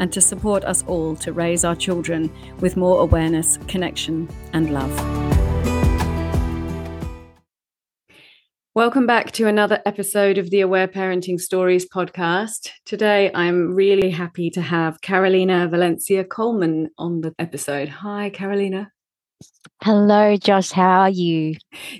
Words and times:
and 0.00 0.12
to 0.12 0.20
support 0.20 0.64
us 0.64 0.82
all 0.88 1.14
to 1.14 1.32
raise 1.32 1.62
our 1.62 1.76
children 1.76 2.32
with 2.58 2.76
more 2.76 3.00
awareness, 3.00 3.58
connection, 3.68 4.28
and 4.52 4.72
love. 4.72 4.90
Welcome 8.74 9.06
back 9.06 9.32
to 9.32 9.46
another 9.46 9.82
episode 9.84 10.38
of 10.38 10.50
the 10.50 10.60
Aware 10.60 10.88
Parenting 10.88 11.38
Stories 11.40 11.86
podcast. 11.88 12.70
Today, 12.84 13.30
I'm 13.34 13.74
really 13.74 14.10
happy 14.10 14.48
to 14.50 14.62
have 14.62 15.00
Carolina 15.00 15.68
Valencia 15.68 16.24
Coleman 16.24 16.88
on 16.96 17.20
the 17.20 17.34
episode. 17.38 17.88
Hi, 17.88 18.30
Carolina. 18.30 18.90
Hello, 19.82 20.36
Josh. 20.36 20.70
How 20.72 21.00
are 21.00 21.10
you? 21.10 21.54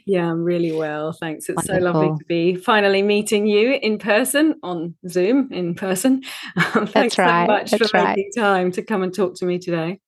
Yeah, 0.05 0.30
I'm 0.30 0.45
really 0.45 0.71
well. 0.71 1.12
Thanks. 1.12 1.49
It's 1.49 1.66
Wonderful. 1.66 1.80
so 1.80 1.99
lovely 1.99 2.19
to 2.19 2.25
be 2.27 2.55
finally 2.55 3.01
meeting 3.01 3.47
you 3.47 3.73
in 3.73 3.97
person 3.99 4.57
on 4.63 4.97
Zoom 5.09 5.49
in 5.51 5.75
person. 5.75 6.23
Um, 6.75 6.87
thanks 6.87 7.16
right. 7.19 7.47
so 7.47 7.53
much 7.53 7.71
That's 7.71 7.91
for 7.91 7.97
right. 7.97 8.16
making 8.16 8.33
time 8.37 8.71
to 8.73 8.83
come 8.83 9.03
and 9.03 9.15
talk 9.15 9.35
to 9.37 9.47
me 9.47 9.59
today. 9.59 9.99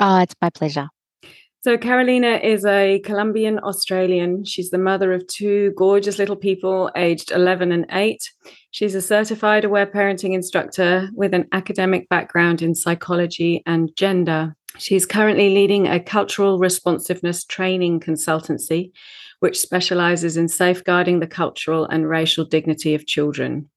Oh, 0.00 0.18
it's 0.18 0.34
my 0.42 0.50
pleasure. 0.50 0.88
So, 1.62 1.78
Carolina 1.78 2.40
is 2.42 2.66
a 2.66 2.98
Colombian 3.04 3.58
Australian. 3.60 4.44
She's 4.44 4.70
the 4.70 4.78
mother 4.78 5.12
of 5.12 5.26
two 5.28 5.72
gorgeous 5.78 6.18
little 6.18 6.36
people 6.36 6.90
aged 6.96 7.30
11 7.30 7.72
and 7.72 7.86
8. 7.90 8.20
She's 8.70 8.94
a 8.94 9.00
certified 9.00 9.64
aware 9.64 9.86
parenting 9.86 10.34
instructor 10.34 11.08
with 11.14 11.32
an 11.32 11.46
academic 11.52 12.08
background 12.08 12.60
in 12.60 12.74
psychology 12.74 13.62
and 13.66 13.94
gender. 13.96 14.56
She's 14.78 15.06
currently 15.06 15.50
leading 15.50 15.86
a 15.86 16.00
cultural 16.00 16.58
responsiveness 16.58 17.44
training 17.44 18.00
consultancy, 18.00 18.92
which 19.40 19.60
specializes 19.60 20.36
in 20.36 20.48
safeguarding 20.48 21.20
the 21.20 21.26
cultural 21.26 21.84
and 21.86 22.08
racial 22.08 22.44
dignity 22.44 22.94
of 22.94 23.06
children. 23.06 23.70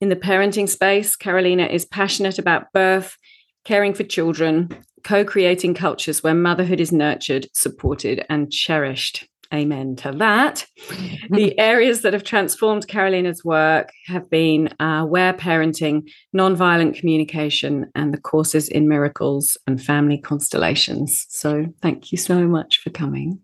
In 0.00 0.08
the 0.08 0.16
parenting 0.16 0.68
space, 0.68 1.14
Carolina 1.14 1.66
is 1.66 1.84
passionate 1.84 2.38
about 2.38 2.72
birth, 2.72 3.16
caring 3.64 3.92
for 3.92 4.04
children, 4.04 4.70
co 5.04 5.24
creating 5.24 5.74
cultures 5.74 6.22
where 6.22 6.34
motherhood 6.34 6.80
is 6.80 6.92
nurtured, 6.92 7.48
supported, 7.52 8.24
and 8.30 8.50
cherished. 8.50 9.29
Amen 9.52 9.96
to 9.96 10.12
that. 10.12 10.64
the 11.30 11.58
areas 11.58 12.02
that 12.02 12.12
have 12.12 12.22
transformed 12.22 12.86
Carolina's 12.86 13.44
work 13.44 13.90
have 14.06 14.30
been 14.30 14.68
uh, 14.78 15.00
aware 15.02 15.32
parenting, 15.34 16.08
nonviolent 16.34 16.96
communication, 16.96 17.90
and 17.96 18.14
the 18.14 18.20
courses 18.20 18.68
in 18.68 18.88
miracles 18.88 19.56
and 19.66 19.82
family 19.82 20.18
constellations. 20.18 21.26
So, 21.30 21.66
thank 21.82 22.12
you 22.12 22.18
so 22.18 22.46
much 22.46 22.78
for 22.78 22.90
coming. 22.90 23.40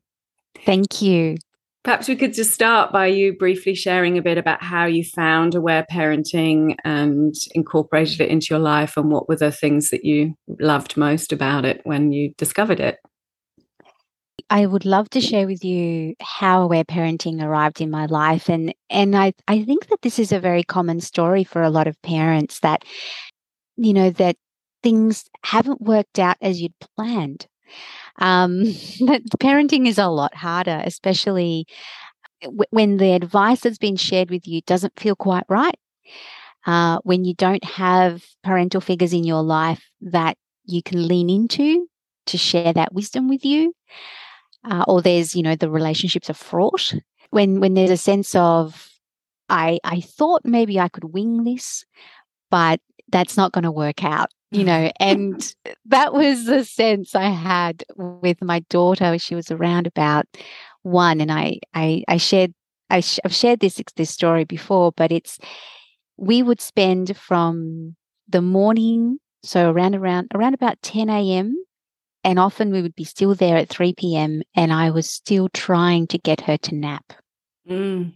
Thank 0.65 1.03
you. 1.03 1.37
Perhaps 1.83 2.09
we 2.09 2.17
could 2.17 2.35
just 2.35 2.53
start 2.53 2.93
by 2.93 3.07
you 3.07 3.33
briefly 3.37 3.75
sharing 3.75 4.19
a 4.19 4.23
bit 4.23 4.39
about 4.39 4.61
how 4.61 4.87
you 4.87 5.05
found 5.05 5.55
aware 5.55 5.87
parenting 5.91 6.75
and 6.85 7.35
incorporated 7.53 8.21
it 8.21 8.29
into 8.29 8.49
your 8.51 8.59
life, 8.59 8.97
and 8.97 9.11
what 9.11 9.29
were 9.29 9.37
the 9.37 9.53
things 9.53 9.91
that 9.91 10.05
you 10.05 10.37
loved 10.61 10.97
most 10.97 11.33
about 11.33 11.65
it 11.65 11.81
when 11.85 12.13
you 12.13 12.33
discovered 12.39 12.81
it. 12.81 12.99
I 14.51 14.67
would 14.67 14.85
love 14.85 15.09
to 15.11 15.21
share 15.21 15.47
with 15.47 15.65
you 15.65 16.15
how 16.21 16.63
aware 16.63 16.85
parenting 16.85 17.43
arrived 17.43 17.81
in 17.81 17.91
my 17.91 18.07
life. 18.07 18.49
And 18.49 18.75
and 18.91 19.17
I, 19.17 19.33
I 19.49 19.65
think 19.65 19.89
that 19.89 20.03
this 20.03 20.19
is 20.19 20.33
a 20.33 20.41
very 20.41 20.63
common 20.63 21.01
story 21.01 21.45
for 21.45 21.63
a 21.63 21.71
lot 21.71 21.87
of 21.87 22.01
parents 22.03 22.61
that, 22.61 22.85
you 23.77 23.93
know, 23.93 24.11
that 24.11 24.37
things 24.83 25.25
haven't 25.45 25.81
worked 25.81 26.19
out 26.19 26.37
as 26.41 26.61
you'd 26.61 26.79
planned. 26.97 27.47
Um, 28.19 28.65
that 29.07 29.23
parenting 29.41 29.87
is 29.89 29.99
a 29.99 30.09
lot 30.09 30.35
harder, 30.35 30.83
especially 30.85 31.67
w- 32.43 32.65
when 32.71 32.99
the 32.99 33.13
advice 33.13 33.61
that's 33.61 33.79
been 33.79 33.97
shared 33.97 34.31
with 34.31 34.47
you 34.47 34.61
doesn't 34.63 34.99
feel 34.99 35.17
quite 35.17 35.45
right. 35.49 35.79
Uh, 36.67 36.99
when 37.05 37.25
you 37.25 37.33
don't 37.35 37.65
have 37.65 38.25
parental 38.43 38.81
figures 38.81 39.13
in 39.13 39.25
your 39.25 39.43
life 39.43 39.89
that 40.01 40.37
you 40.65 40.83
can 40.83 41.07
lean 41.07 41.31
into 41.31 41.89
to 42.27 42.37
share 42.37 42.73
that 42.73 42.93
wisdom 42.93 43.29
with 43.29 43.45
you 43.45 43.73
uh, 44.67 44.85
or 44.89 45.01
there's 45.01 45.35
you 45.35 45.43
know 45.43 45.57
the 45.57 45.71
relationships 45.71 46.29
are 46.29 46.35
fraught 46.35 46.95
when 47.31 47.61
when 47.61 47.75
there's 47.75 47.91
a 47.91 47.97
sense 47.97 48.35
of 48.35 48.91
i 49.49 49.79
i 49.85 50.01
thought 50.01 50.43
maybe 50.45 50.79
i 50.79 50.89
could 50.89 51.05
wing 51.05 51.45
this 51.45 51.85
but 52.51 52.81
that's 53.09 53.37
not 53.37 53.53
going 53.53 53.65
to 53.65 53.71
work 53.71 54.05
out 54.05 54.31
you 54.51 54.65
know 54.65 54.91
and 55.01 55.55
that 55.85 56.13
was 56.13 56.47
the 56.47 56.65
sense 56.65 57.15
i 57.15 57.29
had 57.29 57.85
with 57.97 58.43
my 58.43 58.61
daughter 58.69 59.19
she 59.19 59.35
was 59.35 59.51
around 59.51 59.87
about 59.87 60.27
one 60.83 61.21
and 61.21 61.31
i 61.33 61.59
i, 61.75 62.03
I 62.09 62.17
shared 62.17 62.53
I 62.89 63.01
sh- 63.01 63.21
i've 63.25 63.35
shared 63.35 63.61
this 63.61 63.81
this 63.97 64.11
story 64.11 64.45
before 64.45 64.93
but 64.93 65.11
it's 65.11 65.39
we 66.17 66.43
would 66.43 66.61
spend 66.61 67.17
from 67.17 67.97
the 68.29 68.43
morning 68.43 69.19
so 69.43 69.71
around 69.71 69.95
around 69.95 70.29
around 70.35 70.55
about 70.55 70.81
10 70.83 71.09
a.m 71.11 71.66
and 72.27 72.41
often 72.41 72.73
we 72.73 72.83
would 72.83 72.97
be 72.97 73.05
still 73.05 73.37
there 73.37 73.57
at 73.57 73.69
3 73.69 73.95
p.m. 73.95 74.43
and 74.57 74.73
I 74.73 74.91
was 74.91 75.09
still 75.09 75.49
trying 75.51 76.09
to 76.09 76.19
get 76.19 76.41
her 76.41 76.57
to 76.59 76.75
nap. 76.75 77.13
Mm. 77.71 78.15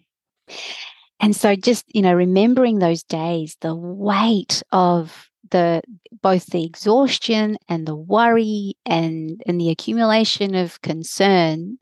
And 1.21 1.37
so 1.37 1.55
just, 1.55 1.85
you 1.95 2.03
know, 2.03 2.13
remembering 2.13 2.81
those 2.81 3.05
days, 3.05 3.57
the 3.61 3.75
weight 3.75 4.65
of 4.73 5.31
the 5.53 5.83
both 6.23 6.47
the 6.47 6.65
exhaustion 6.65 7.57
and 7.69 7.87
the 7.87 7.95
worry 7.95 8.75
and 8.85 9.41
and 9.47 9.61
the 9.61 9.71
accumulation 9.71 10.55
of 10.55 10.81
concern 10.83 11.79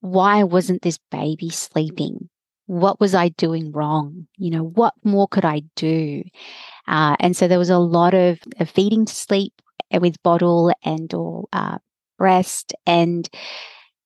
why 0.00 0.42
wasn't 0.42 0.80
this 0.80 0.98
baby 1.10 1.50
sleeping 1.50 2.30
what 2.66 2.98
was 2.98 3.14
i 3.14 3.28
doing 3.30 3.70
wrong 3.72 4.26
you 4.38 4.50
know 4.50 4.62
what 4.62 4.94
more 5.04 5.28
could 5.28 5.44
i 5.44 5.60
do 5.74 6.22
uh, 6.88 7.16
and 7.20 7.36
so 7.36 7.48
there 7.48 7.58
was 7.58 7.68
a 7.68 7.78
lot 7.78 8.14
of, 8.14 8.38
of 8.60 8.70
feeding 8.70 9.04
to 9.04 9.14
sleep 9.14 9.52
with 9.92 10.22
bottle 10.22 10.72
and 10.84 11.12
or 11.14 11.46
uh, 11.52 11.78
breast 12.18 12.74
and 12.86 13.28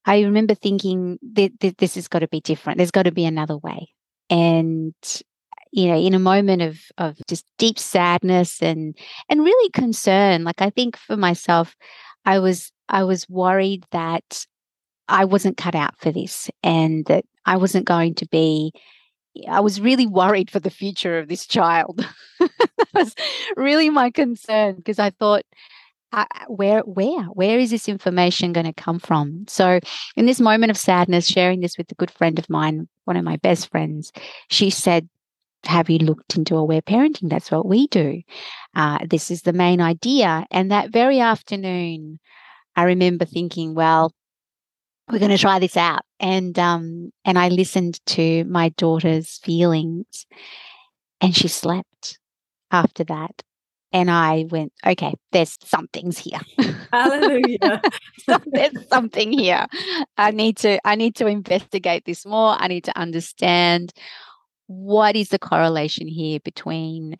i 0.06 0.20
remember 0.20 0.54
thinking 0.54 1.18
that, 1.34 1.52
this 1.78 1.94
has 1.94 2.08
got 2.08 2.20
to 2.20 2.28
be 2.28 2.40
different 2.40 2.78
there's 2.78 2.90
got 2.90 3.04
to 3.04 3.12
be 3.12 3.24
another 3.24 3.56
way 3.56 3.88
and 4.28 4.94
you 5.72 5.86
know 5.86 5.96
in 5.96 6.14
a 6.14 6.18
moment 6.18 6.62
of 6.62 6.80
of 6.98 7.16
just 7.28 7.44
deep 7.58 7.78
sadness 7.78 8.60
and 8.62 8.96
and 9.28 9.44
really 9.44 9.70
concern 9.70 10.44
like 10.44 10.60
i 10.60 10.70
think 10.70 10.96
for 10.96 11.16
myself 11.16 11.76
i 12.24 12.38
was 12.38 12.72
i 12.88 13.04
was 13.04 13.28
worried 13.28 13.84
that 13.92 14.46
i 15.08 15.24
wasn't 15.24 15.56
cut 15.56 15.74
out 15.74 15.96
for 15.98 16.10
this 16.10 16.50
and 16.62 17.04
that 17.06 17.24
i 17.46 17.56
wasn't 17.56 17.86
going 17.86 18.14
to 18.14 18.26
be 18.26 18.72
I 19.48 19.60
was 19.60 19.80
really 19.80 20.06
worried 20.06 20.50
for 20.50 20.60
the 20.60 20.70
future 20.70 21.18
of 21.18 21.28
this 21.28 21.46
child. 21.46 22.06
really 23.60 23.90
my 23.90 24.10
concern 24.10 24.76
because 24.76 24.98
I 24.98 25.10
thought, 25.10 25.42
uh, 26.12 26.24
where, 26.48 26.80
where, 26.80 27.22
where 27.24 27.58
is 27.58 27.70
this 27.70 27.88
information 27.88 28.52
going 28.52 28.66
to 28.66 28.72
come 28.72 28.98
from? 28.98 29.44
So, 29.48 29.78
in 30.16 30.26
this 30.26 30.40
moment 30.40 30.70
of 30.70 30.76
sadness, 30.76 31.26
sharing 31.28 31.60
this 31.60 31.78
with 31.78 31.90
a 31.92 31.94
good 31.94 32.10
friend 32.10 32.38
of 32.38 32.50
mine, 32.50 32.88
one 33.04 33.16
of 33.16 33.24
my 33.24 33.36
best 33.36 33.70
friends, 33.70 34.10
she 34.48 34.70
said, 34.70 35.08
"Have 35.64 35.88
you 35.88 35.98
looked 35.98 36.36
into 36.36 36.56
aware 36.56 36.82
parenting? 36.82 37.30
That's 37.30 37.50
what 37.50 37.66
we 37.66 37.86
do. 37.88 38.22
Uh, 38.74 38.98
this 39.08 39.30
is 39.30 39.42
the 39.42 39.52
main 39.52 39.80
idea." 39.80 40.46
And 40.50 40.72
that 40.72 40.90
very 40.90 41.20
afternoon, 41.20 42.18
I 42.74 42.84
remember 42.84 43.24
thinking, 43.24 43.74
"Well, 43.74 44.12
we're 45.10 45.18
going 45.18 45.30
to 45.30 45.38
try 45.38 45.58
this 45.58 45.76
out. 45.76 46.02
And 46.18 46.58
um, 46.58 47.12
and 47.24 47.38
I 47.38 47.48
listened 47.48 48.04
to 48.06 48.44
my 48.44 48.70
daughter's 48.70 49.38
feelings, 49.38 50.26
and 51.20 51.34
she 51.34 51.48
slept 51.48 52.18
after 52.70 53.04
that. 53.04 53.42
And 53.92 54.10
I 54.10 54.46
went, 54.50 54.72
okay, 54.86 55.14
there's 55.32 55.58
something's 55.64 56.18
here. 56.18 56.40
Hallelujah. 56.92 57.82
there's 58.46 58.88
something 58.88 59.32
here. 59.32 59.66
I 60.16 60.30
need 60.30 60.58
to 60.58 60.78
I 60.86 60.94
need 60.94 61.16
to 61.16 61.26
investigate 61.26 62.04
this 62.04 62.24
more. 62.24 62.56
I 62.58 62.68
need 62.68 62.84
to 62.84 62.96
understand 62.96 63.92
what 64.66 65.16
is 65.16 65.30
the 65.30 65.38
correlation 65.38 66.06
here 66.06 66.38
between 66.44 67.16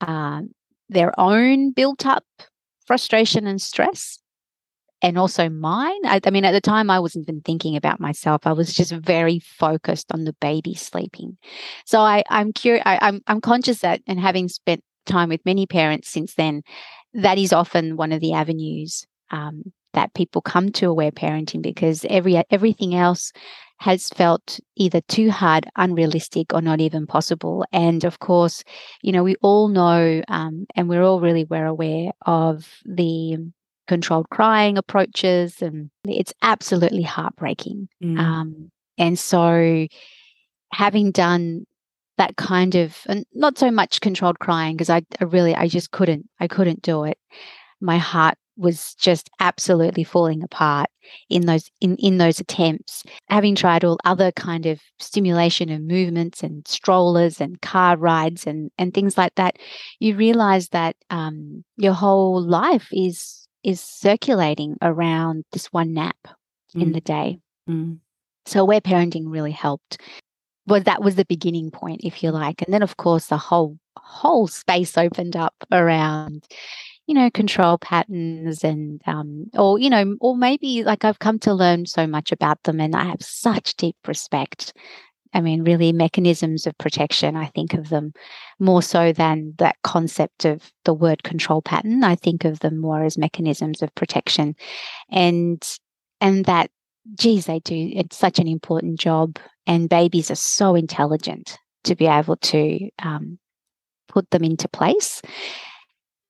um, 0.00 0.50
their 0.88 1.18
own 1.18 1.70
built 1.70 2.04
up 2.04 2.24
frustration 2.86 3.46
and 3.46 3.62
stress 3.62 4.18
and 5.04 5.18
also 5.18 5.48
mine. 5.50 6.04
I, 6.06 6.20
I, 6.24 6.30
mean, 6.30 6.44
at 6.44 6.52
the 6.52 6.60
time, 6.60 6.90
I 6.90 6.98
wasn't 6.98 7.28
even 7.28 7.42
thinking 7.42 7.76
about 7.76 8.00
myself. 8.00 8.46
I 8.46 8.52
was 8.52 8.72
just 8.72 8.90
very 8.90 9.38
focused 9.38 10.10
on 10.12 10.24
the 10.24 10.32
baby 10.40 10.74
sleeping. 10.74 11.36
So 11.84 12.00
I, 12.00 12.24
I'm 12.30 12.52
curious. 12.52 12.82
I, 12.86 12.98
I'm 13.02 13.20
I'm 13.26 13.40
conscious 13.40 13.80
that, 13.80 14.00
and 14.06 14.18
having 14.18 14.48
spent 14.48 14.82
time 15.04 15.28
with 15.28 15.44
many 15.44 15.66
parents 15.66 16.08
since 16.08 16.34
then, 16.34 16.62
that 17.14 17.38
is 17.38 17.52
often 17.52 17.96
one 17.96 18.12
of 18.12 18.20
the 18.20 18.32
avenues 18.32 19.06
um, 19.30 19.72
that 19.92 20.14
people 20.14 20.42
come 20.42 20.70
to 20.72 20.88
aware 20.88 21.12
parenting 21.12 21.62
because 21.62 22.04
every 22.10 22.42
everything 22.50 22.94
else 22.94 23.32
has 23.78 24.08
felt 24.10 24.60
either 24.76 25.00
too 25.08 25.30
hard, 25.30 25.68
unrealistic, 25.76 26.54
or 26.54 26.60
not 26.60 26.80
even 26.80 27.06
possible. 27.06 27.64
And 27.72 28.04
of 28.04 28.18
course, 28.20 28.62
you 29.02 29.12
know, 29.12 29.22
we 29.22 29.36
all 29.42 29.68
know, 29.68 30.22
um, 30.28 30.66
and 30.76 30.88
we're 30.88 31.02
all 31.02 31.20
really 31.20 31.44
well 31.44 31.68
aware 31.68 32.12
of 32.24 32.68
the 32.84 33.36
controlled 33.86 34.30
crying 34.30 34.78
approaches, 34.78 35.60
and 35.60 35.90
it's 36.06 36.32
absolutely 36.42 37.02
heartbreaking. 37.02 37.88
Mm. 38.02 38.18
Um, 38.18 38.70
and 38.96 39.18
so, 39.18 39.86
having 40.72 41.10
done 41.10 41.66
that 42.18 42.36
kind 42.36 42.74
of, 42.74 42.96
and 43.06 43.24
not 43.34 43.58
so 43.58 43.70
much 43.70 44.00
controlled 44.00 44.38
crying, 44.38 44.76
because 44.76 44.90
I, 44.90 45.02
I 45.20 45.24
really, 45.24 45.54
I 45.54 45.68
just 45.68 45.90
couldn't, 45.90 46.28
I 46.40 46.48
couldn't 46.48 46.82
do 46.82 47.04
it. 47.04 47.18
My 47.80 47.98
heart 47.98 48.36
was 48.56 48.94
just 48.94 49.30
absolutely 49.40 50.04
falling 50.04 50.42
apart 50.42 50.88
in 51.28 51.46
those 51.46 51.70
in, 51.80 51.96
in 51.96 52.18
those 52.18 52.38
attempts 52.38 53.02
having 53.28 53.54
tried 53.54 53.84
all 53.84 53.98
other 54.04 54.30
kind 54.32 54.66
of 54.66 54.80
stimulation 54.98 55.68
and 55.68 55.86
movements 55.88 56.42
and 56.42 56.66
strollers 56.66 57.40
and 57.40 57.60
car 57.62 57.96
rides 57.96 58.46
and 58.46 58.70
and 58.78 58.94
things 58.94 59.18
like 59.18 59.34
that 59.34 59.56
you 59.98 60.14
realize 60.14 60.68
that 60.68 60.96
um, 61.10 61.64
your 61.76 61.92
whole 61.92 62.40
life 62.40 62.88
is 62.92 63.48
is 63.64 63.80
circulating 63.80 64.76
around 64.82 65.44
this 65.52 65.66
one 65.72 65.92
nap 65.92 66.16
mm. 66.76 66.82
in 66.82 66.92
the 66.92 67.00
day 67.00 67.38
mm. 67.68 67.98
so 68.46 68.60
aware 68.60 68.80
parenting 68.80 69.24
really 69.26 69.52
helped 69.52 70.00
well 70.66 70.80
that 70.80 71.02
was 71.02 71.14
the 71.14 71.24
beginning 71.26 71.70
point 71.70 72.00
if 72.04 72.22
you 72.22 72.30
like 72.30 72.62
and 72.62 72.72
then 72.72 72.82
of 72.82 72.96
course 72.96 73.26
the 73.26 73.36
whole 73.36 73.78
whole 73.96 74.46
space 74.46 74.98
opened 74.98 75.36
up 75.36 75.54
around 75.72 76.46
you 77.06 77.14
know, 77.14 77.30
control 77.30 77.76
patterns 77.78 78.64
and, 78.64 79.00
um, 79.06 79.46
or, 79.54 79.78
you 79.78 79.90
know, 79.90 80.16
or 80.20 80.36
maybe 80.36 80.84
like 80.84 81.04
I've 81.04 81.18
come 81.18 81.38
to 81.40 81.52
learn 81.52 81.86
so 81.86 82.06
much 82.06 82.32
about 82.32 82.62
them 82.62 82.80
and 82.80 82.96
I 82.96 83.04
have 83.04 83.22
such 83.22 83.74
deep 83.76 83.96
respect. 84.06 84.72
I 85.34 85.40
mean, 85.40 85.64
really, 85.64 85.92
mechanisms 85.92 86.66
of 86.66 86.78
protection, 86.78 87.36
I 87.36 87.46
think 87.46 87.74
of 87.74 87.88
them 87.88 88.14
more 88.58 88.82
so 88.82 89.12
than 89.12 89.54
that 89.58 89.76
concept 89.82 90.44
of 90.44 90.72
the 90.84 90.94
word 90.94 91.24
control 91.24 91.60
pattern. 91.60 92.04
I 92.04 92.14
think 92.14 92.44
of 92.44 92.60
them 92.60 92.78
more 92.78 93.02
as 93.02 93.18
mechanisms 93.18 93.82
of 93.82 93.94
protection. 93.96 94.54
And, 95.10 95.62
and 96.20 96.44
that, 96.44 96.70
geez, 97.18 97.46
they 97.46 97.60
do, 97.60 97.90
it's 97.94 98.16
such 98.16 98.38
an 98.38 98.48
important 98.48 98.98
job. 98.98 99.38
And 99.66 99.88
babies 99.88 100.30
are 100.30 100.36
so 100.36 100.74
intelligent 100.74 101.58
to 101.84 101.94
be 101.94 102.06
able 102.06 102.36
to 102.36 102.90
um, 103.02 103.38
put 104.08 104.30
them 104.30 104.44
into 104.44 104.68
place 104.68 105.22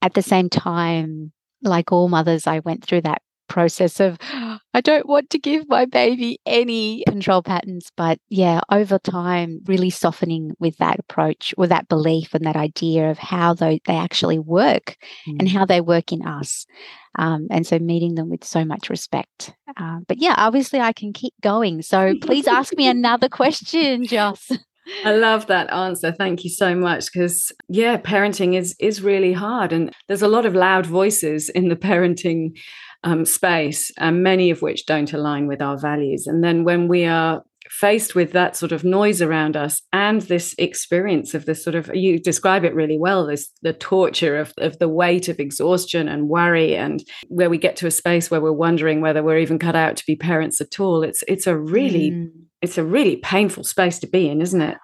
at 0.04 0.12
the 0.12 0.22
same 0.22 0.50
time, 0.50 1.32
like 1.62 1.90
all 1.90 2.08
mothers, 2.08 2.46
I 2.46 2.60
went 2.60 2.84
through 2.84 3.00
that 3.02 3.22
process 3.48 4.00
of 4.00 4.18
I 4.74 4.80
don't 4.80 5.08
want 5.08 5.30
to 5.30 5.38
give 5.38 5.68
my 5.68 5.86
baby 5.86 6.38
any 6.44 7.04
control 7.08 7.42
patterns. 7.42 7.90
But 7.96 8.18
yeah, 8.28 8.60
over 8.70 8.98
time, 8.98 9.60
really 9.66 9.90
softening 9.90 10.52
with 10.58 10.76
that 10.76 10.98
approach 10.98 11.54
or 11.56 11.66
that 11.68 11.88
belief 11.88 12.34
and 12.34 12.44
that 12.44 12.56
idea 12.56 13.10
of 13.10 13.18
how 13.18 13.54
they, 13.54 13.80
they 13.86 13.96
actually 13.96 14.38
work 14.38 14.96
mm. 15.26 15.36
and 15.38 15.48
how 15.48 15.64
they 15.64 15.80
work 15.80 16.12
in 16.12 16.26
us. 16.26 16.66
Um, 17.16 17.46
and 17.50 17.66
so 17.66 17.78
meeting 17.78 18.14
them 18.14 18.28
with 18.28 18.44
so 18.44 18.64
much 18.64 18.90
respect. 18.90 19.54
Uh, 19.76 20.00
but 20.08 20.18
yeah, 20.18 20.34
obviously 20.36 20.80
I 20.80 20.92
can 20.92 21.12
keep 21.12 21.34
going. 21.40 21.82
So 21.82 22.14
please 22.22 22.46
ask 22.46 22.76
me 22.76 22.86
another 22.86 23.28
question, 23.28 24.06
Joss. 24.06 24.50
I 25.04 25.14
love 25.14 25.46
that 25.46 25.72
answer. 25.72 26.12
Thank 26.12 26.44
you 26.44 26.50
so 26.50 26.74
much 26.74 27.06
because 27.06 27.50
yeah, 27.68 27.96
parenting 27.96 28.54
is 28.54 28.76
is 28.78 29.00
really 29.00 29.32
hard 29.32 29.72
and 29.72 29.94
there's 30.08 30.20
a 30.20 30.28
lot 30.28 30.44
of 30.44 30.54
loud 30.54 30.84
voices 30.84 31.48
in 31.48 31.68
the 31.68 31.76
parenting 31.88 32.58
um, 33.02 33.24
space 33.24 33.90
and 33.98 34.22
many 34.22 34.50
of 34.50 34.62
which 34.62 34.86
don't 34.86 35.12
align 35.12 35.46
with 35.46 35.62
our 35.62 35.78
values. 35.78 36.26
And 36.26 36.44
then 36.44 36.64
when 36.64 36.88
we 36.88 37.04
are 37.04 37.42
faced 37.68 38.14
with 38.14 38.32
that 38.32 38.56
sort 38.56 38.72
of 38.72 38.84
noise 38.84 39.22
around 39.22 39.56
us 39.56 39.80
and 39.92 40.22
this 40.22 40.54
experience 40.58 41.34
of 41.34 41.46
this 41.46 41.62
sort 41.64 41.74
of 41.74 41.90
you 41.94 42.18
describe 42.18 42.64
it 42.64 42.74
really 42.74 42.98
well 42.98 43.26
this 43.26 43.50
the 43.62 43.72
torture 43.72 44.36
of, 44.36 44.52
of 44.58 44.78
the 44.78 44.88
weight 44.88 45.28
of 45.28 45.40
exhaustion 45.40 46.08
and 46.08 46.28
worry 46.28 46.76
and 46.76 47.02
where 47.28 47.48
we 47.48 47.56
get 47.58 47.74
to 47.76 47.86
a 47.86 47.90
space 47.90 48.30
where 48.30 48.40
we're 48.40 48.52
wondering 48.52 49.00
whether 49.00 49.22
we're 49.22 49.38
even 49.38 49.58
cut 49.58 49.74
out 49.74 49.96
to 49.96 50.04
be 50.06 50.14
parents 50.14 50.60
at 50.60 50.78
all 50.78 51.02
it's 51.02 51.24
it's 51.26 51.46
a 51.46 51.56
really 51.56 52.10
mm 52.10 52.30
it's 52.64 52.78
a 52.78 52.84
really 52.84 53.16
painful 53.16 53.62
space 53.62 53.98
to 53.98 54.06
be 54.06 54.26
in, 54.26 54.40
isn't 54.40 54.62
it? 54.62 54.78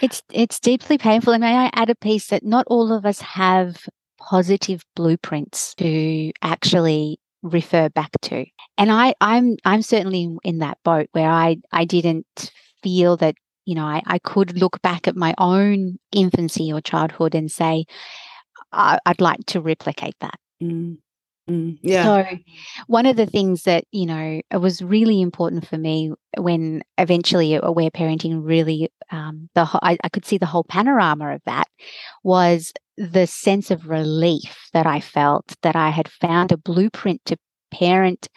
It's 0.00 0.22
it's 0.32 0.58
deeply 0.58 0.96
painful. 0.96 1.34
And 1.34 1.42
may 1.42 1.54
I 1.54 1.70
add 1.74 1.90
a 1.90 1.94
piece 1.94 2.28
that 2.28 2.44
not 2.44 2.66
all 2.68 2.92
of 2.92 3.04
us 3.04 3.20
have 3.20 3.86
positive 4.18 4.82
blueprints 4.96 5.74
to 5.74 6.32
actually 6.40 7.20
refer 7.52 7.88
back 7.88 8.10
to. 8.22 8.44
And 8.78 8.90
I, 8.90 9.14
I'm 9.20 9.56
I'm 9.64 9.82
certainly 9.82 10.36
in 10.44 10.58
that 10.58 10.78
boat 10.84 11.08
where 11.12 11.30
I 11.30 11.58
I 11.72 11.84
didn't 11.84 12.52
feel 12.82 13.16
that 13.18 13.36
you 13.64 13.74
know 13.74 13.84
I, 13.84 14.02
I 14.06 14.18
could 14.18 14.58
look 14.58 14.80
back 14.82 15.08
at 15.08 15.16
my 15.16 15.34
own 15.38 15.98
infancy 16.12 16.72
or 16.72 16.80
childhood 16.80 17.34
and 17.34 17.50
say 17.50 17.84
I, 18.72 18.98
would 19.06 19.20
like 19.20 19.44
to 19.46 19.60
replicate 19.60 20.16
that. 20.20 20.38
Mm. 20.62 20.98
Mm, 21.48 21.78
yeah. 21.80 22.02
So, 22.02 22.38
one 22.88 23.06
of 23.06 23.16
the 23.16 23.26
things 23.26 23.62
that, 23.62 23.84
you 23.92 24.04
know, 24.04 24.40
it 24.50 24.56
was 24.56 24.82
really 24.82 25.20
important 25.20 25.66
for 25.66 25.78
me 25.78 26.12
when 26.36 26.82
eventually 26.98 27.54
aware 27.54 27.90
parenting 27.90 28.40
really, 28.44 28.90
um, 29.12 29.48
the 29.54 29.64
I, 29.80 29.96
I 30.02 30.08
could 30.08 30.24
see 30.24 30.38
the 30.38 30.46
whole 30.46 30.64
panorama 30.64 31.34
of 31.34 31.42
that 31.46 31.68
was 32.24 32.72
the 32.96 33.26
sense 33.26 33.70
of 33.70 33.88
relief 33.88 34.68
that 34.72 34.86
I 34.86 35.00
felt 35.00 35.54
that 35.62 35.76
I 35.76 35.90
had 35.90 36.08
found 36.08 36.52
a 36.52 36.56
blueprint 36.56 37.24
to 37.26 37.36
parent 37.70 38.28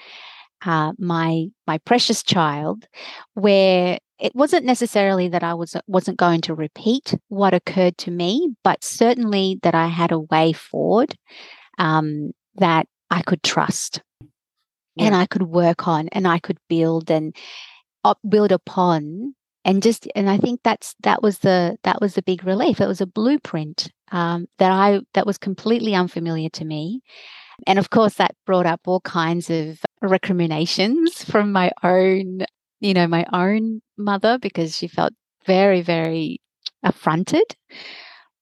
uh, 0.66 0.92
my 0.98 1.46
my 1.66 1.78
precious 1.80 2.22
child, 2.22 2.86
where 3.34 3.98
it 4.20 4.36
wasn't 4.36 4.66
necessarily 4.66 5.30
that 5.30 5.44
I 5.44 5.54
was 5.54 5.76
wasn't 5.88 6.18
going 6.18 6.42
to 6.42 6.56
repeat 6.56 7.16
what 7.30 7.54
occurred 7.54 7.98
to 8.00 8.12
me, 8.12 8.54
but 8.64 8.84
certainly 8.84 9.60
that 9.64 9.76
I 9.76 9.88
had 9.88 10.12
a 10.12 10.20
way 10.20 10.52
forward 10.52 11.16
um, 11.78 12.32
that 12.56 12.88
I 13.10 13.22
could 13.22 13.42
trust 13.44 14.02
yeah. 14.96 15.06
and 15.06 15.16
I 15.16 15.26
could 15.26 15.44
work 15.44 15.88
on 15.88 16.10
and 16.10 16.28
I 16.28 16.40
could 16.40 16.58
build 16.68 17.10
and 17.10 17.36
build 18.28 18.52
upon 18.52 19.36
and 19.66 19.84
just 19.84 20.08
and 20.16 20.30
I 20.30 20.38
think 20.38 20.62
that's 20.64 20.96
that 21.02 21.22
was 21.22 21.40
the 21.40 21.78
that 21.84 22.02
was 22.02 22.16
the 22.16 22.22
big 22.22 22.44
relief. 22.44 22.80
It 22.82 22.88
was 22.88 23.02
a 23.02 23.06
blueprint 23.06 23.92
um, 24.12 24.48
that 24.58 24.72
I 24.72 25.02
that 25.14 25.26
was 25.26 25.38
completely 25.38 25.96
unfamiliar 25.96 26.50
to 26.50 26.66
me, 26.66 27.02
and 27.68 27.80
of 27.80 27.90
course 27.90 28.16
that 28.16 28.36
brought 28.46 28.66
up 28.66 28.82
all 28.86 29.02
kinds 29.02 29.50
of 29.50 29.80
recriminations 30.02 31.24
from 31.32 31.52
my 31.52 31.72
own 31.84 32.46
you 32.80 32.94
know 32.94 33.08
my 33.08 33.26
own 33.34 33.82
mother 33.98 34.38
because 34.40 34.76
she 34.76 34.88
felt 34.88 35.14
very 35.46 35.82
very 35.82 36.42
affronted 36.84 37.56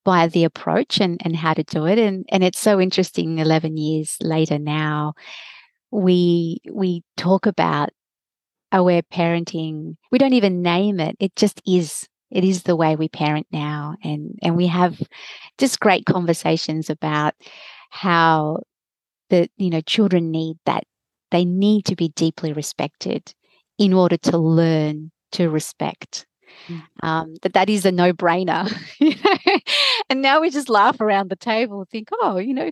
by 0.08 0.26
the 0.26 0.46
approach 0.46 1.02
and, 1.02 1.20
and 1.26 1.36
how 1.36 1.54
to 1.54 1.64
do 1.64 1.86
it. 1.86 2.00
And 2.00 2.26
and 2.30 2.42
it's 2.42 2.60
so 2.60 2.80
interesting 2.80 3.40
11 3.40 3.76
years 3.76 4.16
later 4.22 4.58
now, 4.58 5.16
we 5.92 6.60
we 6.72 7.04
talk 7.18 7.46
about 7.46 7.90
aware 8.72 9.02
parenting. 9.02 9.96
We 10.10 10.18
don't 10.18 10.32
even 10.32 10.62
name 10.62 11.02
it. 11.02 11.18
It 11.20 11.36
just 11.36 11.62
is. 11.68 12.08
It 12.32 12.44
is 12.44 12.64
the 12.64 12.76
way 12.76 12.96
we 12.96 13.10
parent 13.10 13.48
now. 13.52 13.96
And 14.04 14.38
and 14.44 14.56
we 14.56 14.68
have 14.68 15.02
just 15.58 15.80
great 15.80 16.06
conversations 16.06 16.90
about 16.90 17.34
how 17.90 18.60
the 19.30 19.50
you 19.58 19.70
know 19.70 19.82
children 19.82 20.32
need 20.32 20.58
that 20.66 20.84
they 21.32 21.46
need 21.46 21.86
to 21.86 21.96
be 21.96 22.10
deeply 22.10 22.54
respected 22.54 23.34
in 23.78 23.94
order 23.94 24.18
to 24.18 24.38
learn 24.38 25.12
to 25.34 25.50
respect 25.50 26.26
Mm. 26.70 26.84
um, 27.04 27.36
that 27.44 27.54
that 27.54 27.70
is 27.70 27.86
a 27.86 27.92
no-brainer 27.92 28.74
you 29.00 29.16
know? 29.16 29.60
and 30.10 30.22
now 30.22 30.42
we 30.42 30.50
just 30.50 30.70
laugh 30.70 31.00
around 31.00 31.30
the 31.30 31.36
table 31.36 31.80
and 31.80 31.90
think 31.90 32.08
oh 32.22 32.38
you 32.38 32.54
know 32.54 32.72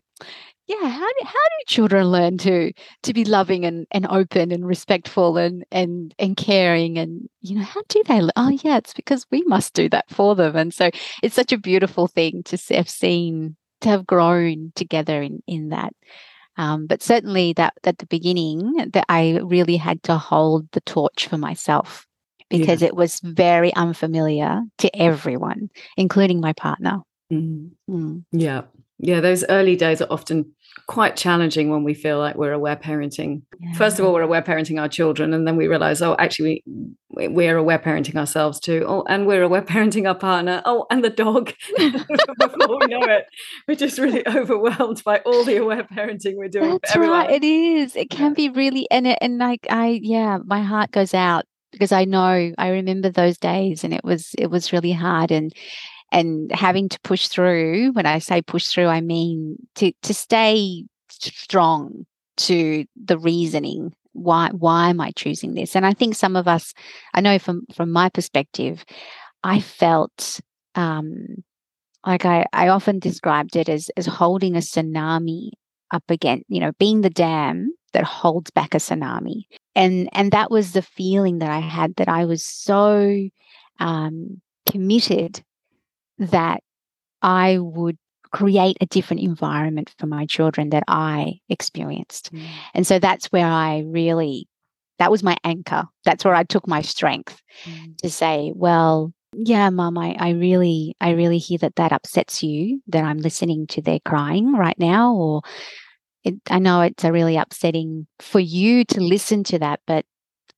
yeah 0.67 0.87
how 0.87 1.07
do, 1.07 1.25
how 1.25 1.31
do 1.31 1.63
children 1.67 2.07
learn 2.07 2.37
to 2.37 2.71
to 3.03 3.13
be 3.13 3.25
loving 3.25 3.65
and, 3.65 3.85
and 3.91 4.07
open 4.09 4.51
and 4.51 4.65
respectful 4.65 5.37
and 5.37 5.65
and 5.71 6.13
and 6.19 6.37
caring 6.37 6.97
and 6.97 7.29
you 7.41 7.55
know 7.55 7.63
how 7.63 7.81
do 7.89 8.01
they 8.07 8.21
oh 8.35 8.49
yeah 8.63 8.77
it's 8.77 8.93
because 8.93 9.25
we 9.31 9.43
must 9.43 9.73
do 9.73 9.89
that 9.89 10.09
for 10.09 10.35
them 10.35 10.55
and 10.55 10.73
so 10.73 10.89
it's 11.23 11.35
such 11.35 11.51
a 11.51 11.57
beautiful 11.57 12.07
thing 12.07 12.43
to 12.43 12.57
have 12.73 12.89
seen 12.89 13.55
to 13.81 13.89
have 13.89 14.05
grown 14.05 14.71
together 14.75 15.21
in 15.21 15.41
in 15.47 15.69
that 15.69 15.93
um, 16.57 16.87
but 16.87 17.03
certainly 17.03 17.51
that 17.53 17.73
at 17.83 17.97
the 17.97 18.07
beginning 18.07 18.89
that 18.91 19.05
i 19.09 19.39
really 19.43 19.77
had 19.77 20.01
to 20.03 20.17
hold 20.17 20.71
the 20.71 20.81
torch 20.81 21.27
for 21.27 21.37
myself 21.37 22.07
because 22.49 22.81
yeah. 22.81 22.89
it 22.89 22.95
was 22.95 23.19
very 23.21 23.73
unfamiliar 23.75 24.61
to 24.79 24.95
everyone, 24.95 25.69
including 25.97 26.39
my 26.39 26.53
partner. 26.53 26.99
Mm. 27.31 27.71
Mm. 27.89 28.23
Yeah. 28.31 28.63
Yeah. 28.99 29.21
Those 29.21 29.43
early 29.49 29.75
days 29.75 30.01
are 30.01 30.07
often 30.09 30.53
quite 30.87 31.15
challenging 31.15 31.69
when 31.69 31.83
we 31.83 31.93
feel 31.93 32.19
like 32.19 32.35
we're 32.35 32.51
aware 32.51 32.75
parenting. 32.75 33.41
Yeah. 33.59 33.73
First 33.73 33.99
of 33.99 34.05
all, 34.05 34.13
we're 34.13 34.21
aware 34.21 34.41
parenting 34.41 34.79
our 34.79 34.87
children, 34.87 35.33
and 35.33 35.47
then 35.47 35.55
we 35.55 35.67
realize, 35.67 36.01
oh, 36.01 36.15
actually, 36.19 36.63
we, 37.09 37.27
we're 37.27 37.57
aware 37.57 37.79
parenting 37.79 38.15
ourselves 38.15 38.59
too. 38.59 38.85
Oh, 38.87 39.03
and 39.07 39.25
we're 39.25 39.43
aware 39.43 39.61
parenting 39.61 40.07
our 40.07 40.15
partner. 40.15 40.61
Oh, 40.65 40.85
and 40.91 41.03
the 41.03 41.09
dog. 41.09 41.53
Before 41.77 42.79
we 42.79 42.87
know 42.87 43.01
it, 43.03 43.25
we're 43.67 43.75
just 43.75 43.97
really 43.97 44.27
overwhelmed 44.35 45.03
by 45.03 45.19
all 45.19 45.43
the 45.43 45.57
aware 45.57 45.83
parenting 45.83 46.35
we're 46.35 46.49
doing. 46.49 46.79
That's 46.83 46.95
right. 46.95 47.31
It 47.31 47.43
is. 47.43 47.95
It 47.95 48.09
can 48.09 48.33
be 48.33 48.49
really, 48.49 48.87
and 48.91 49.07
it, 49.07 49.17
and 49.21 49.37
like 49.37 49.65
I, 49.69 49.99
yeah, 50.03 50.39
my 50.45 50.61
heart 50.61 50.91
goes 50.91 51.13
out 51.13 51.45
because 51.71 51.91
I 51.91 52.05
know 52.05 52.53
I 52.57 52.69
remember 52.69 53.09
those 53.09 53.37
days, 53.37 53.83
and 53.83 53.93
it 53.93 54.03
was 54.03 54.35
it 54.37 54.47
was 54.47 54.71
really 54.71 54.93
hard, 54.93 55.31
and 55.31 55.53
and 56.11 56.51
having 56.51 56.89
to 56.89 56.99
push 57.01 57.27
through. 57.27 57.91
When 57.93 58.05
I 58.05 58.19
say 58.19 58.41
push 58.41 58.67
through, 58.67 58.87
I 58.87 59.01
mean 59.01 59.57
to 59.75 59.91
to 60.03 60.13
stay 60.13 60.85
strong 61.09 62.05
to 62.37 62.85
the 62.95 63.17
reasoning 63.17 63.93
why 64.15 64.49
why 64.51 64.89
am 64.89 65.01
i 65.01 65.11
choosing 65.11 65.53
this 65.53 65.75
and 65.75 65.85
i 65.85 65.93
think 65.93 66.15
some 66.15 66.35
of 66.35 66.47
us 66.47 66.73
i 67.13 67.21
know 67.21 67.37
from 67.37 67.65
from 67.73 67.91
my 67.91 68.09
perspective 68.09 68.85
i 69.43 69.59
felt 69.59 70.39
um 70.75 71.43
like 72.05 72.25
i 72.25 72.45
i 72.53 72.69
often 72.69 72.97
described 72.97 73.55
it 73.55 73.67
as 73.67 73.89
as 73.97 74.05
holding 74.05 74.55
a 74.55 74.59
tsunami 74.59 75.49
up 75.91 76.03
against 76.09 76.45
you 76.47 76.61
know 76.61 76.71
being 76.79 77.01
the 77.01 77.09
dam 77.09 77.73
that 77.91 78.05
holds 78.05 78.51
back 78.51 78.73
a 78.73 78.77
tsunami 78.77 79.43
and 79.75 80.09
and 80.13 80.31
that 80.31 80.49
was 80.49 80.71
the 80.71 80.81
feeling 80.81 81.39
that 81.39 81.51
i 81.51 81.59
had 81.59 81.93
that 81.95 82.07
i 82.07 82.23
was 82.23 82.43
so 82.43 83.27
um 83.79 84.41
committed 84.69 85.43
that 86.17 86.61
i 87.21 87.57
would 87.57 87.97
create 88.35 88.75
a 88.81 88.85
different 88.87 89.21
environment 89.21 89.93
for 89.97 90.07
my 90.07 90.25
children 90.25 90.71
that 90.71 90.83
I 90.89 91.39
experienced. 91.47 92.33
Mm. 92.33 92.45
And 92.73 92.85
so 92.85 92.99
that's 92.99 93.27
where 93.27 93.47
I 93.47 93.85
really, 93.85 94.49
that 94.99 95.09
was 95.09 95.23
my 95.23 95.37
anchor. 95.45 95.85
That's 96.03 96.25
where 96.25 96.35
I 96.35 96.43
took 96.43 96.67
my 96.67 96.81
strength 96.81 97.41
mm. 97.63 97.97
to 97.99 98.09
say, 98.09 98.51
well, 98.53 99.13
yeah, 99.31 99.69
mom, 99.69 99.97
I, 99.97 100.17
I 100.19 100.31
really, 100.31 100.97
I 100.99 101.11
really 101.11 101.37
hear 101.37 101.59
that 101.59 101.77
that 101.77 101.93
upsets 101.93 102.43
you 102.43 102.81
that 102.87 103.05
I'm 103.05 103.19
listening 103.19 103.67
to 103.67 103.81
their 103.81 103.99
crying 104.05 104.51
right 104.53 104.77
now. 104.77 105.13
Or 105.13 105.41
it, 106.25 106.35
I 106.49 106.59
know 106.59 106.81
it's 106.81 107.05
a 107.05 107.13
really 107.13 107.37
upsetting 107.37 108.05
for 108.19 108.41
you 108.41 108.83
to 108.83 108.99
listen 108.99 109.45
to 109.45 109.59
that, 109.59 109.79
but 109.87 110.03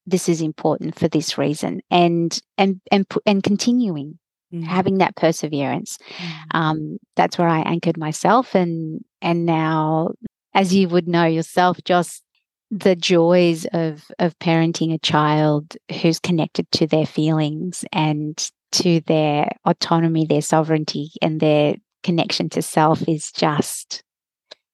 this 0.07 0.27
is 0.27 0.41
important 0.41 0.97
for 0.97 1.07
this 1.07 1.37
reason 1.37 1.81
and 1.91 2.41
and 2.57 2.79
and 2.91 3.05
and 3.25 3.43
continuing 3.43 4.17
mm. 4.53 4.63
having 4.63 4.97
that 4.99 5.15
perseverance. 5.15 5.97
Mm. 6.17 6.31
Um, 6.51 6.97
that's 7.15 7.37
where 7.37 7.47
I 7.47 7.59
anchored 7.61 7.97
myself, 7.97 8.55
and 8.55 9.03
and 9.21 9.45
now, 9.45 10.11
as 10.53 10.73
you 10.73 10.89
would 10.89 11.07
know 11.07 11.25
yourself, 11.25 11.79
just 11.83 12.23
the 12.69 12.95
joys 12.95 13.65
of 13.73 14.05
of 14.19 14.37
parenting 14.39 14.93
a 14.93 14.99
child 14.99 15.77
who's 16.01 16.19
connected 16.19 16.69
to 16.73 16.87
their 16.87 17.05
feelings 17.05 17.85
and 17.93 18.51
to 18.73 18.99
their 19.01 19.49
autonomy, 19.65 20.25
their 20.25 20.41
sovereignty, 20.41 21.11
and 21.21 21.39
their 21.39 21.75
connection 22.03 22.49
to 22.49 22.61
self 22.61 23.07
is 23.07 23.31
just 23.31 24.03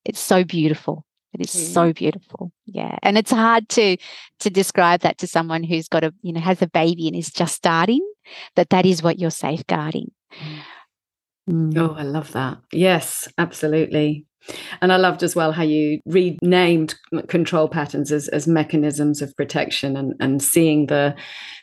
it's 0.04 0.20
so 0.20 0.44
beautiful 0.44 1.04
it 1.34 1.40
is 1.40 1.54
mm. 1.54 1.72
so 1.72 1.92
beautiful. 1.92 2.52
Yeah. 2.66 2.96
And 3.02 3.18
it's 3.18 3.30
hard 3.30 3.68
to 3.70 3.96
to 4.40 4.50
describe 4.50 5.00
that 5.00 5.18
to 5.18 5.26
someone 5.26 5.62
who's 5.62 5.88
got 5.88 6.04
a, 6.04 6.14
you 6.22 6.32
know, 6.32 6.40
has 6.40 6.62
a 6.62 6.66
baby 6.66 7.06
and 7.08 7.16
is 7.16 7.30
just 7.30 7.54
starting, 7.54 8.00
that 8.56 8.70
that 8.70 8.86
is 8.86 9.02
what 9.02 9.18
you're 9.18 9.30
safeguarding. 9.30 10.10
Mm. 11.50 11.76
Oh, 11.76 11.94
I 11.96 12.02
love 12.02 12.32
that. 12.32 12.58
Yes, 12.72 13.28
absolutely. 13.36 14.26
And 14.80 14.92
I 14.92 14.96
loved 14.96 15.22
as 15.22 15.34
well 15.34 15.52
how 15.52 15.62
you 15.62 16.00
renamed 16.06 16.94
control 17.28 17.68
patterns 17.68 18.12
as, 18.12 18.28
as 18.28 18.46
mechanisms 18.46 19.22
of 19.22 19.34
protection 19.36 19.96
and, 19.96 20.14
and 20.20 20.42
seeing 20.42 20.86
the 20.86 21.14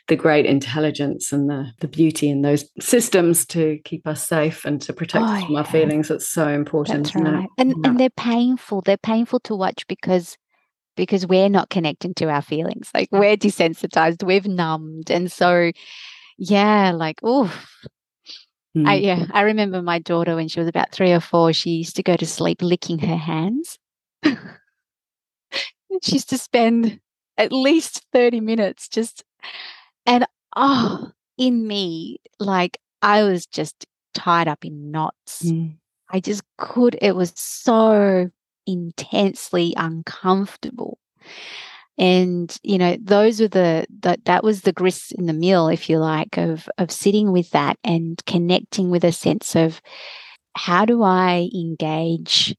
the 0.08 0.16
great 0.16 0.46
intelligence 0.46 1.30
and 1.30 1.48
the, 1.48 1.70
the 1.78 1.86
beauty 1.86 2.28
in 2.28 2.42
those 2.42 2.64
systems 2.80 3.46
to 3.46 3.78
keep 3.84 4.04
us 4.04 4.26
safe 4.26 4.64
and 4.64 4.82
to 4.82 4.92
protect 4.92 5.24
oh, 5.24 5.28
us 5.28 5.44
from 5.44 5.52
yeah. 5.52 5.58
our 5.60 5.64
feelings. 5.64 6.08
That's 6.08 6.28
so 6.28 6.48
important. 6.48 7.04
That's 7.04 7.14
right. 7.14 7.46
And 7.56 7.70
yeah. 7.70 7.88
and 7.88 8.00
they're 8.00 8.10
painful. 8.10 8.80
They're 8.80 8.96
painful 8.96 9.40
to 9.40 9.54
watch 9.54 9.86
because 9.86 10.36
because 10.96 11.26
we're 11.26 11.48
not 11.48 11.70
connecting 11.70 12.14
to 12.14 12.28
our 12.28 12.42
feelings. 12.42 12.90
Like 12.92 13.08
we're 13.12 13.36
desensitized, 13.36 14.24
we've 14.24 14.46
numbed. 14.46 15.10
And 15.10 15.30
so 15.30 15.70
yeah, 16.38 16.92
like, 16.92 17.20
oh, 17.22 17.54
Mm. 18.76 18.88
I, 18.88 18.94
yeah, 18.94 19.26
I 19.32 19.42
remember 19.42 19.82
my 19.82 19.98
daughter 19.98 20.34
when 20.34 20.48
she 20.48 20.60
was 20.60 20.68
about 20.68 20.92
three 20.92 21.12
or 21.12 21.20
four, 21.20 21.52
she 21.52 21.70
used 21.70 21.96
to 21.96 22.02
go 22.02 22.16
to 22.16 22.26
sleep 22.26 22.62
licking 22.62 22.98
her 23.00 23.16
hands. 23.16 23.78
she 24.24 24.38
used 26.12 26.30
to 26.30 26.38
spend 26.38 27.00
at 27.36 27.52
least 27.52 28.04
30 28.12 28.40
minutes 28.40 28.88
just, 28.88 29.24
and 30.06 30.26
oh, 30.56 31.10
in 31.36 31.66
me, 31.66 32.18
like 32.38 32.78
I 33.02 33.24
was 33.24 33.46
just 33.46 33.86
tied 34.14 34.48
up 34.48 34.64
in 34.64 34.90
knots. 34.90 35.42
Mm. 35.42 35.76
I 36.10 36.20
just 36.20 36.42
could, 36.58 36.96
it 37.02 37.14
was 37.16 37.32
so 37.36 38.30
intensely 38.66 39.74
uncomfortable 39.76 40.98
and 41.98 42.58
you 42.62 42.78
know 42.78 42.96
those 43.02 43.40
were 43.40 43.48
the 43.48 43.86
that 44.00 44.24
that 44.24 44.42
was 44.42 44.62
the 44.62 44.72
grist 44.72 45.12
in 45.12 45.26
the 45.26 45.32
mill 45.32 45.68
if 45.68 45.90
you 45.90 45.98
like 45.98 46.38
of 46.38 46.68
of 46.78 46.90
sitting 46.90 47.32
with 47.32 47.50
that 47.50 47.76
and 47.84 48.24
connecting 48.26 48.90
with 48.90 49.04
a 49.04 49.12
sense 49.12 49.54
of 49.54 49.80
how 50.56 50.84
do 50.84 51.02
i 51.02 51.48
engage 51.54 52.54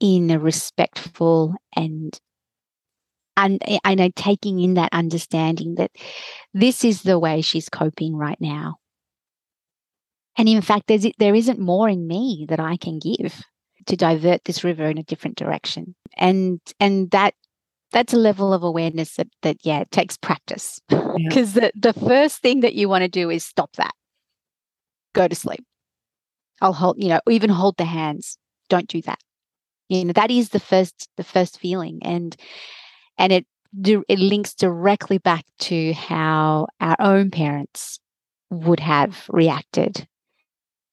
in 0.00 0.30
a 0.30 0.38
respectful 0.38 1.54
and 1.76 2.18
and 3.36 3.62
and 3.84 4.00
eh, 4.00 4.10
taking 4.16 4.60
in 4.60 4.74
that 4.74 4.92
understanding 4.92 5.76
that 5.76 5.90
this 6.52 6.84
is 6.84 7.02
the 7.02 7.18
way 7.18 7.40
she's 7.40 7.68
coping 7.68 8.16
right 8.16 8.40
now. 8.40 8.76
And 10.36 10.48
in 10.48 10.60
fact 10.62 10.86
there's 10.86 11.06
there 11.18 11.34
isn't 11.34 11.58
more 11.58 11.88
in 11.88 12.06
me 12.06 12.46
that 12.48 12.60
i 12.60 12.76
can 12.76 12.98
give 12.98 13.42
to 13.86 13.96
divert 13.96 14.44
this 14.44 14.64
river 14.64 14.84
in 14.84 14.98
a 14.98 15.04
different 15.04 15.36
direction. 15.36 15.94
And 16.16 16.60
and 16.80 17.10
that 17.10 17.34
that's 17.94 18.12
a 18.12 18.18
level 18.18 18.52
of 18.52 18.64
awareness 18.64 19.14
that 19.14 19.28
that 19.42 19.56
yeah 19.62 19.80
it 19.80 19.90
takes 19.92 20.16
practice. 20.18 20.80
Because 20.88 21.56
yeah. 21.56 21.70
the, 21.74 21.92
the 21.92 22.00
first 22.00 22.42
thing 22.42 22.60
that 22.60 22.74
you 22.74 22.88
want 22.88 23.02
to 23.02 23.08
do 23.08 23.30
is 23.30 23.46
stop 23.46 23.74
that. 23.76 23.94
Go 25.14 25.28
to 25.28 25.34
sleep. 25.34 25.64
I'll 26.60 26.72
hold 26.72 26.96
you 26.98 27.08
know 27.08 27.20
even 27.30 27.50
hold 27.50 27.76
the 27.76 27.84
hands. 27.84 28.36
Don't 28.68 28.88
do 28.88 29.00
that. 29.02 29.20
You 29.88 30.04
know 30.04 30.12
that 30.12 30.30
is 30.30 30.48
the 30.50 30.60
first 30.60 31.08
the 31.16 31.24
first 31.24 31.60
feeling 31.60 32.00
and 32.02 32.36
and 33.16 33.32
it 33.32 33.46
it 34.08 34.18
links 34.18 34.54
directly 34.54 35.18
back 35.18 35.44
to 35.58 35.92
how 35.94 36.66
our 36.80 36.96
own 36.98 37.30
parents 37.30 38.00
would 38.50 38.80
have 38.80 39.24
reacted 39.28 40.06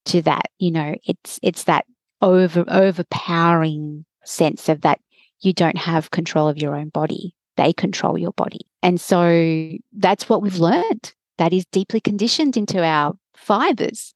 to 0.05 0.21
that. 0.21 0.51
You 0.59 0.69
know 0.69 0.95
it's 1.05 1.39
it's 1.41 1.63
that 1.63 1.85
over 2.21 2.63
overpowering 2.67 4.05
sense 4.23 4.69
of 4.69 4.81
that 4.81 4.99
you 5.41 5.53
don't 5.53 5.77
have 5.77 6.11
control 6.11 6.47
of 6.47 6.57
your 6.57 6.75
own 6.75 6.89
body. 6.89 7.35
They 7.57 7.73
control 7.73 8.17
your 8.17 8.33
body. 8.33 8.61
And 8.81 8.99
so 8.99 9.77
that's 9.93 10.29
what 10.29 10.41
we've 10.41 10.59
learned. 10.59 11.13
That 11.37 11.53
is 11.53 11.65
deeply 11.71 11.99
conditioned 11.99 12.57
into 12.57 12.83
our 12.83 13.13
fibers. 13.35 14.13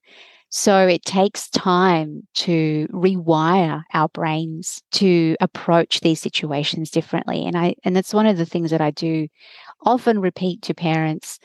So 0.49 0.87
it 0.87 1.03
takes 1.03 1.49
time 1.49 2.25
to 2.35 2.87
rewire 2.91 3.83
our 3.93 4.07
brains 4.09 4.81
to 4.93 5.35
approach 5.41 5.99
these 5.99 6.21
situations 6.21 6.91
differently. 6.91 7.45
And 7.45 7.57
I 7.57 7.75
and 7.83 7.95
that's 7.95 8.13
one 8.13 8.27
of 8.27 8.37
the 8.37 8.45
things 8.45 8.71
that 8.71 8.79
I 8.79 8.91
do 8.91 9.27
often 9.83 10.19
repeat 10.19 10.61
to 10.63 10.73
parents 10.73 11.39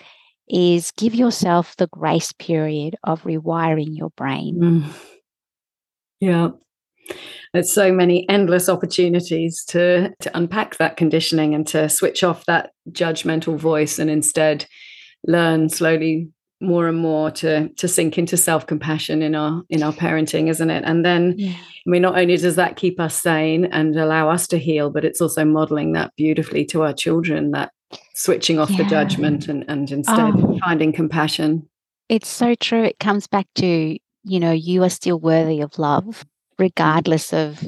is 0.49 0.93
give 0.97 1.15
yourself 1.15 1.77
the 1.77 1.89
grace 1.89 2.33
period 2.33 2.97
of 3.05 3.23
rewiring 3.23 3.97
your 3.97 4.11
brain. 4.11 4.59
Mm. 4.61 4.85
Yeah 6.21 6.51
there's 7.53 7.73
so 7.73 7.93
many 7.93 8.29
endless 8.29 8.69
opportunities 8.69 9.65
to 9.65 10.11
to 10.21 10.37
unpack 10.37 10.77
that 10.77 10.97
conditioning 10.97 11.55
and 11.55 11.67
to 11.69 11.89
switch 11.89 12.23
off 12.23 12.45
that 12.47 12.73
judgmental 12.91 13.57
voice 13.57 13.99
and 13.99 14.11
instead 14.11 14.67
learn 15.27 15.69
slowly 15.69 16.29
more 16.61 16.89
and 16.89 16.99
more 16.99 17.31
to 17.31 17.69
to 17.71 17.89
sink 17.89 18.19
into 18.19 18.37
self-compassion 18.37 19.23
in 19.23 19.35
our 19.35 19.63
in 19.71 19.83
our 19.83 19.93
parenting 19.93 20.49
isn't 20.49 20.71
it 20.71 20.85
and 20.85 21.05
then 21.05 21.35
yeah. 21.39 21.53
i 21.53 21.91
mean 21.91 22.03
not 22.03 22.19
only 22.19 22.37
does 22.37 22.57
that 22.57 22.77
keep 22.77 23.01
us 23.01 23.21
sane 23.21 23.65
and 23.67 23.97
allow 23.97 24.29
us 24.29 24.47
to 24.47 24.59
heal 24.59 24.91
but 24.91 25.05
it's 25.05 25.21
also 25.21 25.45
modeling 25.45 25.93
that 25.93 26.13
beautifully 26.17 26.65
to 26.65 26.83
our 26.83 26.93
children 26.93 27.51
that 27.53 27.73
switching 28.15 28.59
off 28.59 28.71
yeah. 28.71 28.79
the 28.79 28.85
judgment 28.85 29.49
and 29.49 29.65
and 29.69 29.91
instead 29.91 30.35
oh. 30.37 30.59
finding 30.61 30.93
compassion 30.93 31.67
it's 32.11 32.29
so 32.29 32.55
true 32.55 32.85
it 32.85 32.99
comes 32.99 33.27
back 33.27 33.47
to 33.55 33.97
you 34.25 34.41
know 34.41 34.53
you 34.53 34.83
are 34.83 34.91
still 34.91 35.19
worthy 35.19 35.63
of 35.63 35.79
love 35.79 36.27
regardless 36.61 37.33
of 37.33 37.67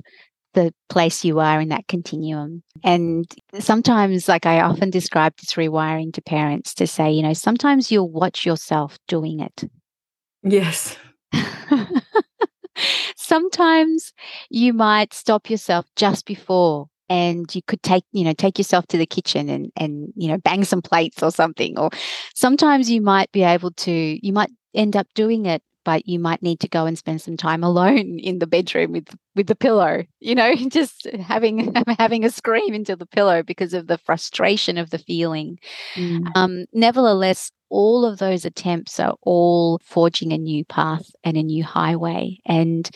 the 0.55 0.73
place 0.89 1.25
you 1.25 1.41
are 1.41 1.61
in 1.61 1.71
that 1.71 1.89
continuum. 1.89 2.63
And 2.85 3.27
sometimes, 3.59 4.29
like 4.29 4.47
I 4.47 4.61
often 4.61 4.91
describe 4.91 5.35
this 5.39 5.55
rewiring 5.55 6.13
to 6.15 6.23
parents 6.23 6.75
to 6.75 6.87
say, 6.87 7.11
you 7.11 7.23
know, 7.23 7.33
sometimes 7.33 7.91
you'll 7.91 8.11
watch 8.11 8.45
yourself 8.45 8.99
doing 9.09 9.41
it. 9.41 9.65
Yes. 10.43 10.97
sometimes 13.17 14.13
you 14.51 14.73
might 14.73 15.15
stop 15.15 15.49
yourself 15.49 15.87
just 15.97 16.27
before 16.27 16.89
and 17.09 17.55
you 17.55 17.63
could 17.67 17.83
take 17.83 18.05
you 18.13 18.25
know 18.25 18.33
take 18.33 18.59
yourself 18.59 18.87
to 18.87 18.97
the 18.97 19.07
kitchen 19.07 19.49
and 19.49 19.71
and 19.77 20.13
you 20.17 20.29
know 20.29 20.39
bang 20.39 20.65
some 20.65 20.81
plates 20.81 21.23
or 21.23 21.31
something 21.31 21.79
or 21.79 21.91
sometimes 22.35 22.91
you 22.91 23.01
might 23.01 23.31
be 23.33 23.43
able 23.43 23.71
to 23.73 24.19
you 24.27 24.33
might 24.33 24.51
end 24.75 24.97
up 24.97 25.07
doing 25.15 25.47
it 25.47 25.63
but 25.85 26.07
you 26.07 26.19
might 26.19 26.43
need 26.43 26.61
to 26.61 26.69
go 26.69 26.87
and 26.87 26.97
spend 26.99 27.21
some 27.21 27.37
time 27.37 27.65
alone 27.65 28.19
in 28.19 28.39
the 28.39 28.47
bedroom 28.47 28.93
with 28.93 29.09
with 29.35 29.47
the 29.47 29.57
pillow 29.57 30.05
you 30.21 30.35
know 30.35 30.55
just 30.69 31.07
having 31.21 31.75
having 31.99 32.25
a 32.25 32.31
scream 32.31 32.75
into 32.75 32.97
the 32.97 33.07
pillow 33.07 33.43
because 33.43 33.75
of 33.75 33.87
the 33.87 33.99
frustration 33.99 34.79
of 34.79 34.91
the 34.91 34.99
feeling. 34.99 35.59
Mm. 35.95 36.27
um, 36.35 36.65
nevertheless 36.73 37.51
all 37.73 38.05
of 38.05 38.19
those 38.19 38.45
attempts 38.45 39.01
are 39.01 39.15
all 39.23 39.81
forging 39.83 40.31
a 40.31 40.39
new 40.39 40.63
path 40.67 41.11
and 41.25 41.39
a 41.39 41.43
new 41.43 41.65
highway. 41.65 42.39
And 42.45 42.89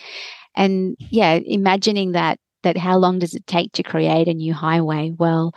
and 0.55 0.97
yeah 0.99 1.41
imagining 1.45 2.13
that 2.13 2.39
that 2.63 2.77
how 2.77 2.99
long 2.99 3.19
does 3.19 3.35
it 3.35 3.47
take 3.47 3.73
to 3.73 3.83
create 3.83 4.29
a 4.29 4.35
new 4.35 4.53
highway? 4.53 5.13
Well 5.17 5.55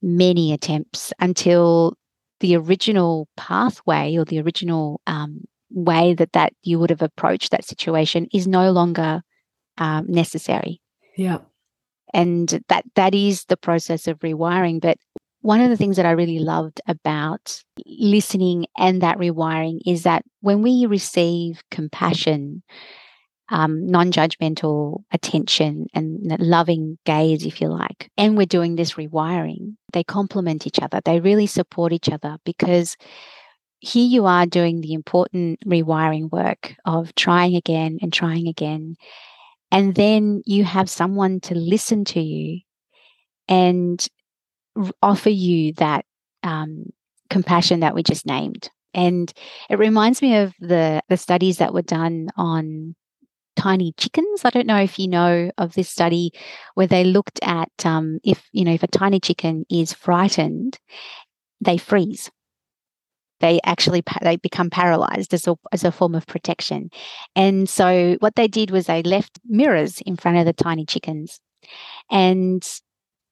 many 0.00 0.52
attempts 0.52 1.12
until 1.18 1.96
the 2.40 2.56
original 2.56 3.28
pathway 3.36 4.16
or 4.16 4.24
the 4.24 4.40
original 4.40 5.00
um, 5.06 5.42
way 5.70 6.14
that 6.14 6.32
that 6.32 6.52
you 6.62 6.78
would 6.78 6.90
have 6.90 7.02
approached 7.02 7.50
that 7.50 7.64
situation 7.64 8.28
is 8.32 8.46
no 8.46 8.70
longer 8.70 9.22
um, 9.78 10.06
necessary. 10.08 10.80
Yeah. 11.16 11.38
And 12.14 12.62
that 12.68 12.84
that 12.94 13.14
is 13.14 13.44
the 13.44 13.56
process 13.56 14.06
of 14.06 14.18
rewiring. 14.20 14.80
But 14.80 14.98
one 15.40 15.60
of 15.60 15.70
the 15.70 15.76
things 15.76 15.96
that 15.96 16.06
I 16.06 16.10
really 16.10 16.38
loved 16.38 16.80
about 16.86 17.62
listening 17.86 18.66
and 18.76 19.00
that 19.02 19.18
rewiring 19.18 19.80
is 19.86 20.02
that 20.02 20.24
when 20.40 20.62
we 20.62 20.86
receive 20.86 21.62
compassion, 21.70 22.62
um, 23.50 23.86
non 23.86 24.10
judgmental 24.10 25.04
attention 25.12 25.86
and 25.94 26.18
loving 26.40 26.98
gaze, 27.04 27.46
if 27.46 27.60
you 27.60 27.68
like, 27.68 28.10
and 28.16 28.36
we're 28.36 28.46
doing 28.46 28.76
this 28.76 28.94
rewiring, 28.94 29.76
they 29.92 30.02
complement 30.02 30.66
each 30.66 30.80
other. 30.80 31.00
They 31.04 31.20
really 31.20 31.46
support 31.46 31.92
each 31.92 32.08
other 32.08 32.38
because 32.44 32.96
here 33.80 34.06
you 34.06 34.26
are 34.26 34.46
doing 34.46 34.80
the 34.80 34.94
important 34.94 35.60
rewiring 35.66 36.30
work 36.30 36.74
of 36.84 37.14
trying 37.14 37.56
again 37.56 37.98
and 38.00 38.12
trying 38.12 38.48
again. 38.48 38.96
And 39.70 39.94
then 39.94 40.42
you 40.46 40.64
have 40.64 40.88
someone 40.88 41.40
to 41.40 41.54
listen 41.54 42.04
to 42.06 42.20
you 42.20 42.60
and 43.48 44.06
offer 45.02 45.30
you 45.30 45.72
that 45.74 46.04
um, 46.42 46.86
compassion 47.30 47.80
that 47.80 47.94
we 47.94 48.02
just 48.02 48.26
named. 48.26 48.70
And 48.94 49.32
it 49.68 49.78
reminds 49.78 50.22
me 50.22 50.36
of 50.36 50.54
the, 50.58 51.02
the 51.08 51.16
studies 51.16 51.58
that 51.58 51.74
were 51.74 51.82
done 51.82 52.28
on 52.36 52.94
tiny 53.56 53.92
chickens. 53.96 54.44
I 54.44 54.50
don't 54.50 54.66
know 54.66 54.80
if 54.80 54.98
you 54.98 55.08
know 55.08 55.50
of 55.58 55.74
this 55.74 55.90
study 55.90 56.30
where 56.74 56.86
they 56.86 57.04
looked 57.04 57.40
at 57.42 57.70
um, 57.84 58.20
if 58.22 58.48
you 58.52 58.64
know 58.64 58.72
if 58.72 58.82
a 58.82 58.88
tiny 58.88 59.18
chicken 59.18 59.64
is 59.70 59.92
frightened, 59.92 60.78
they 61.60 61.78
freeze 61.78 62.30
they 63.40 63.60
actually 63.64 64.02
they 64.22 64.36
become 64.36 64.70
paralyzed 64.70 65.34
as 65.34 65.46
a, 65.46 65.56
as 65.72 65.84
a 65.84 65.92
form 65.92 66.14
of 66.14 66.26
protection. 66.26 66.90
And 67.34 67.68
so 67.68 68.16
what 68.20 68.34
they 68.36 68.48
did 68.48 68.70
was 68.70 68.86
they 68.86 69.02
left 69.02 69.38
mirrors 69.46 70.00
in 70.02 70.16
front 70.16 70.38
of 70.38 70.46
the 70.46 70.52
tiny 70.52 70.84
chickens, 70.84 71.40
and 72.10 72.66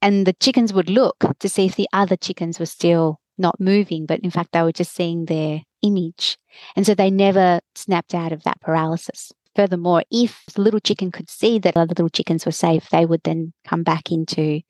and 0.02 0.26
the 0.26 0.34
chickens 0.34 0.72
would 0.72 0.90
look 0.90 1.24
to 1.38 1.48
see 1.48 1.66
if 1.66 1.76
the 1.76 1.88
other 1.92 2.16
chickens 2.16 2.58
were 2.58 2.66
still 2.66 3.20
not 3.38 3.58
moving, 3.58 4.06
but 4.06 4.20
in 4.20 4.30
fact 4.30 4.52
they 4.52 4.62
were 4.62 4.72
just 4.72 4.94
seeing 4.94 5.24
their 5.24 5.62
image, 5.82 6.36
and 6.76 6.86
so 6.86 6.94
they 6.94 7.10
never 7.10 7.60
snapped 7.74 8.14
out 8.14 8.32
of 8.32 8.42
that 8.44 8.60
paralysis. 8.60 9.32
Furthermore, 9.56 10.02
if 10.10 10.42
the 10.54 10.62
little 10.62 10.80
chicken 10.80 11.12
could 11.12 11.30
see 11.30 11.60
that 11.60 11.76
other 11.76 11.90
little 11.90 12.08
chickens 12.08 12.44
were 12.44 12.52
safe, 12.52 12.88
they 12.90 13.06
would 13.06 13.22
then 13.22 13.52
come 13.64 13.84
back 13.84 14.10
into 14.10 14.60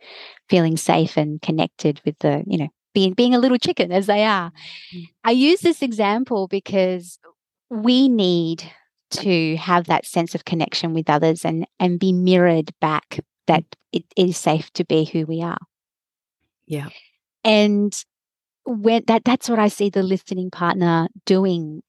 feeling 0.51 0.77
safe 0.77 1.17
and 1.17 1.41
connected 1.41 2.03
with 2.05 2.19
the, 2.19 2.45
you 2.47 2.59
know, 2.59 2.69
being 2.95 3.13
being 3.13 3.35
a 3.35 3.39
little 3.39 3.59
chicken 3.59 3.93
as 3.93 4.07
they 4.07 4.25
are. 4.25 4.53
Mm. 4.95 5.09
I 5.25 5.31
use 5.33 5.61
this 5.61 5.83
example 5.83 6.49
because 6.49 7.19
we 7.71 8.09
need 8.09 8.65
to 9.11 9.57
have 9.57 9.87
that 9.87 10.07
sense 10.07 10.35
of 10.35 10.45
connection 10.45 10.95
with 10.95 11.11
others 11.11 11.45
and 11.45 11.67
and 11.79 12.01
be 12.01 12.13
mirrored 12.13 12.73
back 12.81 13.21
that 13.47 13.65
it 13.93 14.05
is 14.17 14.37
safe 14.37 14.73
to 14.73 14.85
be 14.85 15.05
who 15.05 15.27
we 15.27 15.43
are. 15.43 15.59
Yeah. 16.67 16.89
And 17.45 17.95
when 18.65 19.05
that 19.07 19.25
that's 19.25 19.49
what 19.49 19.59
I 19.59 19.69
see 19.69 19.91
the 19.91 20.03
listening 20.03 20.51
partner 20.51 21.09
doing 21.27 21.83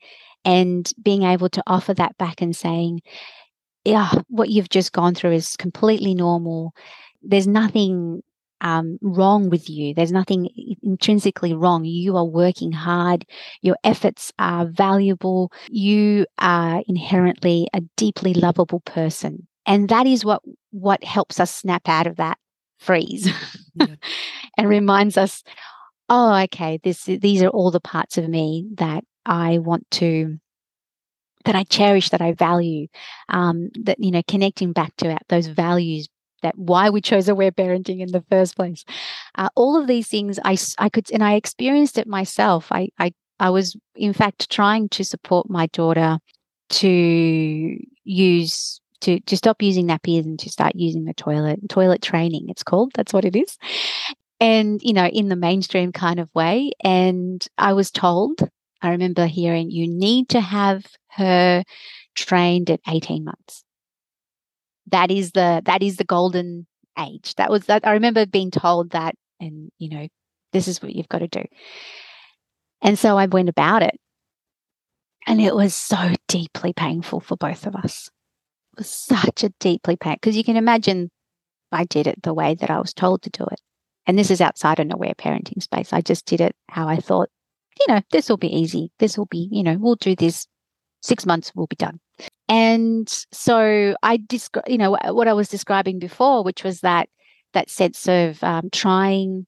and 0.43 0.91
being 1.01 1.23
able 1.23 1.49
to 1.49 1.63
offer 1.65 1.93
that 1.93 2.17
back 2.17 2.41
and 2.41 2.55
saying, 2.55 3.01
yeah, 3.83 4.11
what 4.27 4.49
you've 4.49 4.69
just 4.69 4.91
gone 4.91 5.15
through 5.15 5.31
is 5.31 5.55
completely 5.55 6.13
normal. 6.13 6.73
There's 7.21 7.47
nothing 7.47 8.21
um, 8.61 8.97
wrong 9.01 9.49
with 9.49 9.69
you. 9.69 9.93
There's 9.93 10.11
nothing 10.11 10.49
intrinsically 10.81 11.53
wrong. 11.53 11.85
You 11.85 12.15
are 12.17 12.25
working 12.25 12.71
hard. 12.71 13.25
Your 13.61 13.77
efforts 13.83 14.31
are 14.39 14.65
valuable. 14.65 15.51
You 15.69 16.25
are 16.39 16.83
inherently 16.87 17.67
a 17.73 17.81
deeply 17.95 18.33
lovable 18.33 18.81
person. 18.81 19.47
And 19.65 19.89
that 19.89 20.05
is 20.07 20.23
what, 20.23 20.41
what 20.71 21.03
helps 21.03 21.39
us 21.39 21.53
snap 21.53 21.87
out 21.87 22.07
of 22.07 22.17
that 22.17 22.37
freeze 22.79 23.29
yeah. 23.75 23.87
and 24.57 24.69
reminds 24.69 25.17
us, 25.17 25.43
oh, 26.09 26.35
okay, 26.43 26.79
this, 26.83 27.03
these 27.03 27.41
are 27.41 27.49
all 27.49 27.71
the 27.71 27.79
parts 27.79 28.17
of 28.17 28.29
me 28.29 28.67
that 28.75 29.03
I 29.25 29.57
want 29.59 29.89
to 29.91 30.39
that 31.45 31.55
I 31.55 31.63
cherish, 31.63 32.09
that 32.09 32.21
I 32.21 32.31
value, 32.33 32.87
um, 33.29 33.69
that 33.83 33.99
you 33.99 34.09
know, 34.09 34.23
connecting 34.27 34.73
back 34.73 34.95
to 34.97 35.15
those 35.29 35.45
values 35.45 36.07
that 36.41 36.57
why 36.57 36.89
we 36.89 37.01
chose 37.01 37.27
aware 37.27 37.51
parenting 37.51 38.01
in 38.01 38.11
the 38.11 38.23
first 38.29 38.55
place. 38.55 38.83
Uh, 39.35 39.49
all 39.55 39.79
of 39.79 39.87
these 39.87 40.07
things 40.07 40.39
I, 40.43 40.57
I 40.77 40.89
could, 40.89 41.11
and 41.11 41.23
I 41.23 41.35
experienced 41.35 41.97
it 41.97 42.07
myself. 42.07 42.67
I, 42.71 42.89
I, 42.99 43.13
I 43.39 43.49
was 43.49 43.75
in 43.95 44.13
fact 44.13 44.49
trying 44.49 44.89
to 44.89 45.03
support 45.03 45.49
my 45.49 45.67
daughter 45.67 46.19
to 46.69 47.77
use 48.03 48.79
to 49.01 49.19
to 49.21 49.37
stop 49.37 49.61
using 49.61 49.87
nappies 49.87 50.25
and 50.25 50.39
to 50.39 50.49
start 50.49 50.73
using 50.75 51.05
the 51.05 51.13
toilet 51.13 51.59
toilet 51.69 52.01
training 52.01 52.45
it's 52.49 52.63
called 52.63 52.91
that's 52.95 53.13
what 53.13 53.25
it 53.25 53.35
is 53.35 53.57
and 54.39 54.81
you 54.81 54.93
know 54.93 55.05
in 55.05 55.29
the 55.29 55.35
mainstream 55.35 55.91
kind 55.91 56.19
of 56.19 56.33
way 56.33 56.71
and 56.83 57.47
i 57.57 57.73
was 57.73 57.91
told 57.91 58.39
i 58.81 58.89
remember 58.89 59.25
hearing 59.25 59.69
you 59.69 59.87
need 59.87 60.29
to 60.29 60.39
have 60.39 60.85
her 61.09 61.63
trained 62.15 62.69
at 62.69 62.79
18 62.87 63.25
months 63.25 63.64
that 64.87 65.11
is 65.11 65.31
the 65.31 65.61
that 65.65 65.81
is 65.83 65.97
the 65.97 66.03
golden 66.03 66.67
age. 66.99 67.35
That 67.35 67.49
was 67.49 67.65
that 67.65 67.85
I 67.85 67.93
remember 67.93 68.25
being 68.25 68.51
told 68.51 68.91
that 68.91 69.15
and 69.39 69.71
you 69.77 69.89
know, 69.89 70.07
this 70.53 70.67
is 70.67 70.81
what 70.81 70.95
you've 70.95 71.09
got 71.09 71.19
to 71.19 71.27
do. 71.27 71.43
And 72.81 72.97
so 72.97 73.17
I 73.17 73.25
went 73.25 73.49
about 73.49 73.83
it. 73.83 73.99
And 75.27 75.41
it 75.41 75.55
was 75.55 75.73
so 75.73 76.13
deeply 76.27 76.71
painful 76.73 77.19
for 77.19 77.35
both 77.35 77.65
of 77.65 77.75
us. 77.75 78.09
It 78.73 78.79
was 78.79 78.89
such 78.89 79.43
a 79.43 79.49
deeply 79.59 79.95
pain 79.95 80.15
because 80.15 80.37
you 80.37 80.43
can 80.43 80.55
imagine 80.55 81.09
I 81.71 81.85
did 81.85 82.05
it 82.05 82.21
the 82.21 82.33
way 82.33 82.53
that 82.55 82.69
I 82.69 82.79
was 82.79 82.93
told 82.93 83.23
to 83.23 83.29
do 83.31 83.43
it. 83.51 83.59
And 84.05 84.19
this 84.19 84.29
is 84.29 84.39
outside 84.39 84.79
an 84.79 84.93
aware 84.93 85.15
parenting 85.17 85.63
space. 85.63 85.91
I 85.91 86.01
just 86.01 86.25
did 86.25 86.41
it 86.41 86.55
how 86.69 86.87
I 86.87 86.97
thought, 86.97 87.29
you 87.79 87.93
know, 87.93 88.01
this 88.11 88.29
will 88.29 88.37
be 88.37 88.55
easy. 88.55 88.91
This 88.99 89.17
will 89.17 89.25
be, 89.25 89.49
you 89.51 89.63
know, 89.63 89.77
we'll 89.79 89.95
do 89.95 90.15
this. 90.15 90.47
Six 91.01 91.25
months, 91.25 91.51
we'll 91.55 91.67
be 91.67 91.75
done. 91.75 91.99
And 92.47 93.09
so 93.31 93.95
I 94.03 94.17
describe, 94.17 94.65
you 94.67 94.77
know, 94.77 94.97
what 95.07 95.27
I 95.27 95.33
was 95.33 95.49
describing 95.49 95.99
before, 95.99 96.43
which 96.43 96.63
was 96.63 96.81
that 96.81 97.09
that 97.53 97.69
sense 97.69 98.07
of 98.07 98.43
um, 98.43 98.69
trying, 98.71 99.47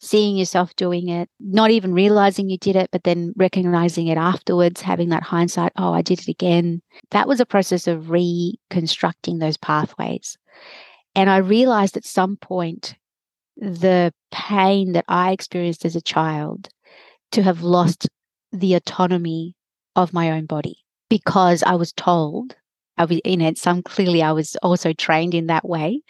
seeing 0.00 0.36
yourself 0.36 0.74
doing 0.76 1.08
it, 1.08 1.28
not 1.40 1.70
even 1.70 1.92
realizing 1.92 2.48
you 2.48 2.56
did 2.56 2.76
it, 2.76 2.88
but 2.92 3.04
then 3.04 3.32
recognizing 3.36 4.06
it 4.06 4.16
afterwards, 4.16 4.80
having 4.80 5.10
that 5.10 5.24
hindsight, 5.24 5.72
oh, 5.76 5.92
I 5.92 6.02
did 6.02 6.20
it 6.20 6.28
again. 6.28 6.80
That 7.10 7.28
was 7.28 7.40
a 7.40 7.46
process 7.46 7.86
of 7.86 8.10
reconstructing 8.10 9.38
those 9.38 9.56
pathways. 9.56 10.38
And 11.14 11.28
I 11.28 11.38
realized 11.38 11.96
at 11.96 12.04
some 12.04 12.36
point 12.36 12.94
the 13.56 14.14
pain 14.30 14.92
that 14.92 15.04
I 15.08 15.32
experienced 15.32 15.84
as 15.84 15.96
a 15.96 16.00
child 16.00 16.68
to 17.32 17.42
have 17.42 17.62
lost 17.62 18.08
the 18.52 18.74
autonomy 18.74 19.54
of 19.96 20.12
my 20.12 20.30
own 20.30 20.46
body 20.46 20.78
because 21.08 21.62
I 21.62 21.74
was 21.74 21.92
told, 21.92 22.56
I 22.96 23.04
was, 23.04 23.20
in 23.24 23.40
know, 23.40 23.52
some 23.54 23.82
clearly 23.82 24.22
I 24.22 24.32
was 24.32 24.56
also 24.62 24.92
trained 24.92 25.34
in 25.34 25.46
that 25.46 25.68
way, 25.68 26.02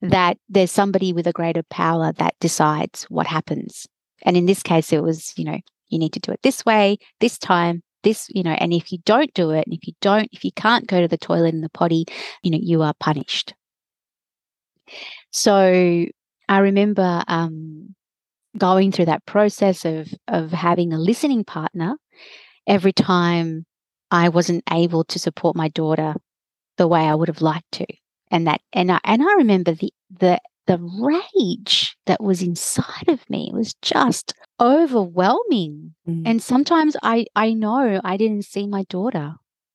that 0.00 0.36
there's 0.48 0.72
somebody 0.72 1.12
with 1.12 1.26
a 1.26 1.32
greater 1.32 1.62
power 1.64 2.12
that 2.14 2.34
decides 2.40 3.04
what 3.04 3.26
happens. 3.26 3.86
And 4.22 4.36
in 4.36 4.46
this 4.46 4.62
case, 4.62 4.92
it 4.92 5.02
was, 5.02 5.32
you 5.36 5.44
know, 5.44 5.58
you 5.88 5.98
need 5.98 6.12
to 6.14 6.20
do 6.20 6.32
it 6.32 6.40
this 6.42 6.64
way, 6.64 6.98
this 7.20 7.38
time, 7.38 7.82
this, 8.02 8.26
you 8.30 8.42
know, 8.42 8.52
and 8.52 8.72
if 8.72 8.90
you 8.90 8.98
don't 9.04 9.32
do 9.34 9.50
it, 9.50 9.66
and 9.66 9.74
if 9.74 9.86
you 9.86 9.92
don't, 10.00 10.28
if 10.32 10.44
you 10.44 10.50
can't 10.52 10.86
go 10.86 11.00
to 11.00 11.08
the 11.08 11.18
toilet 11.18 11.54
and 11.54 11.62
the 11.62 11.68
potty, 11.68 12.04
you 12.42 12.50
know, 12.50 12.58
you 12.60 12.82
are 12.82 12.94
punished. 12.98 13.54
So 15.30 16.06
I 16.48 16.58
remember 16.58 17.22
um, 17.28 17.94
going 18.58 18.92
through 18.92 19.06
that 19.06 19.24
process 19.26 19.84
of 19.84 20.12
of 20.28 20.50
having 20.50 20.92
a 20.92 20.98
listening 20.98 21.44
partner 21.44 21.96
every 22.66 22.92
time 22.92 23.64
I 24.12 24.28
wasn't 24.28 24.62
able 24.70 25.04
to 25.04 25.18
support 25.18 25.56
my 25.56 25.68
daughter 25.68 26.14
the 26.76 26.86
way 26.86 27.00
I 27.00 27.14
would 27.14 27.28
have 27.28 27.42
liked 27.42 27.72
to. 27.72 27.86
And 28.30 28.46
that 28.46 28.60
and 28.72 28.92
I 28.92 29.00
and 29.04 29.22
I 29.22 29.34
remember 29.34 29.72
the 29.72 29.92
the 30.10 30.38
the 30.66 30.78
rage 30.78 31.96
that 32.06 32.22
was 32.22 32.42
inside 32.42 33.08
of 33.08 33.28
me 33.28 33.50
was 33.52 33.74
just 33.82 34.34
overwhelming. 34.60 35.94
Mm. 36.08 36.22
And 36.24 36.42
sometimes 36.42 36.96
I, 37.02 37.26
I 37.34 37.52
know 37.52 38.00
I 38.04 38.16
didn't 38.16 38.44
see 38.44 38.66
my 38.66 38.84
daughter. 38.84 39.34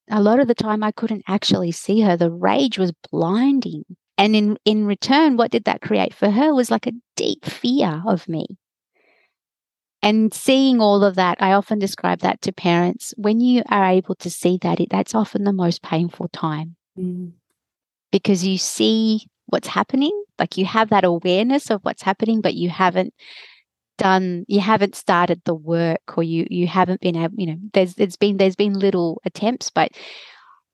A 0.10 0.22
lot 0.22 0.40
of 0.40 0.48
the 0.48 0.56
time 0.56 0.84
I 0.84 0.94
couldn't 0.94 1.26
actually 1.28 1.74
see 1.74 2.02
her. 2.02 2.16
The 2.16 2.32
rage 2.32 2.78
was 2.78 2.94
blinding. 3.12 3.84
And 4.18 4.36
in, 4.36 4.58
in 4.64 4.86
return, 4.86 5.36
what 5.36 5.52
did 5.52 5.66
that 5.66 5.82
create 5.82 6.14
for 6.14 6.30
her 6.30 6.54
was 6.54 6.72
like 6.72 6.88
a 6.88 6.94
deep 7.18 7.44
fear 7.44 8.02
of 8.08 8.28
me. 8.30 8.46
And 10.02 10.34
seeing 10.34 10.80
all 10.80 11.04
of 11.04 11.16
that, 11.16 11.38
I 11.42 11.54
often 11.54 11.80
describe 11.80 12.20
that 12.20 12.42
to 12.44 12.52
parents. 12.52 13.14
When 13.18 13.40
you 13.40 13.64
are 13.70 13.86
able 13.86 14.16
to 14.16 14.30
see 14.30 14.60
that, 14.62 14.80
it, 14.80 14.90
that's 14.90 15.16
often 15.16 15.44
the 15.44 15.54
most 15.54 15.82
painful 15.82 16.30
time 16.30 16.76
mm. 16.98 17.32
because 18.12 18.46
you 18.46 18.58
see 18.58 19.28
what's 19.48 19.68
happening. 19.68 20.12
Like 20.38 20.58
you 20.58 20.66
have 20.66 20.90
that 20.90 21.04
awareness 21.04 21.72
of 21.72 21.82
what's 21.82 22.04
happening, 22.04 22.42
but 22.42 22.54
you 22.54 22.70
haven't 22.70 23.14
done 23.98 24.46
you 24.48 24.60
haven't 24.60 24.96
started 24.96 25.42
the 25.44 25.56
work 25.56 26.18
or 26.18 26.24
you 26.24 26.46
you 26.50 26.68
haven't 26.68 27.02
been 27.02 27.16
able 27.16 27.34
you 27.36 27.48
know 27.48 27.58
there's 27.74 27.96
there's 27.96 28.16
been 28.16 28.38
there's 28.38 28.56
been 28.56 28.74
little 28.74 29.20
attempts 29.26 29.70
but 29.72 29.92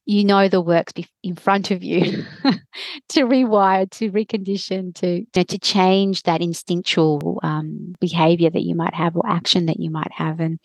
you 0.05 0.23
know 0.23 0.47
the 0.47 0.61
work's 0.61 0.93
in 1.23 1.35
front 1.35 1.71
of 1.71 1.83
you 1.83 2.25
to 3.09 3.21
rewire 3.21 3.89
to 3.89 4.11
recondition 4.11 4.93
to 4.95 5.19
you 5.19 5.27
know, 5.35 5.43
to 5.43 5.59
change 5.59 6.23
that 6.23 6.41
instinctual 6.41 7.39
um, 7.43 7.95
behavior 7.99 8.49
that 8.49 8.63
you 8.63 8.75
might 8.75 8.93
have 8.93 9.15
or 9.15 9.27
action 9.29 9.65
that 9.67 9.79
you 9.79 9.89
might 9.89 10.11
have. 10.11 10.39
And 10.39 10.59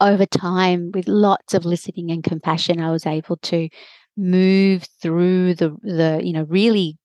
over 0.00 0.26
time 0.26 0.90
with 0.92 1.08
lots 1.08 1.54
of 1.54 1.64
listening 1.64 2.10
and 2.10 2.22
compassion 2.22 2.82
i 2.82 2.90
was 2.90 3.06
able 3.06 3.38
to 3.38 3.66
move 4.14 4.86
through 5.00 5.54
the 5.54 5.74
the 5.82 6.20
you 6.22 6.34
know 6.34 6.42
really 6.50 6.98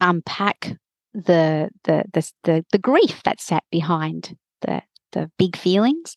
unpack 0.00 0.76
the 1.14 1.70
the 1.84 2.04
the 2.12 2.30
the, 2.42 2.64
the 2.72 2.78
grief 2.78 3.22
that 3.22 3.40
sat 3.40 3.64
behind 3.70 4.36
the 4.60 4.82
the 5.12 5.30
big 5.38 5.56
feelings. 5.56 6.16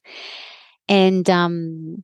And 0.90 1.30
um 1.30 2.04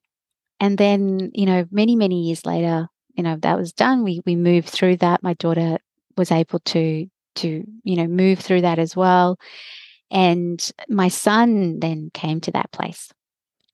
and 0.60 0.78
then 0.78 1.32
you 1.34 1.46
know 1.46 1.66
many 1.72 1.96
many 1.96 2.24
years 2.24 2.46
later 2.46 2.88
you 3.16 3.24
know 3.24 3.38
that 3.38 3.58
was 3.58 3.74
done 3.74 4.04
we 4.04 4.22
we 4.26 4.36
moved 4.36 4.70
through 4.70 4.98
that 4.98 5.24
my 5.24 5.34
daughter 5.36 5.78
was 6.18 6.32
able 6.32 6.60
to 6.60 7.08
to 7.36 7.63
you 7.84 7.96
know 7.96 8.08
move 8.08 8.39
through 8.39 8.62
that 8.62 8.80
as 8.80 8.96
well 8.96 9.38
and 10.12 10.72
my 10.89 11.08
son 11.08 11.80
then 11.80 12.12
came 12.13 12.39
to 12.39 12.52
that 12.52 12.72
place 12.72 13.12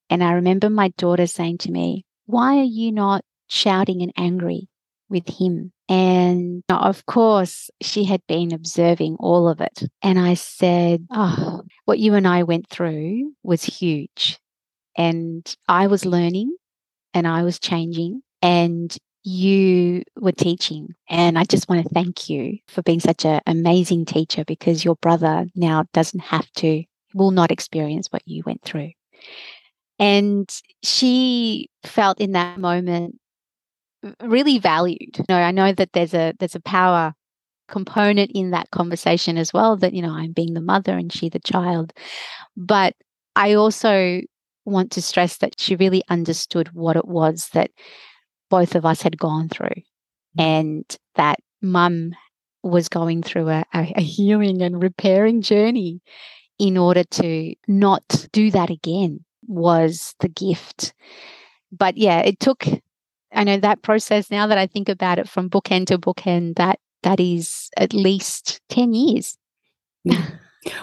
and 0.10 0.24
i 0.24 0.34
remember 0.34 0.70
my 0.70 0.90
daughter 0.98 1.28
saying 1.28 1.58
to 1.58 1.72
me 1.72 2.06
why 2.26 2.58
are 2.58 2.64
you 2.64 2.92
not 2.92 3.24
shouting 3.48 4.02
and 4.02 4.14
angry 4.16 4.70
with 5.10 5.28
him. 5.28 5.72
And 5.90 6.64
of 6.70 7.06
course, 7.06 7.70
she 7.82 8.04
had 8.06 8.22
been 8.28 8.54
observing 8.54 9.18
all 9.20 9.50
of 9.50 9.60
it. 9.60 9.84
And 10.02 10.20
I 10.20 10.36
said, 10.36 11.08
Oh, 11.12 11.64
what 11.86 12.00
you 12.00 12.14
and 12.14 12.28
I 12.28 12.44
went 12.44 12.70
through 12.70 13.34
was 13.44 13.64
huge. 13.64 14.40
And 14.96 15.52
I 15.68 15.88
was 15.88 16.06
learning 16.06 16.56
and 17.14 17.28
I 17.28 17.44
was 17.44 17.60
changing. 17.60 18.22
And 18.42 18.96
you 19.24 20.04
were 20.20 20.32
teaching. 20.32 20.96
And 21.10 21.38
I 21.38 21.44
just 21.44 21.68
want 21.70 21.84
to 21.84 21.94
thank 21.94 22.30
you 22.30 22.58
for 22.68 22.82
being 22.82 23.00
such 23.00 23.26
an 23.26 23.42
amazing 23.46 24.06
teacher 24.06 24.46
because 24.46 24.86
your 24.86 24.96
brother 24.96 25.48
now 25.56 25.86
doesn't 25.94 26.22
have 26.22 26.50
to, 26.54 26.84
will 27.14 27.32
not 27.32 27.52
experience 27.52 28.08
what 28.10 28.24
you 28.26 28.44
went 28.46 28.64
through. 28.64 28.92
And 30.00 30.50
she 30.82 31.70
felt 31.84 32.22
in 32.22 32.32
that 32.32 32.58
moment 32.58 33.20
really 34.24 34.60
valued. 34.60 35.18
You 35.18 35.26
know, 35.28 35.38
I 35.38 35.52
know 35.52 35.74
that 35.74 35.92
there's 35.92 36.14
a 36.14 36.34
there's 36.40 36.56
a 36.56 36.62
power 36.62 37.14
component 37.68 38.32
in 38.34 38.52
that 38.52 38.72
conversation 38.72 39.38
as 39.38 39.54
well 39.54 39.76
that 39.78 39.94
you 39.94 40.02
know 40.02 40.14
I'm 40.14 40.32
being 40.32 40.54
the 40.54 40.62
mother 40.62 40.98
and 40.98 41.12
she 41.12 41.28
the 41.28 41.40
child. 41.40 41.92
But 42.56 42.96
I 43.36 43.54
also 43.54 44.22
want 44.70 44.92
to 44.92 45.02
stress 45.02 45.38
that 45.38 45.60
she 45.60 45.76
really 45.76 46.04
understood 46.10 46.70
what 46.74 46.96
it 46.96 47.08
was 47.08 47.50
that 47.54 47.72
both 48.50 48.76
of 48.76 48.86
us 48.86 49.02
had 49.02 49.18
gone 49.18 49.50
through 49.50 49.68
mm. 49.68 49.82
and 50.38 50.98
that 51.16 51.40
mum 51.62 52.14
was 52.64 52.90
going 52.90 53.24
through 53.24 53.50
a, 53.50 53.66
a, 53.74 54.02
healing 54.02 54.62
and 54.62 54.84
repairing 54.84 55.42
journey 55.42 56.02
in 56.58 56.78
order 56.78 57.04
to 57.06 57.56
not 57.68 58.28
do 58.34 58.52
that 58.52 58.70
again 58.70 59.24
was 59.48 60.14
the 60.20 60.28
gift. 60.28 60.94
But 61.72 61.98
yeah, 61.98 62.20
it 62.20 62.40
took 62.40 62.66
I 63.34 63.44
know 63.44 63.58
that 63.58 63.82
process 63.84 64.32
now 64.32 64.48
that 64.48 64.58
I 64.58 64.68
think 64.68 64.90
about 64.90 65.20
it 65.20 65.30
from 65.30 65.50
bookend 65.50 65.88
to 65.88 65.98
bookend, 65.98 66.56
that 66.56 66.80
that 67.04 67.20
is 67.20 67.70
at 67.78 67.94
least 67.94 68.62
10 68.70 68.94
years. 68.94 69.38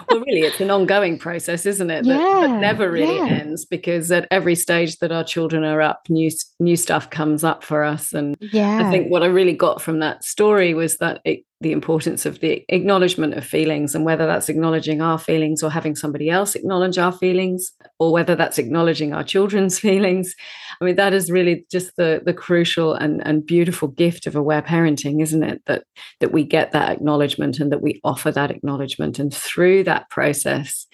Well, 0.09 0.19
really, 0.21 0.41
it's 0.41 0.59
an 0.59 0.69
ongoing 0.69 1.17
process, 1.17 1.65
isn't 1.65 1.89
it? 1.89 2.05
That, 2.05 2.19
yeah, 2.19 2.47
that 2.47 2.59
never 2.59 2.91
really 2.91 3.15
yeah. 3.15 3.25
ends 3.25 3.65
because 3.65 4.11
at 4.11 4.27
every 4.31 4.55
stage 4.55 4.97
that 4.99 5.11
our 5.11 5.23
children 5.23 5.63
are 5.63 5.81
up, 5.81 6.01
new 6.09 6.29
new 6.59 6.75
stuff 6.75 7.09
comes 7.09 7.43
up 7.43 7.63
for 7.63 7.83
us. 7.83 8.13
And 8.13 8.35
yeah. 8.39 8.87
I 8.87 8.91
think 8.91 9.11
what 9.11 9.23
I 9.23 9.27
really 9.27 9.53
got 9.53 9.81
from 9.81 9.99
that 9.99 10.23
story 10.23 10.73
was 10.73 10.97
that 10.97 11.21
it, 11.25 11.43
the 11.59 11.71
importance 11.71 12.25
of 12.25 12.39
the 12.39 12.63
acknowledgement 12.69 13.33
of 13.33 13.45
feelings, 13.45 13.95
and 13.95 14.05
whether 14.05 14.27
that's 14.27 14.49
acknowledging 14.49 15.01
our 15.01 15.17
feelings 15.17 15.63
or 15.63 15.71
having 15.71 15.95
somebody 15.95 16.29
else 16.29 16.55
acknowledge 16.55 16.97
our 16.97 17.11
feelings, 17.11 17.71
or 17.99 18.11
whether 18.11 18.35
that's 18.35 18.59
acknowledging 18.59 19.13
our 19.13 19.23
children's 19.23 19.79
feelings. 19.87 20.35
I 20.79 20.85
mean, 20.85 20.95
that 20.95 21.13
is 21.13 21.31
really 21.31 21.65
just 21.71 21.95
the 21.95 22.21
the 22.23 22.33
crucial 22.33 22.93
and, 22.93 23.25
and 23.25 23.45
beautiful 23.45 23.87
gift 23.87 24.27
of 24.27 24.35
aware 24.35 24.61
parenting, 24.61 25.21
isn't 25.21 25.43
it? 25.43 25.61
That 25.65 25.83
that 26.19 26.31
we 26.31 26.43
get 26.43 26.71
that 26.73 26.91
acknowledgement 26.91 27.59
and 27.59 27.71
that 27.71 27.81
we 27.81 27.99
offer 28.03 28.31
that 28.31 28.51
acknowledgement. 28.51 29.17
And 29.17 29.33
through 29.33 29.83
that 29.85 30.09
process, 30.09 30.85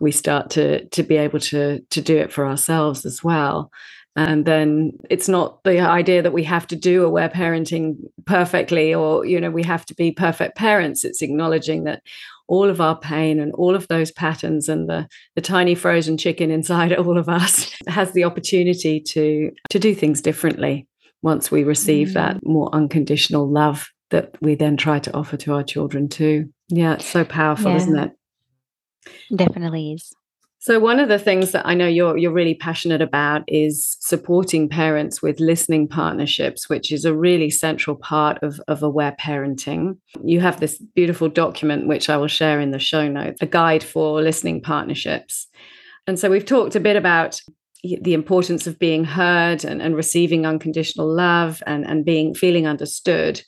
we 0.00 0.12
start 0.12 0.50
to 0.50 0.84
to 0.86 1.02
be 1.02 1.16
able 1.16 1.40
to 1.40 1.80
to 1.90 2.00
do 2.00 2.16
it 2.16 2.32
for 2.32 2.46
ourselves 2.46 3.06
as 3.06 3.22
well. 3.22 3.70
And 4.18 4.44
then 4.44 4.98
it's 5.08 5.28
not 5.28 5.62
the 5.62 5.78
idea 5.78 6.22
that 6.22 6.32
we 6.32 6.42
have 6.42 6.66
to 6.68 6.76
do 6.76 7.04
aware 7.04 7.28
parenting 7.28 7.98
perfectly 8.26 8.92
or, 8.92 9.24
you 9.24 9.40
know, 9.40 9.50
we 9.50 9.62
have 9.62 9.86
to 9.86 9.94
be 9.94 10.10
perfect 10.10 10.56
parents. 10.56 11.04
It's 11.04 11.22
acknowledging 11.22 11.84
that 11.84 12.02
all 12.48 12.68
of 12.68 12.80
our 12.80 12.98
pain 12.98 13.38
and 13.38 13.52
all 13.54 13.76
of 13.76 13.86
those 13.86 14.10
patterns 14.10 14.68
and 14.68 14.88
the, 14.88 15.06
the 15.36 15.40
tiny 15.40 15.76
frozen 15.76 16.16
chicken 16.18 16.50
inside 16.50 16.92
all 16.98 17.16
of 17.16 17.28
us 17.28 17.72
has 17.86 18.10
the 18.12 18.24
opportunity 18.24 19.00
to 19.00 19.52
to 19.70 19.78
do 19.78 19.94
things 19.94 20.20
differently 20.20 20.88
once 21.22 21.50
we 21.50 21.62
receive 21.62 22.08
mm. 22.08 22.14
that 22.14 22.44
more 22.44 22.74
unconditional 22.74 23.48
love 23.48 23.88
that 24.10 24.34
we 24.40 24.56
then 24.56 24.76
try 24.76 24.98
to 24.98 25.14
offer 25.14 25.36
to 25.36 25.52
our 25.52 25.62
children 25.62 26.08
too. 26.08 26.52
Yeah, 26.70 26.94
it's 26.94 27.06
so 27.06 27.24
powerful, 27.24 27.70
yeah. 27.70 27.76
isn't 27.76 27.98
it? 27.98 28.12
Definitely 29.36 29.92
is. 29.92 30.12
So 30.60 30.80
one 30.80 30.98
of 30.98 31.08
the 31.08 31.20
things 31.20 31.52
that 31.52 31.66
I 31.66 31.74
know 31.74 31.86
you're 31.86 32.16
you're 32.16 32.32
really 32.32 32.54
passionate 32.54 33.00
about 33.00 33.44
is 33.46 33.96
supporting 34.00 34.68
parents 34.68 35.22
with 35.22 35.38
listening 35.38 35.86
partnerships, 35.86 36.68
which 36.68 36.90
is 36.90 37.04
a 37.04 37.14
really 37.14 37.48
central 37.48 37.94
part 37.94 38.42
of, 38.42 38.60
of 38.66 38.82
aware 38.82 39.14
parenting. 39.20 39.98
You 40.24 40.40
have 40.40 40.58
this 40.58 40.78
beautiful 40.96 41.28
document 41.28 41.86
which 41.86 42.10
I 42.10 42.16
will 42.16 42.26
share 42.26 42.60
in 42.60 42.72
the 42.72 42.80
show 42.80 43.06
notes, 43.08 43.40
a 43.40 43.46
guide 43.46 43.84
for 43.84 44.20
listening 44.20 44.60
partnerships. 44.60 45.46
And 46.08 46.18
so 46.18 46.28
we've 46.28 46.44
talked 46.44 46.74
a 46.74 46.80
bit 46.80 46.96
about 46.96 47.40
the 47.84 48.14
importance 48.14 48.66
of 48.66 48.80
being 48.80 49.04
heard 49.04 49.64
and, 49.64 49.80
and 49.80 49.94
receiving 49.94 50.44
unconditional 50.44 51.08
love 51.08 51.62
and, 51.68 51.86
and 51.86 52.04
being 52.04 52.34
feeling 52.34 52.66
understood. 52.66 53.40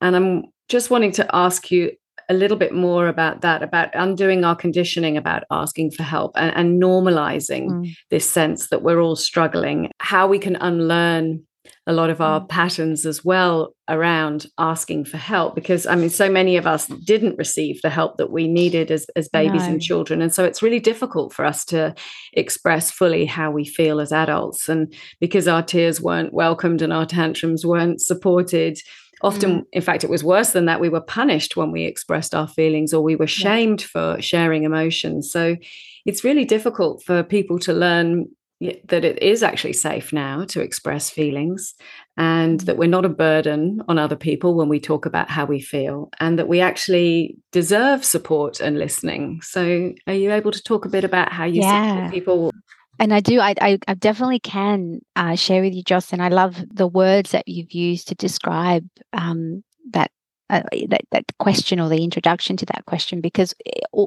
And 0.00 0.16
I'm 0.16 0.44
just 0.68 0.90
wanting 0.90 1.12
to 1.12 1.26
ask 1.32 1.70
you 1.70 1.92
a 2.28 2.34
little 2.34 2.56
bit 2.56 2.74
more 2.74 3.08
about 3.08 3.40
that, 3.42 3.62
about 3.62 3.90
undoing 3.94 4.44
our 4.44 4.56
conditioning 4.56 5.16
about 5.16 5.44
asking 5.50 5.92
for 5.92 6.02
help 6.02 6.32
and, 6.36 6.54
and 6.56 6.82
normalizing 6.82 7.70
mm. 7.70 7.96
this 8.10 8.28
sense 8.28 8.68
that 8.68 8.82
we're 8.82 9.00
all 9.00 9.16
struggling, 9.16 9.90
how 9.98 10.26
we 10.26 10.38
can 10.38 10.56
unlearn 10.56 11.44
a 11.86 11.92
lot 11.92 12.10
of 12.10 12.20
our 12.20 12.40
mm. 12.40 12.48
patterns 12.48 13.06
as 13.06 13.24
well 13.24 13.74
around 13.88 14.46
asking 14.58 15.04
for 15.04 15.16
help 15.16 15.54
because 15.54 15.86
i 15.86 15.94
mean 15.94 16.10
so 16.10 16.28
many 16.28 16.56
of 16.56 16.66
us 16.66 16.86
didn't 16.86 17.38
receive 17.38 17.80
the 17.82 17.90
help 17.90 18.16
that 18.16 18.30
we 18.30 18.48
needed 18.48 18.90
as, 18.90 19.06
as 19.14 19.28
babies 19.28 19.62
no. 19.62 19.68
and 19.68 19.82
children 19.82 20.20
and 20.20 20.34
so 20.34 20.44
it's 20.44 20.62
really 20.62 20.80
difficult 20.80 21.32
for 21.32 21.44
us 21.44 21.64
to 21.64 21.94
express 22.32 22.90
fully 22.90 23.24
how 23.24 23.50
we 23.50 23.64
feel 23.64 24.00
as 24.00 24.12
adults 24.12 24.68
and 24.68 24.92
because 25.20 25.46
our 25.46 25.62
tears 25.62 26.00
weren't 26.00 26.32
welcomed 26.32 26.82
and 26.82 26.92
our 26.92 27.06
tantrums 27.06 27.64
weren't 27.64 28.00
supported 28.00 28.78
Often, 29.22 29.60
mm. 29.60 29.64
in 29.72 29.82
fact, 29.82 30.04
it 30.04 30.10
was 30.10 30.22
worse 30.22 30.50
than 30.50 30.66
that. 30.66 30.80
We 30.80 30.88
were 30.88 31.00
punished 31.00 31.56
when 31.56 31.70
we 31.70 31.84
expressed 31.84 32.34
our 32.34 32.48
feelings 32.48 32.92
or 32.92 33.02
we 33.02 33.16
were 33.16 33.26
shamed 33.26 33.80
yeah. 33.80 33.86
for 33.86 34.22
sharing 34.22 34.64
emotions. 34.64 35.30
So 35.30 35.56
it's 36.04 36.24
really 36.24 36.44
difficult 36.44 37.02
for 37.02 37.22
people 37.22 37.58
to 37.60 37.72
learn 37.72 38.28
that 38.60 39.04
it 39.04 39.22
is 39.22 39.42
actually 39.42 39.74
safe 39.74 40.14
now 40.14 40.44
to 40.46 40.62
express 40.62 41.10
feelings 41.10 41.74
and 42.16 42.60
that 42.60 42.78
we're 42.78 42.88
not 42.88 43.04
a 43.04 43.10
burden 43.10 43.82
on 43.86 43.98
other 43.98 44.16
people 44.16 44.54
when 44.54 44.68
we 44.68 44.80
talk 44.80 45.04
about 45.04 45.28
how 45.28 45.44
we 45.44 45.60
feel 45.60 46.08
and 46.20 46.38
that 46.38 46.48
we 46.48 46.60
actually 46.60 47.36
deserve 47.52 48.02
support 48.02 48.60
and 48.60 48.78
listening. 48.78 49.40
So, 49.42 49.92
are 50.06 50.14
you 50.14 50.32
able 50.32 50.52
to 50.52 50.62
talk 50.62 50.86
a 50.86 50.88
bit 50.88 51.04
about 51.04 51.32
how 51.32 51.44
you 51.44 51.60
yeah. 51.60 51.96
support 51.96 52.12
people 52.14 52.52
and 52.98 53.12
I 53.12 53.20
do, 53.20 53.40
I, 53.40 53.54
I, 53.60 53.78
I 53.88 53.94
definitely 53.94 54.40
can 54.40 55.00
uh, 55.14 55.36
share 55.36 55.62
with 55.62 55.74
you, 55.74 55.82
and 56.12 56.22
I 56.22 56.28
love 56.28 56.62
the 56.72 56.86
words 56.86 57.30
that 57.30 57.48
you've 57.48 57.72
used 57.72 58.08
to 58.08 58.14
describe 58.14 58.86
um, 59.12 59.62
that 59.90 60.10
uh, 60.48 60.62
that, 60.88 61.02
that 61.10 61.24
question 61.38 61.80
or 61.80 61.88
the 61.88 62.04
introduction 62.04 62.56
to 62.56 62.66
that 62.66 62.84
question 62.86 63.20
because 63.20 63.52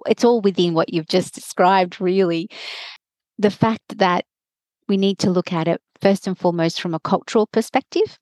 it's 0.08 0.24
all 0.24 0.42
within 0.42 0.74
what 0.74 0.94
you've 0.94 1.08
just 1.08 1.34
described, 1.34 2.00
really. 2.00 2.50
The 3.38 3.52
fact 3.52 3.98
that 3.98 4.26
we 4.88 4.98
need 4.98 5.20
to 5.20 5.32
look 5.32 5.54
at 5.54 5.68
it 5.68 5.82
first 6.02 6.28
and 6.28 6.38
foremost 6.38 6.82
from 6.82 6.94
a 6.94 7.00
cultural 7.00 7.48
perspective. 7.48 8.18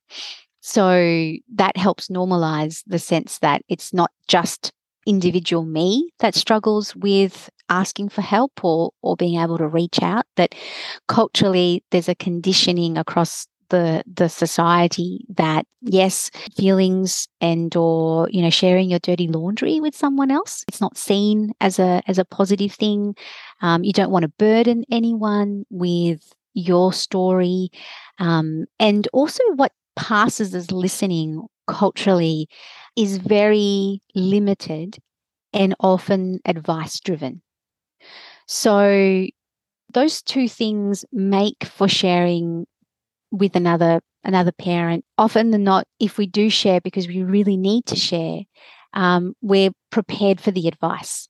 So 0.62 1.34
that 1.56 1.78
helps 1.78 2.10
normalize 2.10 2.84
the 2.88 3.00
sense 3.00 3.40
that 3.40 3.62
it's 3.70 3.94
not 3.94 4.12
just 4.28 4.74
individual 5.08 5.66
me 5.66 6.10
that 6.20 6.36
struggles 6.36 6.96
with 6.96 7.50
asking 7.70 8.10
for 8.10 8.22
help 8.22 8.64
or 8.64 8.92
or 9.02 9.16
being 9.16 9.40
able 9.40 9.58
to 9.58 9.68
reach 9.68 10.02
out 10.02 10.26
that 10.36 10.54
culturally 11.08 11.84
there's 11.92 12.10
a 12.10 12.16
conditioning 12.16 12.98
across 12.98 13.48
the 13.70 14.04
the 14.12 14.30
society 14.30 15.26
that 15.28 15.66
yes 15.82 16.32
feelings 16.56 17.28
and 17.42 17.76
or 17.76 18.30
you 18.32 18.42
know 18.42 18.50
sharing 18.50 18.90
your 18.90 19.00
dirty 19.00 19.28
laundry 19.28 19.80
with 19.82 19.96
someone 19.96 20.32
else 20.32 20.64
it's 20.70 20.80
not 20.80 20.98
seen 20.98 21.52
as 21.60 21.80
a 21.80 22.02
as 22.08 22.18
a 22.18 22.26
positive 22.26 22.72
thing. 22.72 23.16
Um, 23.62 23.84
you 23.84 23.94
don't 23.94 24.12
want 24.12 24.24
to 24.24 24.30
burden 24.38 24.86
anyone 24.92 25.66
with 25.70 26.34
your 26.54 26.92
story. 26.92 27.70
Um, 28.20 28.66
and 28.80 29.08
also 29.14 29.44
what 29.56 29.72
passes 29.96 30.54
as 30.56 30.72
listening 30.72 31.46
culturally 31.68 32.48
is 32.96 33.18
very 33.18 34.02
limited 34.16 34.98
and 35.54 35.76
often 35.80 36.40
advice 36.46 37.00
driven 37.00 37.42
so 38.48 39.28
those 39.94 40.22
two 40.22 40.48
things 40.48 41.06
make 41.12 41.66
for 41.66 41.88
sharing 41.88 42.66
with 43.32 43.56
another 43.56 44.02
another 44.24 44.52
parent. 44.52 45.06
Often 45.18 45.52
than 45.52 45.64
not 45.64 45.86
if 46.00 46.18
we 46.18 46.28
do 46.28 46.50
share 46.50 46.82
because 46.82 47.08
we 47.08 47.24
really 47.24 47.58
need 47.58 47.86
to 47.88 47.96
share 47.96 48.42
um, 48.94 49.34
we're 49.42 49.72
prepared 49.92 50.42
for 50.42 50.52
the 50.52 50.68
advice 50.68 51.28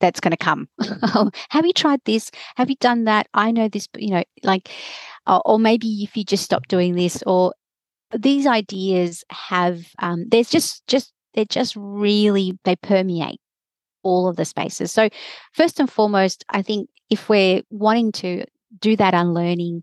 that's 0.00 0.20
going 0.20 0.30
to 0.30 0.36
come 0.36 0.68
have 1.48 1.66
you 1.66 1.72
tried 1.72 2.00
this? 2.04 2.30
Have 2.56 2.70
you 2.70 2.76
done 2.78 3.04
that? 3.04 3.26
I 3.34 3.50
know 3.50 3.68
this 3.68 3.88
you 3.96 4.10
know 4.10 4.24
like 4.42 4.70
or 5.26 5.58
maybe 5.58 6.02
if 6.02 6.16
you 6.16 6.24
just 6.24 6.44
stop 6.44 6.68
doing 6.68 6.94
this 6.94 7.22
or 7.26 7.52
these 8.16 8.46
ideas 8.46 9.24
have 9.30 9.80
um, 9.98 10.26
there's 10.28 10.50
just 10.50 10.86
just 10.86 11.12
they're 11.34 11.44
just 11.44 11.74
really 11.76 12.58
they 12.64 12.76
permeate 12.76 13.40
all 14.02 14.28
of 14.28 14.36
the 14.36 14.44
spaces 14.44 14.92
so 14.92 15.08
first 15.52 15.80
and 15.80 15.90
foremost 15.90 16.44
i 16.50 16.62
think 16.62 16.88
if 17.10 17.28
we're 17.28 17.62
wanting 17.70 18.12
to 18.12 18.44
do 18.80 18.96
that 18.96 19.14
unlearning 19.14 19.82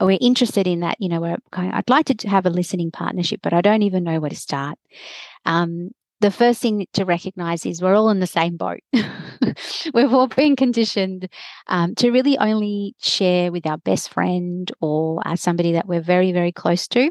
we're 0.00 0.18
interested 0.20 0.66
in 0.66 0.80
that, 0.80 0.96
you 1.00 1.08
know, 1.08 1.20
we're 1.20 1.34
of, 1.34 1.40
I'd 1.52 1.88
like 1.88 2.06
to 2.06 2.28
have 2.28 2.46
a 2.46 2.50
listening 2.50 2.90
partnership, 2.90 3.40
but 3.42 3.52
I 3.52 3.60
don't 3.60 3.82
even 3.82 4.04
know 4.04 4.20
where 4.20 4.30
to 4.30 4.36
start. 4.36 4.78
Um, 5.44 5.90
the 6.20 6.30
first 6.30 6.60
thing 6.60 6.86
to 6.94 7.04
recognize 7.04 7.66
is 7.66 7.82
we're 7.82 7.94
all 7.94 8.10
in 8.10 8.20
the 8.20 8.26
same 8.26 8.56
boat. 8.56 8.80
We've 9.94 10.12
all 10.12 10.28
been 10.28 10.56
conditioned 10.56 11.28
um, 11.66 11.94
to 11.96 12.10
really 12.10 12.38
only 12.38 12.94
share 12.98 13.52
with 13.52 13.66
our 13.66 13.78
best 13.78 14.12
friend 14.12 14.70
or 14.80 15.20
uh, 15.26 15.36
somebody 15.36 15.72
that 15.72 15.86
we're 15.86 16.00
very, 16.00 16.32
very 16.32 16.52
close 16.52 16.88
to. 16.88 17.10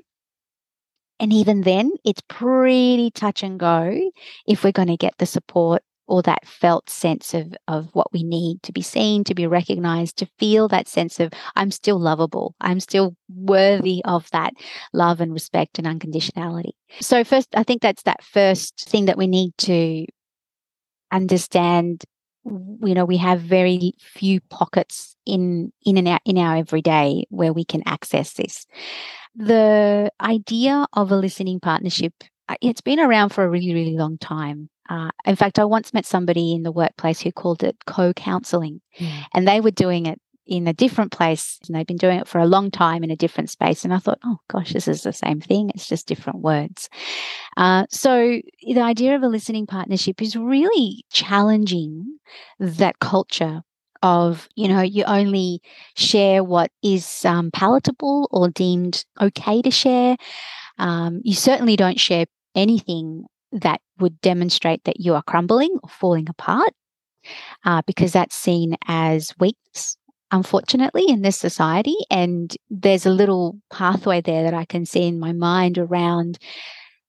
And 1.20 1.32
even 1.32 1.62
then, 1.62 1.92
it's 2.04 2.22
pretty 2.28 3.12
touch 3.12 3.44
and 3.44 3.60
go 3.60 4.12
if 4.48 4.64
we're 4.64 4.72
going 4.72 4.90
to 4.90 4.98
get 4.98 5.18
the 5.18 5.26
support 5.26 5.82
or 6.08 6.22
that 6.22 6.46
felt 6.46 6.90
sense 6.90 7.34
of 7.34 7.56
of 7.68 7.90
what 7.94 8.12
we 8.14 8.24
need 8.24 8.62
to 8.64 8.72
be 8.72 8.82
seen 8.82 9.24
to 9.24 9.34
be 9.34 9.48
recognized 9.48 10.18
to 10.18 10.28
feel 10.38 10.68
that 10.68 10.88
sense 10.88 11.20
of 11.20 11.32
i'm 11.56 11.72
still 11.72 12.00
lovable. 12.00 12.56
I'm 12.62 12.80
still 12.80 13.16
worthy 13.30 14.02
of 14.06 14.30
that 14.32 14.54
love 14.94 15.22
and 15.22 15.34
respect 15.34 15.80
and 15.80 15.88
unconditionality. 15.88 16.72
So 17.02 17.24
first 17.24 17.48
i 17.56 17.64
think 17.64 17.82
that's 17.82 18.04
that 18.04 18.24
first 18.24 18.88
thing 18.88 19.06
that 19.06 19.18
we 19.18 19.28
need 19.28 19.54
to 19.60 20.06
understand 21.12 22.04
you 22.46 22.94
know 22.94 23.06
we 23.06 23.18
have 23.18 23.42
very 23.42 23.94
few 24.00 24.40
pockets 24.50 25.16
in 25.26 25.72
in 25.84 25.98
and 25.98 26.08
out 26.08 26.22
in 26.26 26.38
our 26.38 26.56
everyday 26.58 27.26
where 27.30 27.54
we 27.54 27.66
can 27.66 27.82
access 27.86 28.34
this 28.34 28.66
the 29.36 30.12
idea 30.22 30.86
of 30.94 31.12
a 31.12 31.16
listening 31.16 31.60
partnership 31.60 32.14
uh, 32.48 32.56
it's 32.62 32.82
been 32.82 33.00
around 33.00 33.30
for 33.30 33.44
a 33.44 33.50
really 33.50 33.74
really 33.74 33.98
long 33.98 34.18
time 34.18 34.70
uh, 34.90 35.10
in 35.26 35.36
fact, 35.36 35.58
I 35.58 35.66
once 35.66 35.94
met 35.94 36.06
somebody 36.06 36.54
in 36.54 36.64
the 36.64 36.72
workplace 36.72 37.20
who 37.20 37.32
called 37.32 37.64
it 37.64 37.76
co 37.88 38.14
counseling, 38.14 38.82
mm. 39.00 39.12
and 39.34 39.48
they 39.48 39.60
were 39.60 39.72
doing 39.72 40.06
it 40.06 40.22
in 40.46 40.68
a 40.68 40.74
different 40.74 41.12
place 41.12 41.60
and 41.66 41.76
they've 41.76 41.88
been 41.88 41.98
doing 41.98 42.20
it 42.20 42.28
for 42.28 42.40
a 42.40 42.46
long 42.46 42.72
time 42.72 43.04
in 43.04 43.12
a 43.12 43.16
different 43.16 43.50
space. 43.50 43.84
And 43.84 43.94
I 43.94 44.00
thought, 44.00 44.20
oh 44.24 44.38
gosh, 44.50 44.74
this 44.74 44.88
is 44.88 45.04
the 45.04 45.14
same 45.14 45.42
thing, 45.42 45.72
it's 45.74 45.88
just 45.88 46.08
different 46.08 46.40
words. 46.40 46.90
Uh, 47.58 47.86
so 47.90 48.42
the 48.62 48.82
idea 48.82 49.16
of 49.16 49.24
a 49.24 49.28
listening 49.28 49.66
partnership 49.66 50.22
is 50.22 50.36
really 50.36 51.04
challenging 51.12 52.20
that 52.60 53.00
culture 53.00 53.62
of 54.04 54.50
you 54.56 54.68
know 54.68 54.82
you 54.82 55.04
only 55.06 55.62
share 55.96 56.44
what 56.44 56.70
is 56.84 57.24
um, 57.26 57.50
palatable 57.50 58.28
or 58.30 58.50
deemed 58.50 59.06
okay 59.22 59.62
to 59.62 59.72
share 59.72 60.18
um, 60.78 61.22
you 61.24 61.34
certainly 61.34 61.76
don't 61.76 62.00
share 62.00 62.26
anything 62.56 63.26
that 63.52 63.82
would 64.00 64.20
demonstrate 64.22 64.84
that 64.84 65.00
you 65.00 65.16
are 65.16 65.24
crumbling 65.24 65.78
or 65.82 65.90
falling 65.90 66.28
apart, 66.30 66.74
uh, 67.64 67.82
because 67.88 68.12
that's 68.12 68.36
seen 68.36 68.76
as 68.88 69.34
weakness, 69.40 69.98
unfortunately, 70.32 71.06
in 71.08 71.22
this 71.22 71.38
society. 71.38 71.96
And 72.10 72.56
there's 72.70 73.06
a 73.06 73.12
little 73.12 73.60
pathway 73.72 74.22
there 74.22 74.44
that 74.44 74.54
I 74.54 74.66
can 74.66 74.86
see 74.86 75.08
in 75.08 75.20
my 75.20 75.32
mind 75.32 75.78
around 75.78 76.40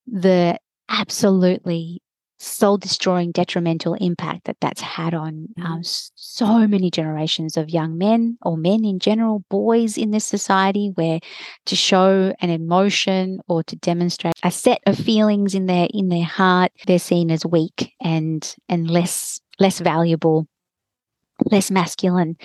the 0.07 0.59
absolutely 0.89 2.03
soul 2.39 2.77
destroying 2.77 3.33
detrimental 3.33 3.95
impact 3.95 4.45
that 4.45 4.57
that's 4.61 4.81
had 4.81 5.15
on 5.15 5.49
um, 5.63 5.81
mm. 5.81 6.11
so 6.15 6.67
many 6.67 6.91
generations 6.91 7.57
of 7.57 7.71
young 7.71 7.97
men 7.97 8.37
or 8.43 8.57
men 8.57 8.85
in 8.85 8.99
general 8.99 9.43
boys 9.49 9.97
in 9.97 10.11
this 10.11 10.27
society 10.27 10.93
where 10.95 11.19
to 11.65 11.75
show 11.75 12.35
an 12.41 12.51
emotion 12.51 13.41
or 13.49 13.63
to 13.63 13.77
demonstrate 13.77 14.35
a 14.43 14.51
set 14.51 14.81
of 14.87 14.99
feelings 14.99 15.55
in 15.55 15.67
their 15.67 15.89
in 15.91 16.09
their 16.09 16.25
heart 16.25 16.71
they're 16.87 16.99
seen 16.99 17.31
as 17.31 17.47
weak 17.47 17.93
and 18.03 18.55
and 18.69 18.91
less 18.91 19.41
less 19.59 19.81
valuable 19.81 20.47
less 21.44 21.70
masculine. 21.70 22.37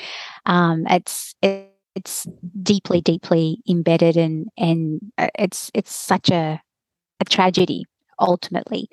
Um, 0.45 0.85
it's 0.87 1.35
it, 1.41 1.71
it's 1.95 2.25
deeply 2.61 3.01
deeply 3.01 3.61
embedded 3.69 4.17
and 4.17 4.47
and 4.57 5.01
uh, 5.17 5.27
it's 5.37 5.71
it's 5.73 5.95
such 5.95 6.29
a 6.29 6.61
a 7.19 7.25
tragedy 7.25 7.85
ultimately. 8.19 8.89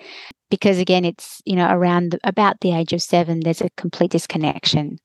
Because 0.51 0.79
again 0.79 1.05
it's 1.05 1.43
you 1.45 1.57
know 1.57 1.69
around 1.71 2.13
the, 2.13 2.21
about 2.25 2.61
the 2.61 2.75
age 2.75 2.93
of 2.93 3.03
seven 3.03 3.41
there's 3.41 3.61
a 3.61 3.71
complete 3.77 4.11
disconnection 4.11 4.99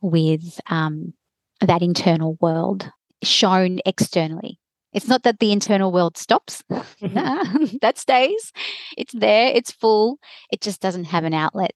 with 0.00 0.60
um, 0.68 1.14
that 1.60 1.82
internal 1.82 2.36
world 2.40 2.90
shown 3.22 3.78
externally. 3.86 4.58
It's 4.92 5.06
not 5.06 5.22
that 5.24 5.38
the 5.38 5.52
internal 5.52 5.92
world 5.92 6.16
stops 6.16 6.62
mm-hmm. 6.70 7.76
that 7.82 7.98
stays. 7.98 8.52
It's 8.96 9.12
there 9.12 9.52
it's 9.54 9.70
full. 9.70 10.18
It 10.50 10.60
just 10.60 10.80
doesn't 10.80 11.04
have 11.04 11.24
an 11.24 11.34
outlet 11.34 11.72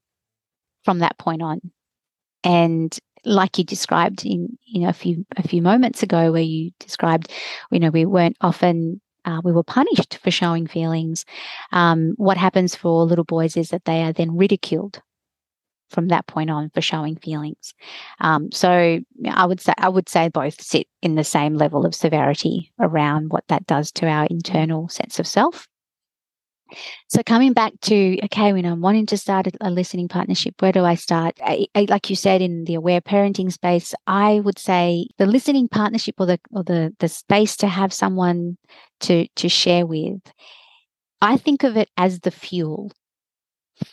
from 0.85 0.99
that 0.99 1.19
point 1.19 1.43
on 1.43 1.61
and 2.45 2.99
like 3.25 3.57
you 3.57 3.65
described 3.65 4.27
in 4.27 4.59
you 4.67 4.81
know 4.81 4.89
a 4.89 4.93
few 4.93 5.25
a 5.37 5.47
few 5.47 5.63
moments 5.63 6.03
ago 6.03 6.33
where 6.33 6.43
you 6.43 6.73
described 6.81 7.31
you 7.71 7.79
know 7.79 7.91
we 7.91 8.05
weren't 8.05 8.37
often 8.41 9.01
uh, 9.25 9.41
we 9.45 9.53
were 9.53 9.63
punished 9.63 10.19
for 10.23 10.31
showing 10.31 10.67
feelings. 10.67 11.25
Um, 11.71 12.15
what 12.17 12.37
happens 12.37 12.75
for 12.75 13.05
little 13.05 13.25
boys 13.25 13.57
is 13.57 13.71
that 13.71 13.85
they 13.85 14.03
are 14.03 14.13
then 14.13 14.37
ridiculed 14.37 15.01
from 15.91 16.09
that 16.09 16.27
point 16.27 16.51
on 16.51 16.71
for 16.71 16.81
showing 16.81 17.17
feelings. 17.17 17.75
Um, 18.21 18.51
so 18.51 18.99
I 19.31 19.47
would 19.47 19.61
say 19.61 19.75
I 19.79 19.89
would 19.89 20.09
say 20.09 20.29
both 20.29 20.61
sit 20.61 20.87
in 21.03 21.15
the 21.15 21.25
same 21.25 21.55
level 21.55 21.87
of 21.87 21.95
severity 21.95 22.73
around 22.81 23.31
what 23.31 23.45
that 23.49 23.67
does 23.67 23.93
to 23.93 24.07
our 24.07 24.27
internal 24.27 24.89
sense 24.89 25.19
of 25.19 25.27
self. 25.27 25.69
So 27.09 27.23
coming 27.23 27.53
back 27.53 27.73
to 27.83 28.19
okay, 28.25 28.53
when 28.53 28.65
I'm 28.65 28.81
wanting 28.81 29.07
to 29.07 29.17
start 29.17 29.47
a, 29.61 29.71
listening 29.71 30.09
partnership, 30.09 30.55
where 30.61 30.73
do 30.73 30.85
I 30.85 30.95
start? 30.95 31.39
I, 31.43 31.67
I, 31.75 31.87
like 31.89 32.11
you 32.11 32.17
said 32.17 32.43
in 32.43 32.65
the 32.65 32.75
aware 32.75 33.01
parenting 33.01 33.53
space, 33.53 33.95
I 34.07 34.41
would 34.41 34.59
say 34.59 35.09
the 35.19 35.27
listening 35.27 35.69
partnership 35.69 36.17
or 36.19 36.27
the 36.27 36.39
or 36.51 36.63
the 36.63 36.95
the 36.99 37.09
space 37.09 37.57
to 37.59 37.69
have 37.69 37.93
someone 37.93 38.57
to 39.01 39.27
to 39.37 39.49
share 39.49 39.87
with. 39.87 40.21
I 41.21 41.37
think 41.37 41.63
of 41.63 41.77
it 41.77 41.89
as 41.97 42.21
the 42.21 42.31
fuel 42.31 42.93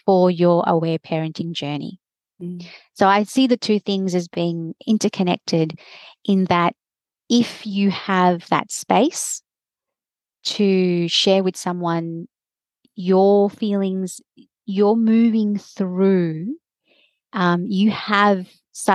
for 0.05 0.31
your 0.31 0.63
aware 0.65 0.99
parenting 0.99 1.51
journey. 1.51 1.99
Mm. 2.41 2.65
So 2.93 3.07
I 3.07 3.23
see 3.23 3.47
the 3.47 3.57
two 3.57 3.79
things 3.79 4.15
as 4.15 4.27
being 4.27 4.73
interconnected 4.87 5.79
in 6.25 6.45
that 6.45 6.75
if 7.29 7.65
you 7.65 7.91
have 7.91 8.47
that 8.49 8.71
space 8.71 9.41
to 10.43 11.07
share 11.07 11.43
with 11.43 11.55
someone 11.55 12.27
your 12.99 13.49
feelings, 13.49 14.19
you're 14.65 14.97
moving 14.97 15.57
through, 15.57 16.53
um, 17.31 17.65
you 17.65 17.89
have 17.91 18.45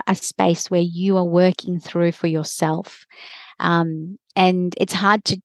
a 0.06 0.14
space 0.14 0.70
where 0.70 0.82
you 0.82 1.16
are 1.16 1.24
working 1.24 1.80
through 1.80 2.12
for 2.12 2.26
yourself. 2.26 3.06
Um, 3.60 4.18
and 4.36 4.74
it's 4.78 4.92
hard 4.92 5.24
to 5.24 5.40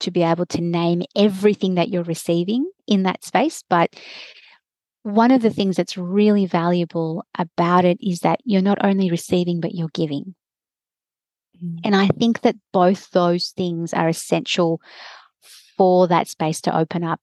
to 0.00 0.10
be 0.10 0.24
able 0.24 0.46
to 0.46 0.60
name 0.60 1.02
everything 1.14 1.76
that 1.76 1.90
you're 1.90 2.02
receiving 2.02 2.68
in 2.88 3.04
that 3.04 3.24
space. 3.24 3.62
But 3.70 3.94
one 5.04 5.30
of 5.30 5.42
the 5.42 5.50
things 5.50 5.76
that's 5.76 5.96
really 5.96 6.44
valuable 6.44 7.24
about 7.38 7.84
it 7.84 7.98
is 8.00 8.20
that 8.20 8.40
you're 8.44 8.62
not 8.62 8.84
only 8.84 9.12
receiving, 9.12 9.60
but 9.60 9.76
you're 9.76 9.94
giving. 9.94 10.34
Mm. 11.64 11.78
And 11.84 11.94
I 11.94 12.08
think 12.08 12.40
that 12.40 12.56
both 12.72 13.12
those 13.12 13.50
things 13.50 13.94
are 13.94 14.08
essential 14.08 14.80
for 15.76 16.08
that 16.08 16.26
space 16.26 16.60
to 16.62 16.76
open 16.76 17.04
up 17.04 17.20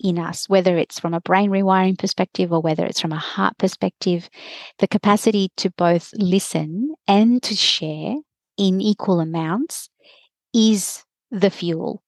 in 0.00 0.18
us, 0.18 0.48
whether 0.48 0.76
it's 0.76 1.00
from 1.00 1.14
a 1.14 1.20
brain 1.20 1.50
rewiring 1.50 1.98
perspective 1.98 2.52
or 2.52 2.60
whether 2.60 2.84
it's 2.84 3.00
from 3.00 3.12
a 3.12 3.18
heart 3.18 3.56
perspective, 3.58 4.28
the 4.78 4.88
capacity 4.88 5.50
to 5.56 5.70
both 5.70 6.10
listen 6.14 6.94
and 7.08 7.42
to 7.42 7.54
share 7.54 8.16
in 8.58 8.80
equal 8.80 9.20
amounts 9.20 9.88
is 10.54 11.04
the 11.30 11.50
fuel 11.50 12.02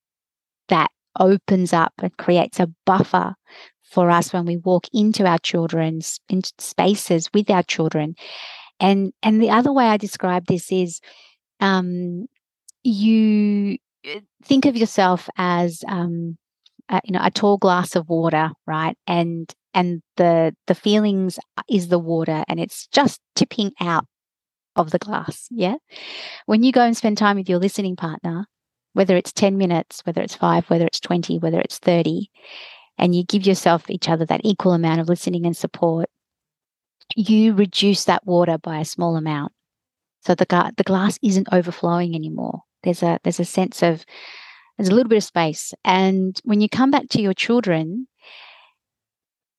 that 0.68 0.90
opens 1.18 1.72
up 1.72 1.92
and 1.98 2.16
creates 2.16 2.60
a 2.60 2.70
buffer 2.86 3.34
for 3.82 4.10
us 4.10 4.32
when 4.32 4.44
we 4.44 4.56
walk 4.58 4.84
into 4.92 5.26
our 5.26 5.38
children's 5.38 6.20
spaces 6.58 7.28
with 7.32 7.50
our 7.50 7.62
children. 7.62 8.14
And 8.80 9.12
and 9.22 9.42
the 9.42 9.50
other 9.50 9.72
way 9.72 9.86
I 9.86 9.96
describe 9.96 10.46
this 10.46 10.70
is 10.70 11.00
um, 11.60 12.26
you 12.82 13.78
uh, 14.06 14.20
think 14.44 14.66
of 14.66 14.76
yourself 14.76 15.28
as 15.36 15.82
um, 15.88 16.38
uh, 16.88 17.00
you 17.04 17.12
know 17.12 17.20
a 17.22 17.30
tall 17.30 17.58
glass 17.58 17.96
of 17.96 18.08
water 18.08 18.50
right? 18.66 18.96
And 19.06 19.52
and 19.74 20.02
the 20.16 20.54
the 20.66 20.74
feelings 20.74 21.38
is 21.68 21.88
the 21.88 21.98
water 21.98 22.44
and 22.48 22.60
it's 22.60 22.86
just 22.88 23.20
tipping 23.34 23.72
out 23.80 24.06
of 24.76 24.90
the 24.90 24.98
glass 24.98 25.46
yeah? 25.50 25.76
When 26.46 26.62
you 26.62 26.72
go 26.72 26.82
and 26.82 26.96
spend 26.96 27.18
time 27.18 27.36
with 27.36 27.48
your 27.48 27.58
listening 27.58 27.96
partner 27.96 28.46
whether 28.94 29.16
it's 29.16 29.32
10 29.32 29.58
minutes 29.58 30.00
whether 30.04 30.22
it's 30.22 30.34
5 30.34 30.70
whether 30.70 30.86
it's 30.86 31.00
20 31.00 31.38
whether 31.38 31.60
it's 31.60 31.78
30 31.78 32.30
and 32.96 33.14
you 33.14 33.24
give 33.24 33.46
yourself 33.46 33.90
each 33.90 34.08
other 34.08 34.24
that 34.26 34.40
equal 34.44 34.72
amount 34.72 35.00
of 35.00 35.08
listening 35.08 35.46
and 35.46 35.56
support 35.56 36.08
you 37.16 37.54
reduce 37.54 38.04
that 38.04 38.26
water 38.26 38.58
by 38.58 38.80
a 38.80 38.84
small 38.84 39.16
amount. 39.16 39.52
So 40.24 40.34
the 40.34 40.72
the 40.76 40.84
glass 40.84 41.18
isn't 41.22 41.48
overflowing 41.52 42.14
anymore. 42.14 42.62
There's 42.82 43.02
a 43.02 43.18
there's 43.22 43.40
a 43.40 43.44
sense 43.44 43.82
of 43.82 44.04
there's 44.78 44.88
a 44.88 44.94
little 44.94 45.08
bit 45.08 45.16
of 45.16 45.24
space. 45.24 45.74
And 45.84 46.40
when 46.44 46.60
you 46.60 46.68
come 46.68 46.90
back 46.90 47.08
to 47.10 47.20
your 47.20 47.34
children, 47.34 48.06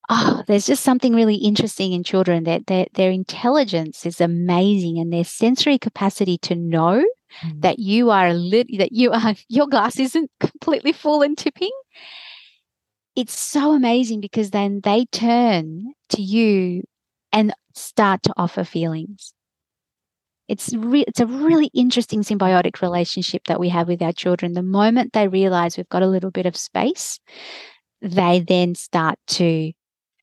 oh, 0.08 0.42
there's 0.48 0.66
just 0.66 0.82
something 0.82 1.14
really 1.14 1.36
interesting 1.36 1.92
in 1.92 2.02
children 2.02 2.44
that 2.44 2.66
their, 2.66 2.86
their 2.94 3.10
intelligence 3.10 4.06
is 4.06 4.20
amazing 4.20 4.98
and 4.98 5.12
their 5.12 5.24
sensory 5.24 5.78
capacity 5.78 6.38
to 6.38 6.56
know 6.56 7.04
mm. 7.44 7.60
that 7.60 7.78
you 7.78 8.10
are 8.10 8.28
a 8.28 8.34
lit, 8.34 8.66
that 8.78 8.92
you 8.92 9.12
are 9.12 9.34
your 9.48 9.66
glass 9.66 9.98
isn't 10.00 10.30
completely 10.40 10.92
full 10.92 11.22
and 11.22 11.36
tipping. 11.36 11.70
It's 13.14 13.38
so 13.38 13.72
amazing 13.72 14.20
because 14.20 14.50
then 14.50 14.80
they 14.82 15.04
turn 15.06 15.92
to 16.10 16.22
you 16.22 16.82
and 17.32 17.52
start 17.74 18.22
to 18.22 18.32
offer 18.36 18.64
feelings 18.64 19.34
it's 20.50 20.74
re- 20.74 21.04
it's 21.06 21.20
a 21.20 21.26
really 21.26 21.70
interesting 21.72 22.22
symbiotic 22.22 22.82
relationship 22.82 23.42
that 23.46 23.60
we 23.60 23.68
have 23.68 23.86
with 23.86 24.02
our 24.02 24.12
children. 24.12 24.54
The 24.54 24.62
moment 24.64 25.12
they 25.12 25.28
realize 25.28 25.76
we've 25.76 25.88
got 25.88 26.02
a 26.02 26.08
little 26.08 26.32
bit 26.32 26.44
of 26.44 26.56
space, 26.56 27.20
they 28.02 28.40
then 28.40 28.74
start 28.74 29.16
to 29.28 29.72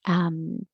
um, 0.04 0.68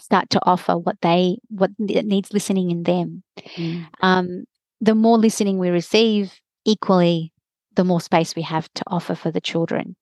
start 0.00 0.30
to 0.30 0.40
offer 0.46 0.78
what 0.78 0.98
they 1.02 1.38
what 1.48 1.72
needs 1.78 2.32
listening 2.32 2.70
in 2.70 2.84
them. 2.84 3.24
Mm. 3.56 3.88
Um, 4.02 4.44
the 4.80 4.94
more 4.94 5.18
listening 5.18 5.58
we 5.58 5.70
receive, 5.70 6.40
equally 6.64 7.32
the 7.74 7.84
more 7.84 8.00
space 8.00 8.36
we 8.36 8.42
have 8.42 8.72
to 8.74 8.84
offer 8.88 9.14
for 9.14 9.30
the 9.30 9.40
children. 9.40 9.96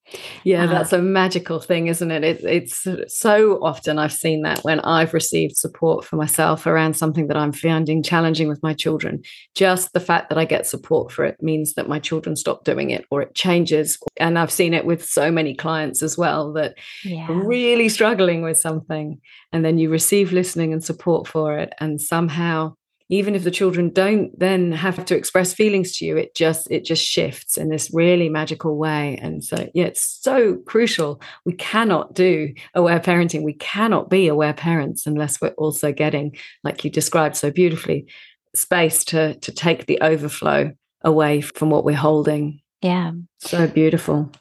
Yeah, 0.45 0.65
um, 0.65 0.71
that's 0.71 0.93
a 0.93 1.01
magical 1.01 1.61
thing, 1.61 1.87
isn't 1.87 2.11
it? 2.11 2.25
it? 2.25 2.45
It's 2.45 2.87
so 3.09 3.63
often 3.63 3.99
I've 3.99 4.13
seen 4.13 4.43
that 4.43 4.65
when 4.65 4.81
I've 4.81 5.15
received 5.15 5.57
support 5.57 6.05
for 6.05 6.17
myself 6.17 6.67
around 6.67 6.95
something 6.95 7.29
that 7.29 7.37
I'm 7.37 7.53
finding 7.53 8.03
challenging 8.03 8.49
with 8.49 8.63
my 8.63 8.75
children. 8.75 9.23
Just 9.55 9.93
the 9.93 10.01
fact 10.01 10.29
that 10.29 10.39
I 10.39 10.45
get 10.45 10.67
support 10.67 11.13
for 11.13 11.25
it 11.25 11.37
means 11.43 11.75
that 11.75 11.89
my 11.89 11.99
children 11.99 12.37
stop 12.37 12.65
doing 12.65 12.91
it 12.91 13.05
or 13.11 13.23
it 13.23 13.35
changes. 13.35 13.99
And 14.17 14.39
I've 14.39 14.53
seen 14.53 14.75
it 14.75 14.85
with 14.85 15.05
so 15.05 15.31
many 15.31 15.55
clients 15.55 16.03
as 16.03 16.19
well 16.19 16.53
that 16.55 16.77
yeah. 17.05 17.27
really 17.31 17.89
struggling 17.89 18.43
with 18.43 18.59
something. 18.59 19.21
And 19.53 19.65
then 19.65 19.79
you 19.79 19.91
receive 19.91 20.33
listening 20.33 20.73
and 20.73 20.83
support 20.83 21.29
for 21.29 21.59
it. 21.59 21.73
And 21.81 22.01
somehow 22.01 22.75
even 23.11 23.35
if 23.35 23.45
the 23.45 23.51
children 23.51 23.91
don't 23.91 24.37
then 24.39 24.73
have 24.73 25.05
to 25.05 25.17
express 25.17 25.53
feelings 25.53 25.97
to 25.97 26.07
you 26.07 26.17
it 26.17 26.35
just 26.35 26.71
it 26.71 26.85
just 26.85 27.05
shifts 27.05 27.59
in 27.59 27.69
this 27.69 27.91
really 27.93 28.29
magical 28.29 28.77
way. 28.77 29.19
And 29.21 29.45
so 29.45 29.69
yeah 29.75 29.85
it's 29.85 30.19
so 30.23 30.57
crucial. 30.67 31.21
We 31.45 31.53
cannot 31.53 32.15
do 32.15 32.55
aware 32.75 33.01
parenting. 33.01 33.43
We 33.43 33.55
cannot 33.55 34.09
be 34.09 34.29
aware 34.29 34.55
parents 34.55 35.07
unless 35.07 35.41
we're 35.41 35.49
also 35.51 35.93
getting 35.93 36.37
like 36.65 36.85
you 36.85 36.91
described 36.91 37.37
so 37.37 37.51
beautifully 37.51 38.07
space 38.55 39.05
to 39.05 39.35
to 39.35 39.53
take 39.53 39.87
the 39.87 40.01
overflow 40.01 40.73
away 41.03 41.41
from 41.41 41.71
what 41.71 41.85
we're 41.85 41.97
holding. 41.97 42.61
Yeah. 42.81 43.13
So 43.41 43.67
beautiful. 43.67 44.33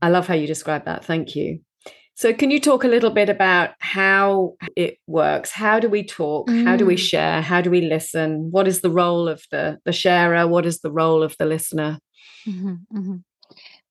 I 0.00 0.10
love 0.10 0.28
how 0.28 0.34
you 0.34 0.46
describe 0.46 0.84
that. 0.84 1.04
Thank 1.04 1.34
you 1.34 1.60
so, 2.18 2.34
can 2.34 2.50
you 2.50 2.58
talk 2.58 2.82
a 2.82 2.88
little 2.88 3.10
bit 3.10 3.28
about 3.28 3.74
how 3.78 4.54
it 4.74 4.98
works? 5.06 5.52
How 5.52 5.78
do 5.78 5.88
we 5.88 6.02
talk? 6.02 6.48
Mm. 6.48 6.64
How 6.64 6.76
do 6.76 6.84
we 6.84 6.96
mm. 6.96 6.98
share? 6.98 7.40
How 7.40 7.60
do 7.60 7.70
we 7.70 7.80
listen? 7.80 8.50
What 8.50 8.66
is 8.66 8.80
the 8.80 8.90
role 8.90 9.28
of 9.28 9.44
the, 9.52 9.78
the 9.84 9.92
sharer? 9.92 10.48
What 10.48 10.66
is 10.66 10.80
the 10.80 10.90
role 10.90 11.22
of 11.22 11.36
the 11.38 11.44
listener? 11.44 12.00
Mm-hmm, 12.44 12.74
mm-hmm. 12.92 13.16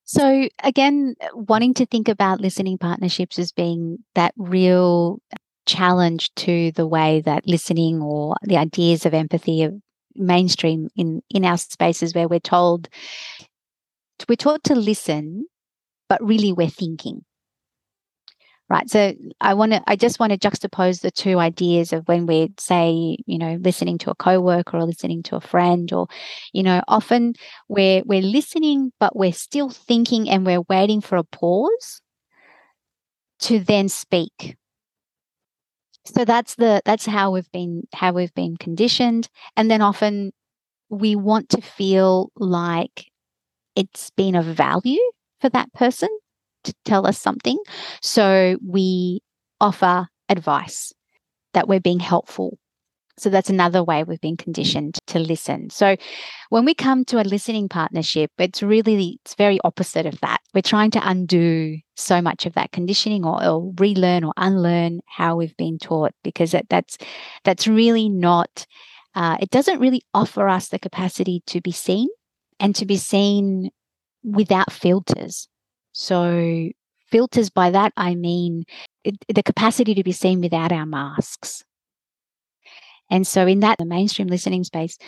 So, 0.03 0.49
again, 0.61 1.15
wanting 1.35 1.73
to 1.75 1.85
think 1.85 2.09
about 2.09 2.41
listening 2.41 2.77
partnerships 2.77 3.39
as 3.39 3.53
being 3.53 3.99
that 4.15 4.33
real 4.35 5.21
challenge 5.65 6.35
to 6.35 6.73
the 6.73 6.85
way 6.85 7.21
that 7.21 7.47
listening 7.47 8.01
or 8.01 8.35
the 8.43 8.57
ideas 8.57 9.05
of 9.05 9.13
empathy 9.13 9.63
are 9.63 9.71
mainstream 10.15 10.89
in, 10.97 11.21
in 11.29 11.45
our 11.45 11.57
spaces 11.57 12.13
where 12.13 12.27
we're 12.27 12.41
told, 12.41 12.89
we're 14.27 14.35
taught 14.35 14.65
to 14.65 14.75
listen, 14.75 15.45
but 16.09 16.21
really 16.21 16.51
we're 16.51 16.67
thinking 16.67 17.23
right 18.69 18.89
so 18.89 19.13
i 19.41 19.53
want 19.53 19.71
to 19.71 19.81
i 19.87 19.95
just 19.95 20.19
want 20.19 20.31
to 20.31 20.37
juxtapose 20.37 21.01
the 21.01 21.11
two 21.11 21.39
ideas 21.39 21.93
of 21.93 22.07
when 22.07 22.25
we 22.25 22.51
say 22.59 23.17
you 23.25 23.37
know 23.37 23.57
listening 23.61 23.97
to 23.97 24.11
a 24.11 24.15
coworker 24.15 24.77
or 24.77 24.85
listening 24.85 25.23
to 25.23 25.35
a 25.35 25.41
friend 25.41 25.93
or 25.93 26.07
you 26.53 26.63
know 26.63 26.81
often 26.87 27.33
we're 27.67 28.01
we're 28.05 28.21
listening 28.21 28.91
but 28.99 29.15
we're 29.15 29.31
still 29.33 29.69
thinking 29.69 30.29
and 30.29 30.45
we're 30.45 30.63
waiting 30.69 31.01
for 31.01 31.17
a 31.17 31.23
pause 31.23 32.01
to 33.39 33.59
then 33.59 33.89
speak. 33.89 34.57
So 36.05 36.23
that's 36.23 36.55
the 36.55 36.81
that's 36.85 37.05
how 37.05 37.31
we've 37.31 37.51
been 37.51 37.83
how 37.93 38.13
we've 38.13 38.33
been 38.33 38.57
conditioned. 38.57 39.27
And 39.55 39.69
then 39.69 39.81
often 39.81 40.31
we 40.89 41.15
want 41.15 41.49
to 41.49 41.61
feel 41.61 42.31
like 42.37 43.07
it's 43.75 44.09
been 44.11 44.35
of 44.35 44.45
value 44.45 45.01
for 45.41 45.49
that 45.49 45.71
person 45.73 46.09
to 46.67 46.75
tell 46.85 47.07
us 47.07 47.19
something. 47.19 47.57
So 48.01 48.57
we 48.65 49.21
offer 49.59 50.07
advice 50.29 50.93
that 51.53 51.67
we're 51.67 51.79
being 51.79 51.99
helpful. 51.99 52.57
So 53.19 53.31
that's 53.31 53.49
another 53.49 53.83
way 53.83 54.03
we've 54.03 54.21
been 54.21 54.37
conditioned 54.37 54.99
to 55.07 55.17
listen. 55.17 55.71
So 55.71 55.95
when 56.49 56.65
we 56.65 56.75
come 56.75 57.03
to 57.05 57.19
a 57.19 57.25
listening 57.25 57.67
partnership, 57.67 58.29
it's 58.37 58.61
really 58.61 59.19
it's 59.23 59.33
very 59.33 59.59
opposite 59.63 60.05
of 60.05 60.19
that. 60.21 60.37
We're 60.53 60.61
trying 60.61 60.91
to 60.91 61.01
undo 61.03 61.77
so 61.95 62.21
much 62.21 62.45
of 62.45 62.53
that 62.53 62.71
conditioning 62.71 63.25
or, 63.25 63.43
or 63.43 63.73
relearn 63.79 64.23
or 64.23 64.33
unlearn 64.37 65.01
how 65.07 65.35
we've 65.35 65.57
been 65.57 65.79
taught 65.79 66.11
because 66.23 66.51
that, 66.51 66.69
that's 66.69 66.99
that's 67.43 67.67
really 67.67 68.07
not 68.07 68.67
uh, 69.15 69.35
it 69.39 69.49
doesn't 69.49 69.79
really 69.79 70.03
offer 70.13 70.47
us 70.47 70.69
the 70.69 70.77
capacity 70.77 71.41
to 71.47 71.59
be 71.59 71.71
seen 71.71 72.07
and 72.59 72.75
to 72.75 72.85
be 72.85 72.97
seen 72.97 73.71
without 74.23 74.71
filters. 74.71 75.47
So, 75.99 76.69
filters 77.09 77.49
by 77.49 77.71
that, 77.71 77.91
I 77.97 78.13
mean 78.13 78.65
it, 79.03 79.15
the 79.33 79.41
capacity 79.41 79.95
to 79.95 80.03
be 80.03 80.11
seen 80.11 80.41
without 80.41 80.71
our 80.71 80.85
masks. 80.85 81.63
And 83.09 83.25
so, 83.25 83.47
in 83.47 83.61
that, 83.61 83.79
the 83.79 83.85
mainstream 83.85 84.27
listening 84.27 84.63
space, 84.63 84.99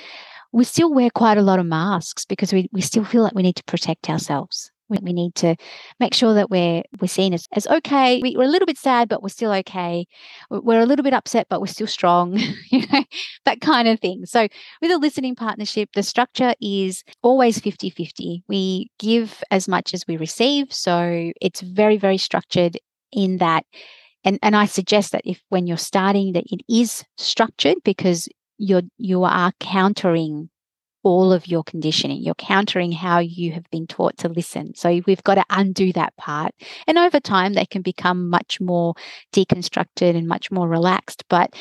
we 0.52 0.64
still 0.64 0.92
wear 0.92 1.12
quite 1.12 1.38
a 1.38 1.44
lot 1.44 1.60
of 1.60 1.68
masks 1.68 2.26
because 2.26 2.52
we, 2.52 2.70
we 2.72 2.82
still 2.82 3.06
feel 3.06 3.22
like 3.22 3.36
we 3.36 3.44
need 3.44 3.58
to 3.58 3.64
protect 3.66 4.10
ourselves. 4.10 4.72
We 4.90 5.14
need 5.14 5.36
to 5.36 5.56
make 6.00 6.14
sure 6.14 6.34
that 6.34 6.50
we're 6.50 6.84
we're 7.00 7.08
seen 7.08 7.34
as, 7.34 7.48
as 7.54 7.68
okay. 7.68 8.20
We, 8.22 8.36
are 8.36 8.44
a 8.44 8.48
little 8.48 8.66
bit 8.66 8.78
sad, 8.78 9.08
but 9.08 9.22
we're 9.22 9.30
still 9.30 9.52
okay. 9.52 10.08
We're 10.50 10.82
a 10.82 10.86
little 10.86 11.04
bit 11.04 11.14
upset, 11.14 11.48
but 11.50 11.62
we're 11.62 11.68
still 11.68 11.88
strong. 11.88 12.38
you 12.72 12.86
know, 12.92 13.04
that 13.46 13.62
kind 13.62 13.88
of 13.88 14.00
thing. 14.00 14.26
So 14.26 14.48
with 14.82 14.92
a 14.92 14.98
listening 14.98 15.36
partnership, 15.36 15.90
the 15.94 16.04
structure 16.04 16.54
is 16.62 17.04
always 17.22 17.60
50-50. 17.60 18.44
We 18.48 18.90
give 18.98 19.44
as 19.52 19.68
much 19.68 19.94
as 19.94 20.06
we 20.08 20.18
receive. 20.18 20.74
So 20.74 21.32
it's 21.42 21.62
very, 21.62 21.98
very 21.98 22.18
structured 22.18 22.78
in 23.12 23.38
that. 23.38 23.66
And 24.24 24.40
and 24.42 24.56
I 24.56 24.66
suggest 24.66 25.12
that 25.14 25.22
if 25.24 25.42
when 25.50 25.68
you're 25.68 25.78
starting 25.78 26.34
that 26.34 26.44
it 26.52 26.62
is 26.68 27.06
structured 27.18 27.78
because 27.84 28.28
you're 28.58 28.82
you 28.98 29.24
are 29.24 29.54
countering 29.60 30.50
all 31.04 31.32
of 31.32 31.48
your 31.48 31.64
conditioning. 31.64 32.22
You're 32.22 32.36
countering 32.36 32.92
how 32.92 33.20
you 33.20 33.52
have 33.54 33.70
been 33.72 33.88
taught 33.88 34.18
to 34.20 34.30
listen. 34.30 34.76
So 34.76 35.02
we've 35.06 35.24
got 35.24 35.36
to 35.36 35.46
undo 35.50 35.94
that 35.94 36.16
part. 36.18 36.54
And 36.88 36.98
over 36.98 37.20
time, 37.20 37.54
they 37.54 37.66
can 37.66 37.82
become 37.82 38.30
much 38.30 38.60
more 38.60 38.96
deconstructed 39.34 40.16
and 40.16 40.28
much 40.28 40.52
more 40.52 40.68
relaxed. 40.68 41.24
But 41.30 41.56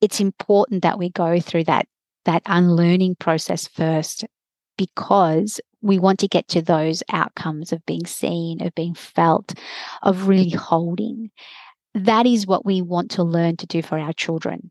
it's 0.00 0.20
important 0.20 0.82
that 0.82 0.98
we 0.98 1.10
go 1.10 1.40
through 1.40 1.64
that 1.64 1.86
that 2.24 2.42
unlearning 2.46 3.16
process 3.16 3.68
first 3.68 4.24
because 4.78 5.60
we 5.82 5.98
want 5.98 6.18
to 6.20 6.28
get 6.28 6.48
to 6.48 6.62
those 6.62 7.02
outcomes 7.12 7.72
of 7.72 7.84
being 7.84 8.06
seen, 8.06 8.62
of 8.62 8.74
being 8.74 8.94
felt, 8.94 9.54
of 10.02 10.26
really 10.26 10.50
holding. 10.50 11.30
That 11.94 12.26
is 12.26 12.46
what 12.46 12.64
we 12.64 12.82
want 12.82 13.10
to 13.12 13.22
learn 13.22 13.56
to 13.58 13.66
do 13.66 13.82
for 13.82 13.98
our 13.98 14.14
children. 14.14 14.70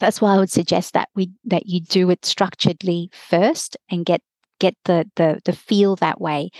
That's 0.00 0.20
why 0.20 0.34
I 0.34 0.38
would 0.38 0.50
suggest 0.50 0.94
that 0.94 1.08
we 1.14 1.30
that 1.44 1.66
you 1.66 1.80
do 1.80 2.10
it 2.10 2.22
structuredly 2.22 3.14
first 3.14 3.76
and 3.90 4.04
get 4.04 4.22
get 4.58 4.74
the 4.84 5.08
the 5.16 5.40
the 5.44 5.52
feel 5.52 5.96
that 5.96 6.20
way. 6.20 6.50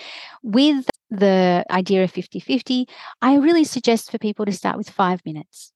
With 0.42 0.88
the 1.10 1.64
idea 1.70 2.04
of 2.04 2.12
50-50, 2.12 2.86
I 3.20 3.36
really 3.36 3.64
suggest 3.64 4.10
for 4.12 4.18
people 4.18 4.44
to 4.46 4.52
start 4.52 4.76
with 4.76 4.88
5 4.88 5.22
minutes. 5.24 5.72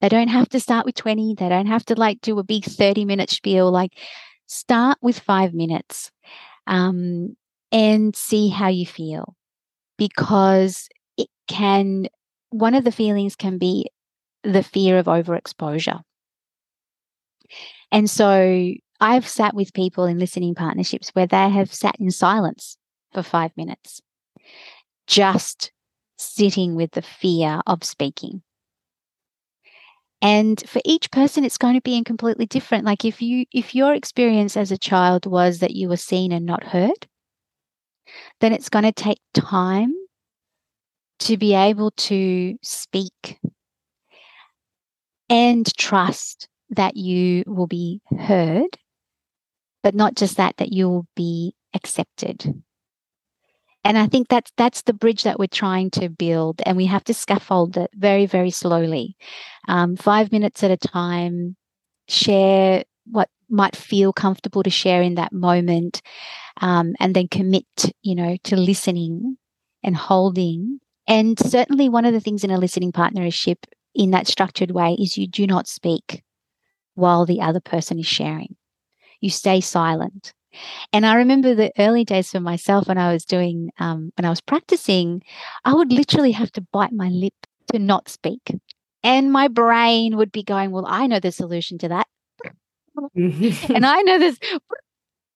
They 0.00 0.08
don't 0.08 0.28
have 0.28 0.48
to 0.50 0.60
start 0.60 0.86
with 0.86 0.94
20, 0.94 1.34
they 1.34 1.48
don't 1.48 1.66
have 1.66 1.84
to 1.86 1.94
like 1.94 2.20
do 2.20 2.38
a 2.38 2.44
big 2.44 2.64
30 2.64 3.04
minute 3.04 3.30
spiel 3.30 3.70
like 3.72 3.92
start 4.46 4.98
with 5.02 5.18
5 5.18 5.54
minutes. 5.54 6.12
Um, 6.68 7.36
and 7.72 8.14
see 8.14 8.48
how 8.48 8.68
you 8.68 8.86
feel 8.86 9.34
because 9.98 10.88
it 11.16 11.28
can 11.48 12.06
one 12.50 12.74
of 12.74 12.84
the 12.84 12.92
feelings 12.92 13.36
can 13.36 13.58
be 13.58 13.86
the 14.42 14.62
fear 14.62 14.98
of 14.98 15.06
overexposure 15.06 16.00
and 17.92 18.08
so 18.08 18.72
I've 19.00 19.28
sat 19.28 19.54
with 19.54 19.74
people 19.74 20.04
in 20.04 20.18
listening 20.18 20.54
partnerships 20.54 21.10
where 21.10 21.26
they 21.26 21.48
have 21.48 21.72
sat 21.72 21.96
in 22.00 22.10
silence 22.10 22.76
for 23.12 23.22
five 23.22 23.52
minutes, 23.56 24.00
just 25.06 25.72
sitting 26.18 26.74
with 26.74 26.92
the 26.92 27.02
fear 27.02 27.60
of 27.66 27.84
speaking. 27.84 28.42
And 30.22 30.62
for 30.66 30.80
each 30.84 31.10
person, 31.10 31.44
it's 31.44 31.58
going 31.58 31.74
to 31.74 31.82
be 31.82 32.02
completely 32.02 32.46
different. 32.46 32.84
Like 32.84 33.04
if 33.04 33.20
you 33.20 33.44
if 33.52 33.74
your 33.74 33.94
experience 33.94 34.56
as 34.56 34.72
a 34.72 34.78
child 34.78 35.26
was 35.26 35.58
that 35.58 35.76
you 35.76 35.88
were 35.88 35.98
seen 35.98 36.32
and 36.32 36.46
not 36.46 36.64
heard, 36.64 37.06
then 38.40 38.52
it's 38.52 38.70
going 38.70 38.84
to 38.84 38.92
take 38.92 39.20
time 39.34 39.94
to 41.18 41.36
be 41.36 41.54
able 41.54 41.90
to 41.92 42.56
speak 42.62 43.38
and 45.28 45.66
trust 45.76 46.48
that 46.70 46.96
you 46.96 47.44
will 47.46 47.66
be 47.66 48.00
heard, 48.18 48.78
but 49.82 49.94
not 49.94 50.14
just 50.14 50.36
that, 50.36 50.56
that 50.56 50.72
you 50.72 50.88
will 50.88 51.06
be 51.14 51.54
accepted. 51.74 52.62
And 53.84 53.96
I 53.96 54.08
think 54.08 54.26
that's 54.26 54.50
that's 54.56 54.82
the 54.82 54.92
bridge 54.92 55.22
that 55.22 55.38
we're 55.38 55.46
trying 55.46 55.90
to 55.92 56.08
build, 56.08 56.60
and 56.66 56.76
we 56.76 56.86
have 56.86 57.04
to 57.04 57.14
scaffold 57.14 57.76
it 57.76 57.90
very, 57.94 58.26
very 58.26 58.50
slowly, 58.50 59.16
um, 59.68 59.94
five 59.94 60.32
minutes 60.32 60.64
at 60.64 60.72
a 60.72 60.76
time. 60.76 61.54
Share 62.08 62.82
what 63.04 63.28
might 63.48 63.76
feel 63.76 64.12
comfortable 64.12 64.64
to 64.64 64.70
share 64.70 65.02
in 65.02 65.14
that 65.14 65.32
moment, 65.32 66.02
um, 66.60 66.96
and 66.98 67.14
then 67.14 67.28
commit, 67.28 67.64
you 68.02 68.16
know, 68.16 68.36
to 68.42 68.56
listening 68.56 69.36
and 69.84 69.96
holding. 69.96 70.80
And 71.06 71.38
certainly, 71.38 71.88
one 71.88 72.04
of 72.04 72.12
the 72.12 72.20
things 72.20 72.42
in 72.42 72.50
a 72.50 72.58
listening 72.58 72.90
partnership 72.90 73.66
in 73.94 74.10
that 74.10 74.26
structured 74.26 74.72
way 74.72 74.96
is 74.98 75.16
you 75.16 75.28
do 75.28 75.46
not 75.46 75.68
speak 75.68 76.24
while 76.96 77.24
the 77.24 77.40
other 77.40 77.60
person 77.60 77.98
is 78.00 78.06
sharing. 78.06 78.56
You 79.20 79.30
stay 79.30 79.60
silent. 79.60 80.32
And 80.92 81.06
I 81.06 81.14
remember 81.16 81.54
the 81.54 81.72
early 81.78 82.04
days 82.04 82.30
for 82.30 82.40
myself 82.40 82.88
when 82.88 82.98
I 82.98 83.12
was 83.12 83.24
doing, 83.24 83.70
um, 83.78 84.12
when 84.16 84.24
I 84.24 84.30
was 84.30 84.40
practicing, 84.40 85.22
I 85.64 85.74
would 85.74 85.92
literally 85.92 86.32
have 86.32 86.50
to 86.52 86.60
bite 86.72 86.92
my 86.92 87.08
lip 87.08 87.34
to 87.72 87.78
not 87.78 88.08
speak. 88.08 88.40
And 89.02 89.30
my 89.30 89.48
brain 89.48 90.16
would 90.16 90.32
be 90.32 90.42
going, 90.42 90.70
Well, 90.70 90.86
I 90.86 91.06
know 91.06 91.20
the 91.20 91.32
solution 91.32 91.78
to 91.78 91.88
that. 91.88 92.06
and 93.14 93.84
I 93.84 94.00
know 94.02 94.18
this, 94.18 94.38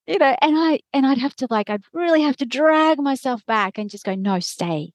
you 0.06 0.18
know, 0.18 0.34
and 0.40 0.58
I, 0.58 0.80
and 0.94 1.06
I'd 1.06 1.18
have 1.18 1.36
to 1.36 1.46
like, 1.50 1.68
I'd 1.68 1.84
really 1.92 2.22
have 2.22 2.36
to 2.38 2.46
drag 2.46 2.98
myself 2.98 3.44
back 3.44 3.76
and 3.76 3.90
just 3.90 4.04
go, 4.04 4.14
No, 4.14 4.40
stay, 4.40 4.92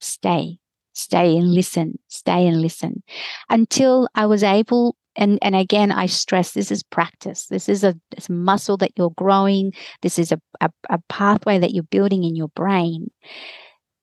stay, 0.00 0.58
stay 0.92 1.36
and 1.36 1.54
listen, 1.54 1.98
stay 2.08 2.46
and 2.46 2.60
listen 2.60 3.02
until 3.48 4.08
I 4.14 4.26
was 4.26 4.42
able 4.42 4.96
and 5.20 5.38
and 5.42 5.54
again 5.54 5.92
i 5.92 6.06
stress 6.06 6.52
this 6.52 6.72
is 6.72 6.82
practice. 6.82 7.46
This 7.46 7.68
is 7.68 7.84
a, 7.84 7.94
muscle 8.28 8.76
that 8.76 8.92
you're 8.96 9.10
growing. 9.16 9.72
This 10.02 10.18
is 10.18 10.32
a, 10.32 10.40
a, 10.60 10.70
a 10.88 10.98
pathway 11.08 11.58
that 11.58 11.72
you're 11.72 11.84
building 11.84 12.24
in 12.24 12.36
your 12.36 12.48
brain 12.48 13.10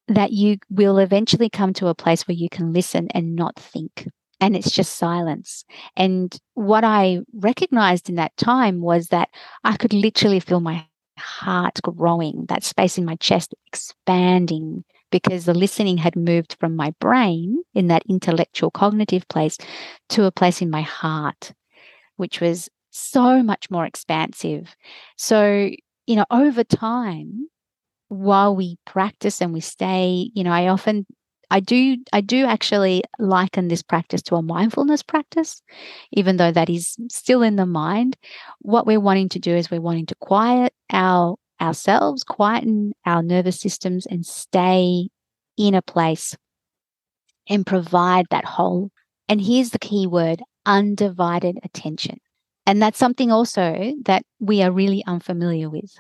that 0.07 0.31
you 0.31 0.57
will 0.69 0.97
eventually 0.97 1.49
come 1.49 1.73
to 1.73 1.87
a 1.87 1.95
place 1.95 2.27
where 2.27 2.35
you 2.35 2.49
can 2.49 2.73
listen 2.73 3.09
and 3.13 3.35
not 3.35 3.57
think. 3.57 4.07
And 4.39 4.55
it's 4.55 4.71
just 4.71 4.97
silence. 4.97 5.65
And 5.95 6.35
what 6.53 6.83
i 6.83 7.19
recognized 7.33 8.09
in 8.09 8.15
that 8.15 8.35
time 8.37 8.81
was 8.81 9.07
that 9.09 9.29
i 9.63 9.75
could 9.77 9.93
literally 9.93 10.39
feel 10.39 10.59
my 10.59 10.85
heart 11.17 11.79
growing 11.83 12.45
that 12.47 12.63
space 12.63 12.97
in 12.97 13.05
my 13.05 13.15
chest 13.15 13.53
expanding 13.65 14.83
because 15.11 15.45
the 15.45 15.53
listening 15.53 15.97
had 15.97 16.15
moved 16.15 16.55
from 16.59 16.75
my 16.75 16.93
brain 16.99 17.63
in 17.73 17.87
that 17.87 18.03
intellectual 18.09 18.71
cognitive 18.71 19.27
place 19.27 19.57
to 20.09 20.25
a 20.25 20.31
place 20.31 20.61
in 20.61 20.69
my 20.69 20.81
heart, 20.81 21.53
which 22.17 22.41
was 22.41 22.69
so 22.91 23.43
much 23.43 23.69
more 23.69 23.85
expansive. 23.85 24.75
So, 25.17 25.69
you 26.07 26.15
know, 26.15 26.25
over 26.31 26.63
time, 26.63 27.47
while 28.09 28.55
we 28.55 28.77
practice 28.85 29.41
and 29.41 29.53
we 29.53 29.61
stay, 29.61 30.31
you 30.33 30.43
know, 30.43 30.51
I 30.51 30.67
often 30.67 31.05
I 31.49 31.59
do 31.59 31.97
I 32.11 32.21
do 32.21 32.45
actually 32.45 33.03
liken 33.19 33.67
this 33.67 33.81
practice 33.83 34.21
to 34.23 34.35
a 34.35 34.41
mindfulness 34.41 35.03
practice, 35.03 35.61
even 36.11 36.37
though 36.37 36.51
that 36.51 36.69
is 36.69 36.97
still 37.09 37.41
in 37.41 37.55
the 37.55 37.65
mind. 37.65 38.17
What 38.59 38.85
we're 38.85 38.99
wanting 38.99 39.29
to 39.29 39.39
do 39.39 39.55
is 39.55 39.71
we're 39.71 39.81
wanting 39.81 40.07
to 40.07 40.15
quiet 40.15 40.73
our 40.91 41.37
ourselves, 41.61 42.23
quieten 42.23 42.93
our 43.05 43.23
nervous 43.23 43.59
systems, 43.59 44.05
and 44.05 44.25
stay 44.25 45.09
in 45.57 45.73
a 45.73 45.81
place 45.81 46.35
and 47.49 47.65
provide 47.65 48.25
that 48.29 48.45
whole. 48.45 48.91
And 49.27 49.41
here's 49.41 49.71
the 49.71 49.79
key 49.79 50.07
word 50.07 50.41
undivided 50.65 51.59
attention. 51.63 52.19
And 52.65 52.81
that's 52.81 52.99
something 52.99 53.31
also 53.31 53.93
that 54.03 54.23
we 54.39 54.61
are 54.61 54.71
really 54.71 55.03
unfamiliar 55.07 55.69
with. 55.69 55.93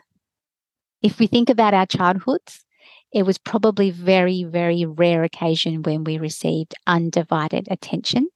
If 1.01 1.19
we 1.19 1.27
think 1.27 1.49
about 1.49 1.73
our 1.73 1.85
childhoods, 1.85 2.65
it 3.13 3.23
was 3.23 3.37
probably 3.37 3.89
very, 3.89 4.43
very 4.43 4.85
rare 4.85 5.23
occasion 5.23 5.81
when 5.83 6.03
we 6.03 6.17
received 6.17 6.75
undivided 6.85 7.67
attention. 7.71 8.27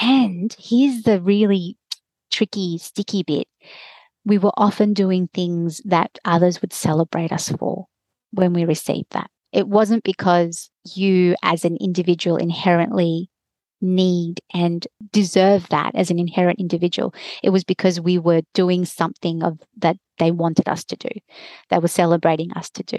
And 0.00 0.54
here's 0.58 1.02
the 1.02 1.20
really 1.20 1.78
tricky, 2.30 2.76
sticky 2.76 3.22
bit 3.22 3.48
we 4.26 4.38
were 4.38 4.52
often 4.56 4.92
doing 4.92 5.28
things 5.32 5.80
that 5.84 6.18
others 6.24 6.60
would 6.60 6.72
celebrate 6.72 7.32
us 7.32 7.48
for 7.48 7.86
when 8.32 8.52
we 8.52 8.64
received 8.64 9.06
that. 9.12 9.30
It 9.52 9.68
wasn't 9.68 10.04
because 10.04 10.68
you, 10.94 11.36
as 11.42 11.64
an 11.64 11.78
individual, 11.80 12.36
inherently 12.36 13.30
need 13.80 14.40
and 14.54 14.86
deserve 15.12 15.68
that 15.68 15.94
as 15.94 16.10
an 16.10 16.18
inherent 16.18 16.60
individual. 16.60 17.14
It 17.42 17.50
was 17.50 17.64
because 17.64 18.00
we 18.00 18.18
were 18.18 18.42
doing 18.54 18.84
something 18.84 19.42
of 19.42 19.58
that 19.78 19.96
they 20.18 20.30
wanted 20.30 20.68
us 20.68 20.84
to 20.84 20.96
do. 20.96 21.08
They 21.70 21.78
were 21.78 21.88
celebrating 21.88 22.52
us 22.52 22.70
to 22.70 22.82
do. 22.82 22.98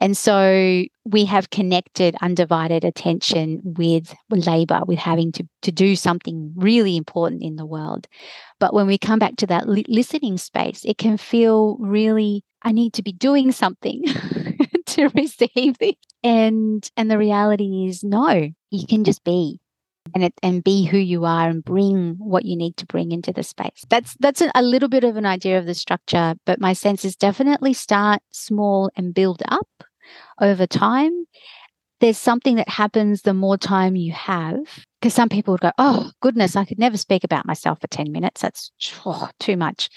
And 0.00 0.16
so 0.16 0.84
we 1.04 1.24
have 1.24 1.50
connected 1.50 2.16
undivided 2.20 2.84
attention 2.84 3.60
with 3.64 4.14
labor, 4.30 4.82
with 4.86 4.98
having 4.98 5.32
to, 5.32 5.48
to 5.62 5.72
do 5.72 5.96
something 5.96 6.52
really 6.56 6.96
important 6.96 7.42
in 7.42 7.56
the 7.56 7.66
world. 7.66 8.06
But 8.58 8.74
when 8.74 8.86
we 8.86 8.98
come 8.98 9.18
back 9.18 9.36
to 9.36 9.46
that 9.46 9.68
li- 9.68 9.86
listening 9.88 10.36
space, 10.36 10.84
it 10.84 10.98
can 10.98 11.16
feel 11.16 11.76
really, 11.78 12.44
I 12.62 12.72
need 12.72 12.92
to 12.94 13.02
be 13.02 13.12
doing 13.12 13.52
something 13.52 14.04
to 14.86 15.08
receive 15.08 15.78
this. 15.78 15.94
And 16.22 16.88
and 16.96 17.10
the 17.10 17.16
reality 17.16 17.86
is 17.88 18.04
no, 18.04 18.50
you 18.70 18.86
can 18.86 19.04
just 19.04 19.24
be 19.24 19.58
and 20.14 20.24
it, 20.24 20.34
and 20.42 20.64
be 20.64 20.84
who 20.84 20.98
you 20.98 21.24
are 21.24 21.48
and 21.48 21.64
bring 21.64 22.16
what 22.18 22.44
you 22.44 22.56
need 22.56 22.76
to 22.78 22.86
bring 22.86 23.12
into 23.12 23.32
the 23.32 23.42
space. 23.42 23.84
That's 23.88 24.14
that's 24.20 24.42
a, 24.54 24.62
little 24.62 24.88
bit 24.88 25.04
of 25.04 25.16
an 25.16 25.26
idea 25.26 25.58
of 25.58 25.66
the 25.66 25.74
structure, 25.74 26.34
but 26.46 26.60
my 26.60 26.72
sense 26.72 27.04
is 27.04 27.16
definitely 27.16 27.72
start 27.72 28.20
small 28.30 28.90
and 28.96 29.14
build 29.14 29.42
up 29.48 29.68
over 30.40 30.66
time. 30.66 31.26
There's 32.00 32.18
something 32.18 32.56
that 32.56 32.68
happens 32.68 33.22
the 33.22 33.34
more 33.34 33.58
time 33.58 33.94
you 33.94 34.12
have. 34.12 34.58
Because 35.00 35.14
some 35.14 35.28
people 35.28 35.52
would 35.52 35.60
go, 35.60 35.72
Oh, 35.78 36.10
goodness, 36.20 36.56
I 36.56 36.64
could 36.64 36.78
never 36.78 36.96
speak 36.98 37.24
about 37.24 37.46
myself 37.46 37.80
for 37.80 37.86
10 37.86 38.12
minutes. 38.12 38.42
That's 38.42 38.70
oh, 39.06 39.28
too 39.38 39.56
much. 39.56 39.88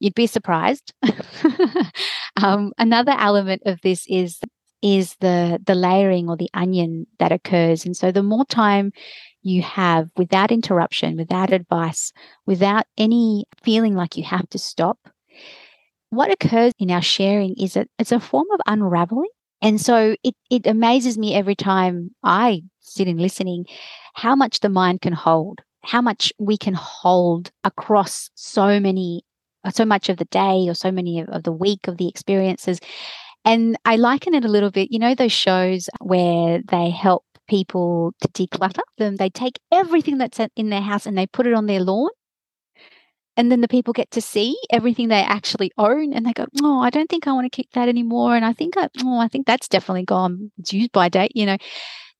You'd 0.00 0.14
be 0.14 0.26
surprised. 0.26 0.92
um, 2.36 2.72
another 2.78 3.14
element 3.18 3.62
of 3.66 3.80
this 3.82 4.04
is 4.08 4.40
is 4.82 5.14
the 5.20 5.60
the 5.64 5.74
layering 5.74 6.28
or 6.28 6.36
the 6.36 6.48
onion 6.54 7.06
that 7.18 7.32
occurs 7.32 7.84
and 7.84 7.94
so 7.94 8.10
the 8.10 8.22
more 8.22 8.46
time 8.46 8.92
you 9.42 9.62
have 9.62 10.10
without 10.16 10.50
interruption, 10.52 11.16
without 11.16 11.52
advice, 11.52 12.12
without 12.46 12.86
any 12.98 13.44
feeling 13.62 13.94
like 13.94 14.16
you 14.16 14.24
have 14.24 14.48
to 14.50 14.58
stop, 14.58 14.98
what 16.10 16.30
occurs 16.30 16.72
in 16.78 16.90
our 16.90 17.02
sharing 17.02 17.54
is 17.56 17.74
that 17.74 17.88
it's 17.98 18.12
a 18.12 18.20
form 18.20 18.46
of 18.52 18.60
unraveling. 18.66 19.30
And 19.62 19.80
so 19.80 20.16
it, 20.22 20.34
it 20.50 20.66
amazes 20.66 21.18
me 21.18 21.34
every 21.34 21.54
time 21.54 22.10
I 22.22 22.62
sit 22.80 23.08
in 23.08 23.18
listening 23.18 23.66
how 24.14 24.34
much 24.34 24.60
the 24.60 24.68
mind 24.68 25.02
can 25.02 25.12
hold, 25.12 25.60
how 25.84 26.02
much 26.02 26.32
we 26.38 26.56
can 26.56 26.74
hold 26.74 27.50
across 27.64 28.30
so 28.34 28.80
many, 28.80 29.22
so 29.72 29.84
much 29.84 30.08
of 30.08 30.16
the 30.16 30.24
day 30.26 30.66
or 30.68 30.74
so 30.74 30.90
many 30.90 31.20
of, 31.20 31.28
of 31.28 31.42
the 31.44 31.52
week 31.52 31.86
of 31.88 31.98
the 31.98 32.08
experiences. 32.08 32.80
And 33.44 33.78
I 33.84 33.96
liken 33.96 34.34
it 34.34 34.44
a 34.44 34.48
little 34.48 34.70
bit, 34.70 34.90
you 34.90 34.98
know, 34.98 35.14
those 35.14 35.32
shows 35.32 35.88
where 36.00 36.60
they 36.68 36.90
help 36.90 37.24
people 37.50 38.14
to 38.22 38.28
declutter 38.28 38.84
them. 38.96 39.16
They 39.16 39.28
take 39.28 39.58
everything 39.72 40.18
that's 40.18 40.40
in 40.56 40.70
their 40.70 40.80
house 40.80 41.04
and 41.04 41.18
they 41.18 41.26
put 41.26 41.48
it 41.48 41.52
on 41.52 41.66
their 41.66 41.80
lawn. 41.80 42.10
And 43.36 43.50
then 43.50 43.60
the 43.60 43.68
people 43.68 43.92
get 43.92 44.10
to 44.12 44.20
see 44.20 44.56
everything 44.70 45.08
they 45.08 45.22
actually 45.22 45.72
own 45.76 46.12
and 46.12 46.26
they 46.26 46.32
go 46.32 46.46
oh 46.62 46.80
i 46.80 46.90
don't 46.90 47.08
think 47.08 47.26
i 47.26 47.32
want 47.32 47.46
to 47.50 47.56
keep 47.56 47.70
that 47.72 47.88
anymore. 47.88 48.36
And 48.36 48.44
i 48.44 48.52
think 48.52 48.76
I, 48.76 48.88
oh 49.02 49.18
i 49.18 49.28
think 49.28 49.46
that's 49.46 49.68
definitely 49.68 50.04
gone. 50.04 50.52
It's 50.58 50.72
used 50.72 50.92
by 50.92 51.08
date 51.08 51.32
you 51.34 51.46
know. 51.46 51.58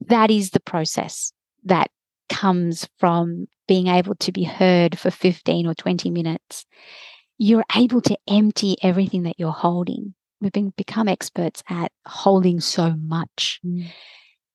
That 0.07 0.31
is 0.31 0.51
the 0.51 0.61
process 0.61 1.33
that 1.65 1.91
comes 2.31 2.89
from 2.99 3.47
being 3.69 3.87
able 3.87 4.15
to 4.17 4.33
be 4.33 4.45
heard 4.45 4.99
for 4.99 5.11
15 5.11 5.67
or 5.67 5.75
20 5.75 6.11
minutes. 6.11 6.65
You're 7.39 7.65
able 7.77 8.01
to 8.03 8.17
empty 8.27 8.77
everything 8.83 9.25
that 9.25 9.39
you're 9.39 9.53
holding. 9.53 10.15
We've 10.41 10.53
been 10.53 10.73
become 10.77 11.07
experts 11.07 11.63
at 11.69 11.93
holding 12.07 12.61
so 12.61 12.95
much. 12.97 13.61
Mm. 13.65 13.91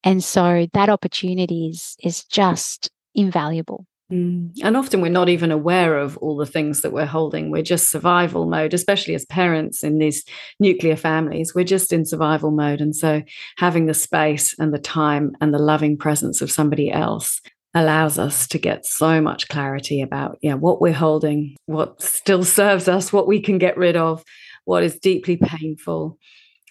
And 0.05 0.23
so 0.23 0.67
that 0.73 0.89
opportunity 0.89 1.67
is 1.67 1.97
is 2.01 2.23
just 2.23 2.89
invaluable 3.13 3.85
Mm. 4.11 4.51
And 4.61 4.77
often 4.77 5.01
we're 5.01 5.09
not 5.09 5.29
even 5.29 5.51
aware 5.51 5.97
of 5.97 6.17
all 6.17 6.37
the 6.37 6.45
things 6.45 6.81
that 6.81 6.93
we're 6.93 7.05
holding. 7.05 7.49
We're 7.49 7.63
just 7.63 7.89
survival 7.89 8.45
mode, 8.45 8.73
especially 8.73 9.15
as 9.15 9.25
parents 9.25 9.83
in 9.83 9.97
these 9.97 10.23
nuclear 10.59 10.95
families. 10.95 11.55
We're 11.55 11.65
just 11.65 11.91
in 11.91 12.05
survival 12.05 12.51
mode. 12.51 12.81
And 12.81 12.95
so 12.95 13.23
having 13.57 13.87
the 13.87 13.93
space 13.95 14.53
and 14.59 14.73
the 14.73 14.79
time 14.79 15.35
and 15.41 15.53
the 15.53 15.59
loving 15.59 15.97
presence 15.97 16.41
of 16.41 16.51
somebody 16.51 16.91
else 16.91 17.41
allows 17.73 18.19
us 18.19 18.47
to 18.47 18.59
get 18.59 18.85
so 18.85 19.19
much 19.19 19.49
clarity 19.49 20.01
about 20.01 20.37
yeah, 20.41 20.53
what 20.53 20.79
we're 20.79 20.93
holding, 20.93 21.55
what 21.65 22.01
still 22.01 22.43
serves 22.43 22.87
us, 22.87 23.11
what 23.11 23.27
we 23.27 23.41
can 23.41 23.57
get 23.57 23.75
rid 23.75 23.97
of, 23.97 24.23
what 24.65 24.83
is 24.83 24.99
deeply 24.99 25.35
painful. 25.37 26.17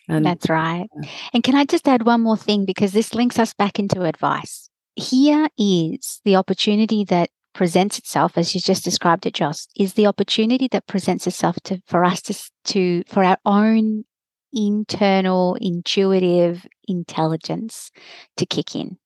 And 0.09 0.25
That's 0.25 0.49
right. 0.51 0.89
And 1.33 1.43
can 1.43 1.55
I 1.55 1.65
just 1.65 1.89
add 1.89 2.05
one 2.05 2.21
more 2.21 2.37
thing 2.37 2.65
because 2.65 2.93
this 2.93 3.15
links 3.15 3.39
us 3.39 3.55
back 3.55 3.79
into 3.79 4.03
advice 4.03 4.69
here 4.97 5.49
is 5.59 6.21
the 6.25 6.37
opportunity 6.37 7.05
that 7.05 7.31
presents 7.53 7.99
itself, 7.99 8.37
as 8.37 8.55
you 8.55 8.61
just 8.61 8.85
described 8.85 9.27
it, 9.27 9.35
Joss, 9.35 9.69
is 9.77 9.95
the 9.95 10.07
opportunity 10.07 10.69
that 10.69 10.87
presents 10.87 11.27
itself 11.27 11.57
to 11.65 11.81
for 11.87 12.05
us 12.05 12.23
to 12.23 12.51
to 12.65 13.03
for 13.07 13.25
our 13.25 13.39
own 13.45 14.05
internal 14.53 15.57
intuitive 15.61 16.67
intelligence 16.87 17.91
to 18.37 18.47
kick 18.47 18.75
in. 18.75 18.99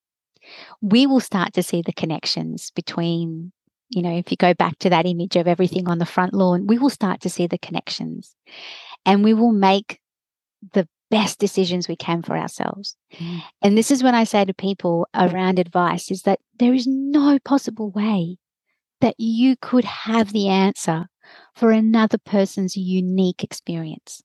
We 0.81 1.05
will 1.05 1.19
start 1.19 1.53
to 1.53 1.63
see 1.63 1.81
the 1.81 1.93
connections 1.93 2.71
between, 2.75 3.51
you 3.89 4.01
know, 4.01 4.15
if 4.15 4.31
you 4.31 4.37
go 4.37 4.53
back 4.53 4.77
to 4.79 4.89
that 4.89 5.05
image 5.05 5.35
of 5.35 5.47
everything 5.47 5.87
on 5.87 5.97
the 5.97 6.05
front 6.05 6.33
lawn, 6.33 6.67
we 6.67 6.77
will 6.77 6.89
start 6.89 7.21
to 7.21 7.29
see 7.29 7.47
the 7.47 7.57
connections 7.57 8.35
and 9.05 9.23
we 9.23 9.33
will 9.33 9.51
make 9.51 9.99
the 10.73 10.87
best 11.09 11.39
decisions 11.39 11.87
we 11.87 11.95
can 11.95 12.21
for 12.21 12.37
ourselves. 12.37 12.95
Mm. 13.15 13.41
And 13.61 13.77
this 13.77 13.91
is 13.91 14.03
when 14.03 14.15
I 14.15 14.23
say 14.23 14.45
to 14.45 14.53
people 14.53 15.07
around 15.15 15.59
advice 15.59 16.11
is 16.11 16.23
that 16.23 16.39
there 16.59 16.73
is 16.73 16.85
no 16.87 17.39
possible 17.43 17.89
way 17.89 18.37
that 19.01 19.15
you 19.17 19.55
could 19.61 19.85
have 19.85 20.33
the 20.33 20.47
answer 20.49 21.07
for 21.55 21.71
another 21.71 22.17
person's 22.17 22.75
unique 22.75 23.43
experience. 23.43 24.21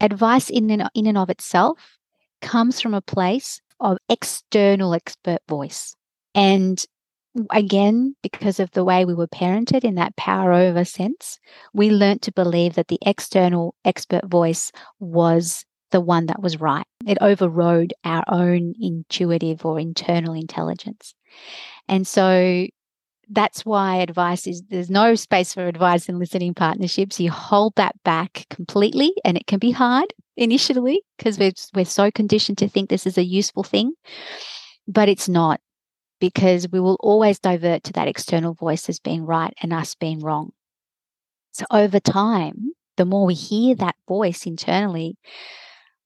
Advice 0.00 0.48
in 0.48 0.70
and, 0.70 0.88
in 0.94 1.06
and 1.06 1.18
of 1.18 1.28
itself 1.28 1.98
comes 2.40 2.80
from 2.80 2.94
a 2.94 3.02
place 3.02 3.60
of 3.80 3.98
external 4.08 4.94
expert 4.94 5.40
voice. 5.48 5.94
And 6.34 6.82
again, 7.50 8.14
because 8.22 8.60
of 8.60 8.70
the 8.72 8.84
way 8.84 9.04
we 9.04 9.14
were 9.14 9.28
parented 9.28 9.84
in 9.84 9.94
that 9.96 10.16
power 10.16 10.52
over 10.52 10.84
sense, 10.84 11.38
we 11.72 11.90
learnt 11.90 12.22
to 12.22 12.32
believe 12.32 12.74
that 12.74 12.88
the 12.88 12.98
external 13.02 13.74
expert 13.84 14.26
voice 14.26 14.72
was 14.98 15.64
the 15.90 16.00
one 16.00 16.26
that 16.26 16.42
was 16.42 16.60
right. 16.60 16.86
It 17.06 17.18
overrode 17.20 17.94
our 18.04 18.24
own 18.28 18.74
intuitive 18.80 19.64
or 19.64 19.80
internal 19.80 20.34
intelligence. 20.34 21.14
And 21.88 22.06
so 22.06 22.66
that's 23.30 23.64
why 23.64 23.96
advice 23.96 24.46
is 24.46 24.62
there's 24.70 24.90
no 24.90 25.14
space 25.14 25.54
for 25.54 25.66
advice 25.66 26.08
in 26.08 26.18
listening 26.18 26.54
partnerships. 26.54 27.20
You 27.20 27.30
hold 27.30 27.74
that 27.76 27.94
back 28.02 28.46
completely, 28.50 29.12
and 29.24 29.36
it 29.36 29.46
can 29.46 29.58
be 29.58 29.70
hard 29.70 30.12
initially 30.36 31.02
because 31.16 31.38
we're, 31.38 31.52
we're 31.74 31.84
so 31.84 32.10
conditioned 32.10 32.58
to 32.58 32.68
think 32.68 32.88
this 32.88 33.06
is 33.06 33.18
a 33.18 33.24
useful 33.24 33.62
thing, 33.62 33.92
but 34.86 35.08
it's 35.08 35.28
not 35.28 35.60
because 36.20 36.68
we 36.68 36.80
will 36.80 36.96
always 37.00 37.38
divert 37.38 37.84
to 37.84 37.92
that 37.94 38.08
external 38.08 38.54
voice 38.54 38.88
as 38.88 38.98
being 38.98 39.24
right 39.24 39.54
and 39.62 39.72
us 39.72 39.94
being 39.94 40.20
wrong. 40.20 40.52
So 41.52 41.64
over 41.70 42.00
time, 42.00 42.72
the 42.96 43.04
more 43.04 43.26
we 43.26 43.34
hear 43.34 43.74
that 43.76 43.96
voice 44.06 44.46
internally, 44.46 45.16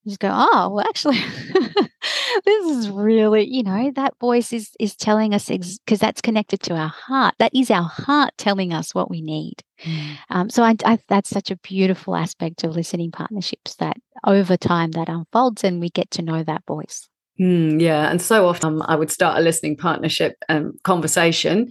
we 0.05 0.09
just 0.09 0.19
go, 0.19 0.29
oh, 0.31 0.69
well, 0.69 0.85
actually, 0.87 1.17
this 2.45 2.65
is 2.65 2.89
really, 2.89 3.45
you 3.45 3.63
know, 3.63 3.91
that 3.95 4.13
voice 4.19 4.51
is 4.51 4.71
is 4.79 4.95
telling 4.95 5.33
us 5.33 5.47
because 5.47 5.79
ex- 5.87 5.99
that's 5.99 6.21
connected 6.21 6.59
to 6.61 6.75
our 6.75 6.89
heart. 6.89 7.35
That 7.39 7.55
is 7.55 7.71
our 7.71 7.87
heart 7.87 8.33
telling 8.37 8.73
us 8.73 8.93
what 8.93 9.09
we 9.09 9.21
need. 9.21 9.63
Mm. 9.83 10.17
Um, 10.29 10.49
so 10.49 10.63
I, 10.63 10.75
I, 10.85 10.99
that's 11.07 11.29
such 11.29 11.51
a 11.51 11.57
beautiful 11.57 12.15
aspect 12.15 12.63
of 12.63 12.75
listening 12.75 13.11
partnerships 13.11 13.75
that 13.75 13.97
over 14.25 14.57
time 14.57 14.91
that 14.91 15.09
unfolds 15.09 15.63
and 15.63 15.79
we 15.79 15.89
get 15.89 16.11
to 16.11 16.21
know 16.21 16.43
that 16.43 16.65
voice. 16.67 17.07
Mm, 17.39 17.81
yeah, 17.81 18.09
and 18.09 18.21
so 18.21 18.47
often 18.47 18.75
um, 18.75 18.83
I 18.85 18.95
would 18.95 19.11
start 19.11 19.37
a 19.37 19.41
listening 19.41 19.75
partnership 19.75 20.35
um, 20.49 20.73
conversation, 20.83 21.69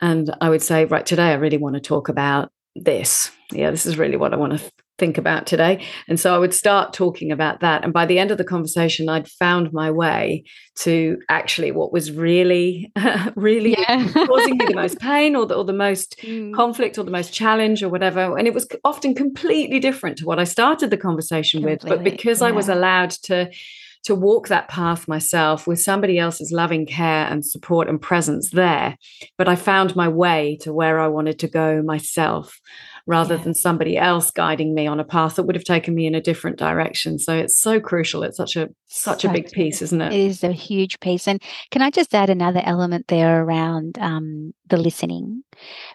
and 0.00 0.34
I 0.40 0.50
would 0.50 0.62
say, 0.62 0.84
right, 0.86 1.06
today 1.06 1.30
I 1.30 1.34
really 1.34 1.58
want 1.58 1.74
to 1.76 1.80
talk 1.80 2.08
about 2.08 2.50
this. 2.74 3.30
Yeah, 3.52 3.70
this 3.70 3.86
is 3.86 3.98
really 3.98 4.16
what 4.16 4.32
I 4.32 4.36
want 4.36 4.52
to 4.52 4.58
th- 4.58 4.72
think 4.98 5.16
about 5.16 5.46
today. 5.46 5.84
And 6.08 6.18
so 6.18 6.34
I 6.34 6.38
would 6.38 6.52
start 6.52 6.92
talking 6.92 7.30
about 7.30 7.60
that. 7.60 7.84
And 7.84 7.92
by 7.92 8.04
the 8.04 8.18
end 8.18 8.30
of 8.30 8.38
the 8.38 8.44
conversation, 8.44 9.08
I'd 9.08 9.28
found 9.28 9.72
my 9.72 9.90
way 9.90 10.44
to 10.80 11.18
actually 11.28 11.70
what 11.70 11.92
was 11.92 12.10
really, 12.10 12.92
really 13.36 13.72
yeah. 13.78 14.08
causing 14.26 14.58
me 14.58 14.66
the 14.66 14.74
most 14.74 14.98
pain 14.98 15.36
or 15.36 15.46
the, 15.46 15.54
or 15.54 15.64
the 15.64 15.72
most 15.72 16.18
mm. 16.22 16.52
conflict 16.52 16.98
or 16.98 17.04
the 17.04 17.12
most 17.12 17.32
challenge 17.32 17.82
or 17.82 17.88
whatever. 17.88 18.36
And 18.36 18.48
it 18.48 18.54
was 18.54 18.66
often 18.84 19.14
completely 19.14 19.78
different 19.78 20.18
to 20.18 20.26
what 20.26 20.40
I 20.40 20.44
started 20.44 20.90
the 20.90 20.96
conversation 20.96 21.62
completely. 21.62 21.90
with. 21.90 21.98
But 21.98 22.04
because 22.04 22.40
yeah. 22.40 22.48
I 22.48 22.50
was 22.50 22.68
allowed 22.68 23.10
to 23.10 23.50
to 24.04 24.14
walk 24.14 24.48
that 24.48 24.68
path 24.68 25.08
myself 25.08 25.66
with 25.66 25.80
somebody 25.80 26.18
else's 26.18 26.52
loving 26.52 26.86
care 26.86 27.26
and 27.26 27.44
support 27.44 27.88
and 27.88 28.00
presence 28.00 28.50
there. 28.50 28.96
But 29.36 29.48
I 29.48 29.56
found 29.56 29.96
my 29.96 30.08
way 30.08 30.58
to 30.62 30.72
where 30.72 30.98
I 30.98 31.08
wanted 31.08 31.38
to 31.40 31.48
go 31.48 31.82
myself 31.82 32.60
rather 33.08 33.36
yeah. 33.36 33.42
than 33.42 33.54
somebody 33.54 33.96
else 33.96 34.30
guiding 34.30 34.74
me 34.74 34.86
on 34.86 35.00
a 35.00 35.04
path 35.04 35.36
that 35.36 35.44
would 35.44 35.56
have 35.56 35.64
taken 35.64 35.94
me 35.94 36.06
in 36.06 36.14
a 36.14 36.20
different 36.20 36.58
direction. 36.58 37.18
So 37.18 37.34
it's 37.34 37.58
so 37.58 37.80
crucial. 37.80 38.22
It's 38.22 38.36
such 38.36 38.54
a 38.54 38.68
such 38.86 39.22
so 39.22 39.30
a 39.30 39.32
big 39.32 39.50
piece, 39.50 39.80
isn't 39.80 40.02
it? 40.02 40.12
It 40.12 40.20
is 40.20 40.44
a 40.44 40.52
huge 40.52 41.00
piece. 41.00 41.26
And 41.26 41.42
can 41.70 41.80
I 41.80 41.90
just 41.90 42.14
add 42.14 42.28
another 42.28 42.60
element 42.62 43.08
there 43.08 43.42
around 43.42 43.98
um, 43.98 44.52
the 44.68 44.76
listening? 44.76 45.42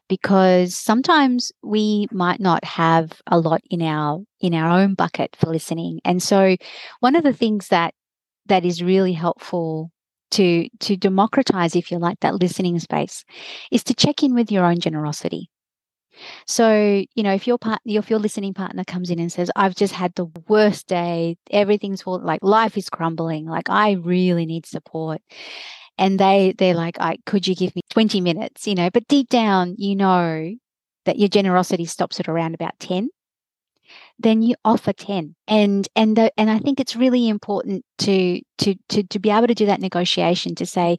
Because 0.10 0.76
sometimes 0.76 1.52
we 1.62 2.08
might 2.12 2.40
not 2.40 2.66
have 2.66 3.22
a 3.28 3.38
lot 3.38 3.62
in 3.70 3.84
our 3.84 4.24
in 4.42 4.56
our 4.56 4.82
own 4.82 4.96
bucket 4.96 5.36
for 5.40 5.52
listening. 5.52 6.02
And 6.04 6.22
so 6.22 6.58
one 7.00 7.16
of 7.16 7.24
the 7.24 7.34
things 7.34 7.68
that 7.68 7.94
that 8.48 8.66
is 8.66 8.82
really 8.82 9.14
helpful 9.14 9.92
to 10.32 10.68
to 10.80 10.98
democratize 10.98 11.76
if 11.76 11.92
you 11.92 12.00
like 12.00 12.20
that 12.22 12.42
listening 12.42 12.80
space 12.80 13.24
is 13.72 13.84
to 13.84 13.94
check 13.94 14.24
in 14.24 14.34
with 14.34 14.52
your 14.52 14.66
own 14.66 14.80
generosity 14.80 15.48
so, 16.46 17.04
you 17.16 17.24
know, 17.24 17.34
if 17.34 17.48
your 17.48 17.58
part, 17.58 17.80
if 17.86 18.10
your 18.10 18.20
listening 18.20 18.54
partner 18.54 18.84
comes 18.84 19.10
in 19.10 19.20
and 19.20 19.32
says, 19.32 19.52
"I've 19.56 19.76
just 19.76 19.94
had 19.94 20.14
the 20.16 20.28
worst 20.48 20.88
day, 20.88 21.38
everything's 21.52 22.02
full, 22.02 22.20
like 22.20 22.44
life 22.44 22.78
is 22.78 22.90
crumbling, 22.90 23.46
like 23.46 23.70
I 23.70 23.94
really 23.94 24.46
need 24.46 24.66
support," 24.66 25.22
and 25.98 26.20
they 26.20 26.54
they're 26.58 26.76
like, 26.76 26.98
"I 27.00 27.18
could 27.26 27.48
you 27.48 27.56
give 27.56 27.76
me 27.76 27.82
twenty 27.90 28.22
minutes?" 28.22 28.68
You 28.68 28.76
know, 28.76 28.90
but 28.90 29.08
deep 29.08 29.30
down, 29.30 29.76
you 29.78 29.96
know 29.96 30.54
that 31.06 31.20
your 31.20 31.30
generosity 31.30 31.86
stops 31.86 32.20
at 32.20 32.30
around 32.30 32.54
about 32.56 32.80
ten. 32.80 33.10
Then 34.20 34.42
you 34.42 34.56
offer 34.64 34.94
ten, 34.94 35.36
and 35.48 35.88
and 35.96 36.16
the, 36.16 36.32
and 36.38 36.50
I 36.50 36.60
think 36.60 36.80
it's 36.80 36.96
really 36.96 37.28
important 37.30 37.84
to 38.00 38.42
to 38.60 38.76
to 38.90 39.04
to 39.04 39.20
be 39.20 39.30
able 39.32 39.48
to 39.48 39.56
do 39.56 39.66
that 39.66 39.82
negotiation 39.82 40.56
to 40.56 40.66
say, 40.66 40.98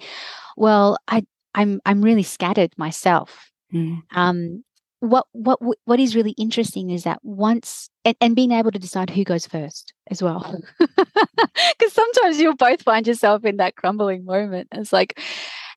"Well, 0.56 0.98
I 1.08 1.24
I'm 1.54 1.80
I'm 1.86 2.02
really 2.02 2.24
scattered 2.24 2.72
myself." 2.76 3.50
Mm. 3.72 4.02
Um, 4.14 4.63
what 5.04 5.26
what 5.32 5.58
what 5.84 6.00
is 6.00 6.16
really 6.16 6.32
interesting 6.32 6.90
is 6.90 7.04
that 7.04 7.18
once 7.22 7.90
and, 8.04 8.16
and 8.20 8.36
being 8.36 8.52
able 8.52 8.70
to 8.70 8.78
decide 8.78 9.10
who 9.10 9.24
goes 9.24 9.46
first 9.46 9.92
as 10.10 10.22
well 10.22 10.60
because 10.78 11.92
sometimes 11.92 12.40
you'll 12.40 12.54
both 12.56 12.82
find 12.82 13.06
yourself 13.06 13.44
in 13.44 13.56
that 13.58 13.76
crumbling 13.76 14.24
moment 14.24 14.68
it's 14.72 14.92
like 14.92 15.20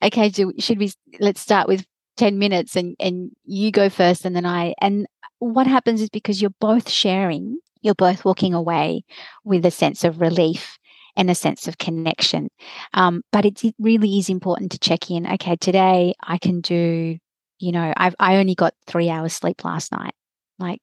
okay 0.03 0.29
do, 0.29 0.53
should 0.59 0.79
we 0.79 0.91
let's 1.19 1.41
start 1.41 1.67
with 1.67 1.85
10 2.17 2.39
minutes 2.39 2.75
and 2.75 2.95
and 2.99 3.31
you 3.45 3.71
go 3.71 3.89
first 3.89 4.25
and 4.25 4.35
then 4.35 4.45
i 4.45 4.73
and 4.81 5.07
what 5.39 5.67
happens 5.67 6.01
is 6.01 6.09
because 6.09 6.41
you're 6.41 6.51
both 6.59 6.89
sharing, 6.89 7.59
you're 7.81 7.95
both 7.95 8.25
walking 8.25 8.53
away 8.53 9.03
with 9.43 9.65
a 9.65 9.71
sense 9.71 10.03
of 10.03 10.21
relief 10.21 10.77
and 11.15 11.29
a 11.29 11.35
sense 11.35 11.67
of 11.67 11.77
connection. 11.77 12.49
Um, 12.93 13.23
but 13.31 13.45
it, 13.45 13.63
it 13.63 13.75
really 13.79 14.19
is 14.19 14.29
important 14.29 14.71
to 14.71 14.79
check 14.79 15.09
in. 15.09 15.27
Okay, 15.27 15.55
today 15.55 16.13
I 16.21 16.37
can 16.37 16.61
do, 16.61 17.17
you 17.59 17.71
know, 17.71 17.93
I've 17.95 18.15
I 18.19 18.37
only 18.37 18.55
got 18.55 18.73
three 18.85 19.09
hours 19.09 19.33
sleep 19.33 19.63
last 19.63 19.91
night. 19.91 20.13
Like, 20.59 20.79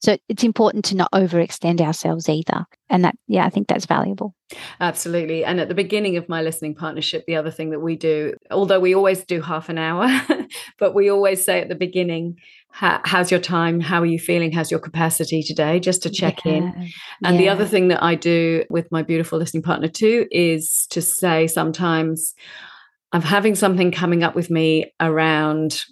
so 0.00 0.16
it's 0.28 0.44
important 0.44 0.84
to 0.86 0.96
not 0.96 1.10
overextend 1.12 1.80
ourselves 1.80 2.28
either. 2.28 2.66
And 2.90 3.04
that, 3.04 3.16
yeah, 3.26 3.46
I 3.46 3.50
think 3.50 3.66
that's 3.66 3.86
valuable. 3.86 4.34
Absolutely. 4.80 5.44
And 5.44 5.58
at 5.58 5.68
the 5.68 5.74
beginning 5.74 6.16
of 6.16 6.28
my 6.28 6.42
listening 6.42 6.74
partnership, 6.74 7.24
the 7.26 7.36
other 7.36 7.50
thing 7.50 7.70
that 7.70 7.80
we 7.80 7.96
do, 7.96 8.34
although 8.50 8.80
we 8.80 8.94
always 8.94 9.24
do 9.24 9.40
half 9.40 9.68
an 9.68 9.78
hour, 9.78 10.06
but 10.78 10.94
we 10.94 11.10
always 11.10 11.44
say 11.44 11.60
at 11.60 11.68
the 11.68 11.74
beginning, 11.74 12.36
how's 12.70 13.30
your 13.30 13.40
time? 13.40 13.80
How 13.80 14.00
are 14.00 14.06
you 14.06 14.18
feeling? 14.18 14.52
How's 14.52 14.70
your 14.70 14.80
capacity 14.80 15.42
today? 15.42 15.80
Just 15.80 16.02
to 16.02 16.10
check 16.10 16.44
yeah. 16.44 16.52
in. 16.52 16.92
And 17.22 17.36
yeah. 17.36 17.38
the 17.38 17.48
other 17.48 17.66
thing 17.66 17.88
that 17.88 18.02
I 18.02 18.16
do 18.16 18.64
with 18.68 18.90
my 18.92 19.02
beautiful 19.02 19.38
listening 19.38 19.62
partner 19.62 19.88
too 19.88 20.26
is 20.30 20.86
to 20.90 21.00
say 21.00 21.46
sometimes, 21.46 22.34
I'm 23.14 23.22
having 23.22 23.54
something 23.54 23.92
coming 23.92 24.24
up 24.24 24.34
with 24.34 24.50
me 24.50 24.92
around 24.98 25.84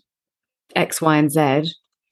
X, 0.75 1.01
Y, 1.01 1.17
and 1.17 1.31
Z. 1.31 1.41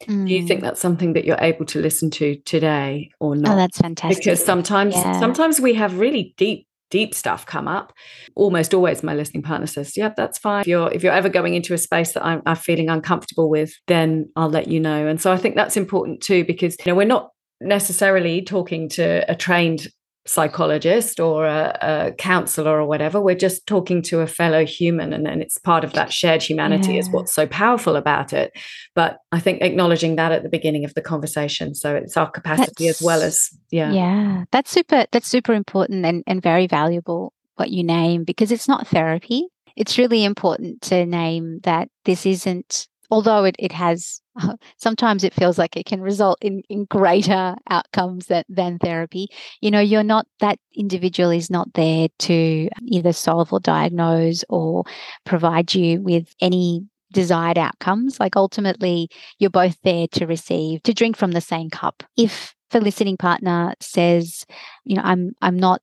Mm. 0.06 0.26
Do 0.26 0.32
you 0.32 0.46
think 0.46 0.60
mm. 0.60 0.62
that's 0.62 0.80
something 0.80 1.14
that 1.14 1.24
you're 1.24 1.40
able 1.40 1.66
to 1.66 1.80
listen 1.80 2.10
to 2.12 2.36
today 2.46 3.10
or 3.18 3.34
not? 3.34 3.52
Oh, 3.52 3.56
that's 3.56 3.78
fantastic. 3.78 4.22
Because 4.22 4.42
sometimes 4.42 4.94
yeah. 4.94 5.18
sometimes 5.18 5.60
we 5.60 5.74
have 5.74 5.98
really 5.98 6.32
deep 6.36 6.68
deep 6.90 7.14
stuff 7.14 7.46
come 7.46 7.68
up 7.68 7.92
almost 8.34 8.74
always 8.74 9.04
my 9.04 9.14
listening 9.14 9.44
partner 9.44 9.64
says 9.64 9.96
yep 9.96 10.16
that's 10.16 10.38
fine 10.38 10.62
if 10.62 10.66
you're 10.66 10.90
if 10.90 11.04
you're 11.04 11.12
ever 11.12 11.28
going 11.28 11.54
into 11.54 11.72
a 11.72 11.78
space 11.78 12.14
that 12.14 12.24
I'm, 12.26 12.42
I'm 12.46 12.56
feeling 12.56 12.90
uncomfortable 12.90 13.48
with 13.48 13.72
then 13.86 14.28
i'll 14.34 14.50
let 14.50 14.66
you 14.66 14.80
know 14.80 15.06
and 15.06 15.20
so 15.20 15.30
i 15.30 15.36
think 15.36 15.54
that's 15.54 15.76
important 15.76 16.20
too 16.20 16.44
because 16.44 16.74
you 16.80 16.90
know 16.90 16.96
we're 16.96 17.04
not 17.04 17.30
necessarily 17.60 18.42
talking 18.42 18.88
to 18.88 19.24
a 19.30 19.36
trained 19.36 19.86
psychologist 20.26 21.18
or 21.18 21.46
a, 21.46 21.78
a, 21.80 22.12
counselor 22.12 22.78
or 22.78 22.86
whatever. 22.86 23.20
We're 23.20 23.34
just 23.34 23.66
talking 23.66 24.02
to 24.02 24.20
a 24.20 24.26
fellow 24.26 24.64
human, 24.64 25.12
and 25.12 25.24
then 25.24 25.40
it's 25.40 25.58
part 25.58 25.84
of 25.84 25.92
that 25.94 26.12
shared 26.12 26.42
humanity 26.42 26.94
yeah. 26.94 27.00
is 27.00 27.10
what's 27.10 27.32
so 27.32 27.46
powerful 27.46 27.96
about 27.96 28.32
it. 28.32 28.52
But 28.94 29.18
I 29.32 29.40
think 29.40 29.62
acknowledging 29.62 30.16
that 30.16 30.32
at 30.32 30.42
the 30.42 30.48
beginning 30.48 30.84
of 30.84 30.94
the 30.94 31.02
conversation, 31.02 31.74
so 31.74 31.94
it's 31.94 32.16
our 32.16 32.30
capacity 32.30 32.86
that's, 32.86 33.00
as 33.00 33.04
well 33.04 33.22
as 33.22 33.48
yeah, 33.70 33.92
yeah, 33.92 34.44
that's 34.52 34.70
super. 34.70 35.06
That's 35.10 35.28
super 35.28 35.52
important 35.54 36.04
and 36.04 36.22
and 36.26 36.42
very 36.42 36.66
valuable. 36.66 37.32
What 37.56 37.70
you 37.70 37.84
name 37.84 38.24
because 38.24 38.52
it's 38.52 38.68
not 38.68 38.86
therapy. 38.86 39.48
It's 39.76 39.98
really 39.98 40.24
important 40.24 40.82
to 40.82 41.06
name 41.06 41.60
that 41.62 41.88
this 42.04 42.26
isn't 42.26 42.88
although 43.10 43.44
it, 43.44 43.56
it 43.58 43.72
has 43.72 44.20
sometimes 44.76 45.24
it 45.24 45.34
feels 45.34 45.58
like 45.58 45.76
it 45.76 45.86
can 45.86 46.00
result 46.00 46.38
in, 46.40 46.62
in 46.68 46.84
greater 46.86 47.56
outcomes 47.68 48.26
that, 48.26 48.46
than 48.48 48.78
therapy. 48.78 49.28
You 49.60 49.70
know 49.70 49.80
you're 49.80 50.02
not 50.02 50.26
that 50.40 50.58
individual 50.74 51.30
is 51.30 51.50
not 51.50 51.72
there 51.74 52.08
to 52.20 52.68
either 52.86 53.12
solve 53.12 53.52
or 53.52 53.60
diagnose 53.60 54.44
or 54.48 54.84
provide 55.24 55.74
you 55.74 56.00
with 56.00 56.34
any 56.40 56.86
desired 57.12 57.58
outcomes. 57.58 58.20
Like 58.20 58.36
ultimately 58.36 59.08
you're 59.38 59.50
both 59.50 59.76
there 59.82 60.06
to 60.12 60.26
receive 60.26 60.82
to 60.84 60.94
drink 60.94 61.16
from 61.16 61.32
the 61.32 61.40
same 61.40 61.70
cup. 61.70 62.02
If 62.16 62.54
the 62.70 62.80
listening 62.80 63.16
partner 63.16 63.74
says 63.80 64.46
you 64.84 64.96
know 64.96 65.02
i'm 65.04 65.32
i'm 65.42 65.58
not 65.58 65.82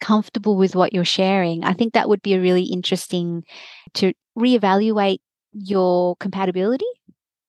comfortable 0.00 0.56
with 0.56 0.76
what 0.76 0.92
you're 0.92 1.04
sharing 1.04 1.64
i 1.64 1.72
think 1.72 1.94
that 1.94 2.08
would 2.08 2.22
be 2.22 2.34
a 2.34 2.40
really 2.40 2.64
interesting 2.64 3.42
to 3.94 4.12
reevaluate 4.38 5.18
your 5.58 6.16
compatibility 6.16 6.86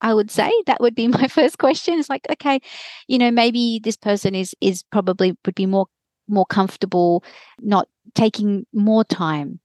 I 0.02 0.14
would 0.14 0.30
say 0.32 0.52
that 0.66 0.82
would 0.82 0.96
be 0.96 1.08
my 1.08 1.28
first 1.28 1.58
question. 1.58 2.00
It's 2.00 2.10
like, 2.10 2.26
okay, 2.32 2.60
you 3.08 3.18
know, 3.18 3.32
maybe 3.32 3.80
this 3.84 3.98
person 3.98 4.36
is 4.36 4.56
is 4.62 4.84
probably 4.92 5.36
would 5.46 5.56
be 5.56 5.66
more 5.66 5.88
more 6.28 6.46
comfortable 6.46 7.24
not 7.62 7.88
taking 8.14 8.66
more 8.74 9.04
time. 9.04 9.60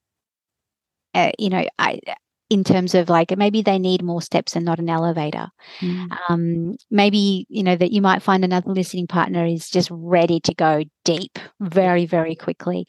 Uh, 1.14 1.32
you 1.38 1.50
know, 1.50 1.66
I 1.78 2.00
in 2.48 2.64
terms 2.64 2.94
of 2.94 3.08
like 3.08 3.36
maybe 3.36 3.62
they 3.62 3.78
need 3.78 4.02
more 4.02 4.22
steps 4.22 4.54
and 4.54 4.64
not 4.64 4.78
an 4.78 4.88
elevator. 4.88 5.48
Mm. 5.80 6.18
Um, 6.28 6.76
maybe 6.90 7.46
you 7.48 7.62
know 7.62 7.76
that 7.76 7.92
you 7.92 8.00
might 8.00 8.22
find 8.22 8.44
another 8.44 8.70
listening 8.70 9.06
partner 9.06 9.44
is 9.44 9.68
just 9.68 9.88
ready 9.90 10.40
to 10.40 10.54
go 10.54 10.84
deep 11.04 11.38
very 11.60 12.06
very 12.06 12.34
quickly. 12.34 12.86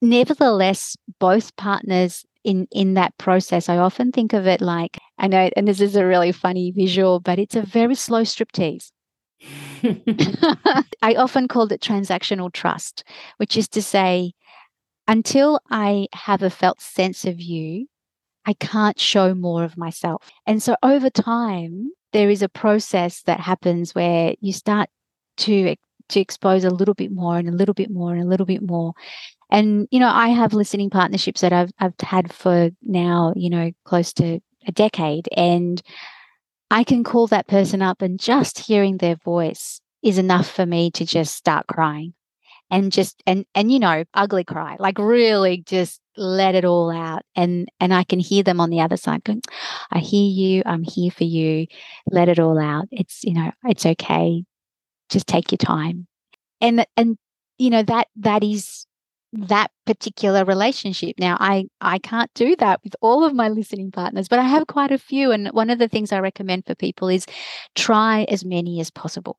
Nevertheless, 0.00 0.96
both 1.20 1.54
partners 1.56 2.24
in 2.44 2.66
in 2.70 2.94
that 2.94 3.16
process 3.18 3.68
i 3.68 3.76
often 3.76 4.12
think 4.12 4.32
of 4.32 4.46
it 4.46 4.60
like 4.60 4.98
i 5.18 5.26
know 5.26 5.50
and 5.56 5.68
this 5.68 5.80
is 5.80 5.96
a 5.96 6.06
really 6.06 6.32
funny 6.32 6.70
visual 6.70 7.20
but 7.20 7.38
it's 7.38 7.56
a 7.56 7.62
very 7.62 7.94
slow 7.94 8.22
striptease. 8.22 8.90
I 11.02 11.14
often 11.16 11.48
called 11.48 11.72
it 11.72 11.80
transactional 11.80 12.52
trust 12.52 13.04
which 13.38 13.56
is 13.56 13.68
to 13.68 13.82
say 13.82 14.32
until 15.08 15.60
i 15.70 16.06
have 16.12 16.42
a 16.42 16.50
felt 16.50 16.80
sense 16.80 17.24
of 17.24 17.40
you 17.40 17.86
i 18.46 18.52
can't 18.54 18.98
show 18.98 19.34
more 19.34 19.64
of 19.64 19.76
myself. 19.76 20.30
And 20.46 20.62
so 20.62 20.76
over 20.82 21.10
time 21.10 21.90
there 22.12 22.30
is 22.30 22.42
a 22.42 22.48
process 22.48 23.22
that 23.22 23.40
happens 23.40 23.94
where 23.94 24.34
you 24.40 24.52
start 24.52 24.90
to 25.38 25.74
to 26.12 26.20
expose 26.20 26.64
a 26.64 26.70
little 26.70 26.94
bit 26.94 27.12
more 27.12 27.36
and 27.36 27.48
a 27.48 27.52
little 27.52 27.74
bit 27.74 27.90
more 27.90 28.12
and 28.12 28.22
a 28.22 28.26
little 28.26 28.46
bit 28.46 28.62
more 28.62 28.94
and, 29.52 29.86
you 29.90 30.00
know, 30.00 30.08
I 30.08 30.28
have 30.28 30.54
listening 30.54 30.88
partnerships 30.88 31.42
that 31.42 31.52
I've, 31.52 31.70
I've 31.78 31.92
had 32.00 32.32
for 32.32 32.70
now, 32.82 33.34
you 33.36 33.50
know, 33.50 33.70
close 33.84 34.14
to 34.14 34.40
a 34.66 34.72
decade. 34.72 35.28
And 35.36 35.80
I 36.70 36.84
can 36.84 37.04
call 37.04 37.26
that 37.26 37.48
person 37.48 37.82
up 37.82 38.00
and 38.00 38.18
just 38.18 38.58
hearing 38.58 38.96
their 38.96 39.16
voice 39.16 39.82
is 40.02 40.16
enough 40.16 40.50
for 40.50 40.64
me 40.64 40.90
to 40.92 41.04
just 41.04 41.34
start 41.34 41.66
crying 41.66 42.14
and 42.70 42.90
just 42.90 43.22
and 43.26 43.44
and 43.54 43.70
you 43.70 43.78
know 43.78 44.02
ugly 44.14 44.42
cry 44.42 44.76
like 44.80 44.98
really 44.98 45.58
just 45.58 46.00
let 46.16 46.54
it 46.54 46.64
all 46.64 46.90
out 46.90 47.22
and 47.36 47.68
and 47.78 47.92
i 47.94 48.02
can 48.02 48.18
hear 48.18 48.42
them 48.42 48.60
on 48.60 48.70
the 48.70 48.80
other 48.80 48.96
side 48.96 49.22
going 49.22 49.42
i 49.92 49.98
hear 49.98 50.24
you 50.24 50.62
i'm 50.66 50.82
here 50.82 51.10
for 51.10 51.24
you 51.24 51.66
let 52.10 52.28
it 52.28 52.40
all 52.40 52.58
out 52.58 52.86
it's 52.90 53.22
you 53.22 53.34
know 53.34 53.52
it's 53.64 53.86
okay 53.86 54.42
just 55.12 55.26
take 55.26 55.52
your 55.52 55.58
time 55.58 56.06
and 56.60 56.86
and 56.96 57.18
you 57.58 57.70
know 57.70 57.82
that 57.82 58.08
that 58.16 58.42
is 58.42 58.86
that 59.32 59.70
particular 59.86 60.44
relationship. 60.44 61.16
Now, 61.18 61.36
I 61.40 61.66
I 61.80 61.98
can't 61.98 62.30
do 62.34 62.54
that 62.56 62.80
with 62.84 62.94
all 63.00 63.24
of 63.24 63.34
my 63.34 63.48
listening 63.48 63.90
partners, 63.90 64.28
but 64.28 64.38
I 64.38 64.42
have 64.42 64.66
quite 64.66 64.92
a 64.92 64.98
few 64.98 65.32
and 65.32 65.48
one 65.48 65.70
of 65.70 65.78
the 65.78 65.88
things 65.88 66.12
I 66.12 66.20
recommend 66.20 66.66
for 66.66 66.74
people 66.74 67.08
is 67.08 67.26
try 67.74 68.24
as 68.24 68.44
many 68.44 68.80
as 68.80 68.90
possible. 68.90 69.38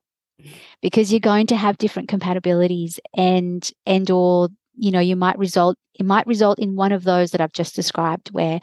Because 0.82 1.12
you're 1.12 1.20
going 1.20 1.46
to 1.46 1.56
have 1.56 1.78
different 1.78 2.08
compatibilities 2.08 2.98
and 3.16 3.68
and 3.86 4.10
or 4.10 4.48
you 4.76 4.90
know, 4.90 5.00
you 5.00 5.16
might 5.16 5.38
result 5.38 5.76
it 5.94 6.04
might 6.04 6.26
result 6.26 6.58
in 6.58 6.74
one 6.74 6.92
of 6.92 7.04
those 7.04 7.30
that 7.30 7.40
I've 7.40 7.52
just 7.52 7.76
described 7.76 8.30
where 8.32 8.60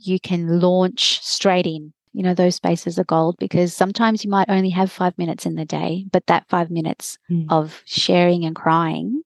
you 0.00 0.18
can 0.18 0.60
launch 0.60 1.20
straight 1.22 1.66
in 1.66 1.92
you 2.14 2.22
know 2.22 2.32
those 2.32 2.54
spaces 2.54 2.98
are 2.98 3.04
gold 3.04 3.36
because 3.38 3.74
sometimes 3.74 4.24
you 4.24 4.30
might 4.30 4.48
only 4.48 4.70
have 4.70 4.90
5 4.90 5.18
minutes 5.18 5.44
in 5.44 5.56
the 5.56 5.64
day 5.64 6.06
but 6.10 6.26
that 6.26 6.48
5 6.48 6.70
minutes 6.70 7.18
mm. 7.30 7.46
of 7.50 7.82
sharing 7.84 8.44
and 8.44 8.56
crying 8.56 9.22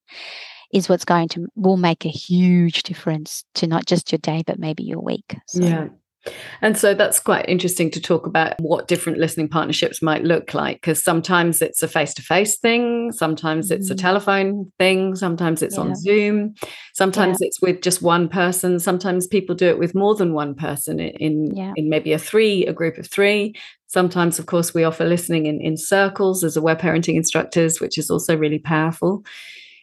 is 0.72 0.88
what's 0.88 1.04
going 1.04 1.28
to 1.28 1.46
will 1.54 1.76
make 1.76 2.04
a 2.04 2.10
huge 2.10 2.82
difference 2.82 3.44
to 3.54 3.66
not 3.66 3.86
just 3.86 4.10
your 4.10 4.18
day 4.18 4.42
but 4.46 4.58
maybe 4.58 4.82
your 4.82 5.00
week 5.00 5.36
so. 5.46 5.62
yeah 5.62 5.88
and 6.62 6.76
so 6.76 6.94
that's 6.94 7.20
quite 7.20 7.44
interesting 7.48 7.90
to 7.92 8.00
talk 8.00 8.26
about 8.26 8.54
what 8.60 8.88
different 8.88 9.18
listening 9.18 9.48
partnerships 9.48 10.02
might 10.02 10.24
look 10.24 10.54
like 10.54 10.76
because 10.76 11.02
sometimes 11.02 11.62
it's 11.62 11.82
a 11.82 11.88
face 11.88 12.14
to 12.14 12.22
face 12.22 12.58
thing, 12.58 13.12
sometimes 13.12 13.70
it's 13.70 13.90
a 13.90 13.94
mm-hmm. 13.94 14.00
telephone 14.00 14.72
thing, 14.78 15.14
sometimes 15.16 15.62
it's 15.62 15.76
yeah. 15.76 15.82
on 15.82 15.94
Zoom, 15.94 16.54
sometimes 16.94 17.38
yeah. 17.40 17.46
it's 17.46 17.60
with 17.60 17.82
just 17.82 18.02
one 18.02 18.28
person, 18.28 18.78
sometimes 18.78 19.26
people 19.26 19.54
do 19.54 19.68
it 19.68 19.78
with 19.78 19.94
more 19.94 20.14
than 20.14 20.32
one 20.32 20.54
person 20.54 21.00
in 21.00 21.54
yeah. 21.54 21.72
in 21.76 21.88
maybe 21.88 22.12
a 22.12 22.18
three, 22.18 22.66
a 22.66 22.72
group 22.72 22.98
of 22.98 23.06
three. 23.08 23.54
Sometimes, 23.90 24.38
of 24.38 24.44
course, 24.44 24.74
we 24.74 24.84
offer 24.84 25.06
listening 25.06 25.46
in, 25.46 25.62
in 25.62 25.78
circles 25.78 26.44
as 26.44 26.58
a 26.58 26.60
aware 26.60 26.76
parenting 26.76 27.16
instructors, 27.16 27.80
which 27.80 27.96
is 27.96 28.10
also 28.10 28.36
really 28.36 28.58
powerful. 28.58 29.24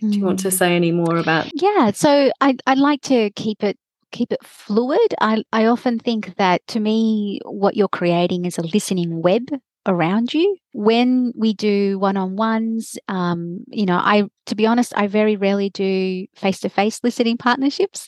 Do 0.02 0.10
you 0.10 0.24
want 0.24 0.40
to 0.40 0.50
mm. 0.50 0.54
say 0.54 0.76
any 0.76 0.92
more 0.92 1.18
about? 1.18 1.50
Yeah, 1.56 1.92
so 1.92 2.32
I, 2.42 2.56
I'd 2.68 2.78
like 2.78 3.02
to 3.04 3.32
keep 3.32 3.64
it 3.64 3.78
keep 4.16 4.32
it 4.32 4.44
fluid. 4.44 5.14
I, 5.20 5.44
I 5.52 5.66
often 5.66 6.00
think 6.00 6.36
that 6.38 6.66
to 6.68 6.80
me, 6.80 7.40
what 7.46 7.76
you're 7.76 7.88
creating 7.88 8.46
is 8.46 8.58
a 8.58 8.62
listening 8.62 9.22
web 9.22 9.50
around 9.86 10.34
you. 10.34 10.58
When 10.72 11.34
we 11.36 11.54
do 11.54 12.00
one 12.00 12.18
on 12.18 12.36
ones, 12.36 12.98
um, 13.08 13.60
you 13.68 13.86
know, 13.86 13.98
I, 13.98 14.24
to 14.48 14.56
be 14.56 14.66
honest, 14.66 14.94
I 14.96 15.08
very 15.08 15.36
rarely 15.36 15.70
do 15.70 16.26
face 16.36 16.62
to 16.62 16.70
face 16.70 17.02
listening 17.04 17.38
partnerships 17.38 18.08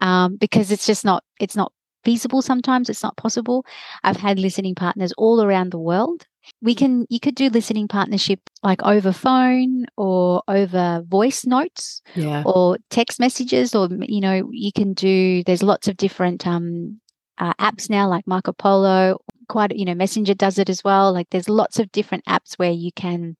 um, 0.00 0.36
because 0.36 0.70
it's 0.70 0.86
just 0.86 1.04
not, 1.04 1.24
it's 1.40 1.56
not 1.56 1.72
feasible 2.04 2.40
sometimes. 2.40 2.88
It's 2.88 3.02
not 3.02 3.16
possible. 3.16 3.66
I've 4.04 4.16
had 4.16 4.38
listening 4.38 4.76
partners 4.76 5.12
all 5.18 5.42
around 5.42 5.72
the 5.72 5.78
world 5.78 6.24
we 6.60 6.74
can 6.74 7.06
you 7.08 7.20
could 7.20 7.34
do 7.34 7.48
listening 7.48 7.88
partnership 7.88 8.40
like 8.62 8.82
over 8.82 9.12
phone 9.12 9.86
or 9.96 10.42
over 10.48 11.02
voice 11.06 11.46
notes 11.46 12.02
yeah. 12.14 12.42
or 12.44 12.78
text 12.90 13.20
messages 13.20 13.74
or 13.74 13.88
you 14.02 14.20
know 14.20 14.48
you 14.52 14.72
can 14.72 14.92
do 14.94 15.42
there's 15.44 15.62
lots 15.62 15.88
of 15.88 15.96
different 15.96 16.46
um, 16.46 17.00
uh, 17.38 17.54
apps 17.54 17.88
now 17.88 18.08
like 18.08 18.26
marco 18.26 18.52
polo 18.52 19.18
quite, 19.48 19.76
you 19.76 19.84
know, 19.84 19.94
Messenger 19.94 20.34
does 20.34 20.58
it 20.58 20.70
as 20.70 20.84
well. 20.84 21.12
Like 21.12 21.28
there's 21.30 21.48
lots 21.48 21.78
of 21.78 21.90
different 21.90 22.24
apps 22.26 22.54
where 22.56 22.70
you 22.70 22.92
can 22.92 23.36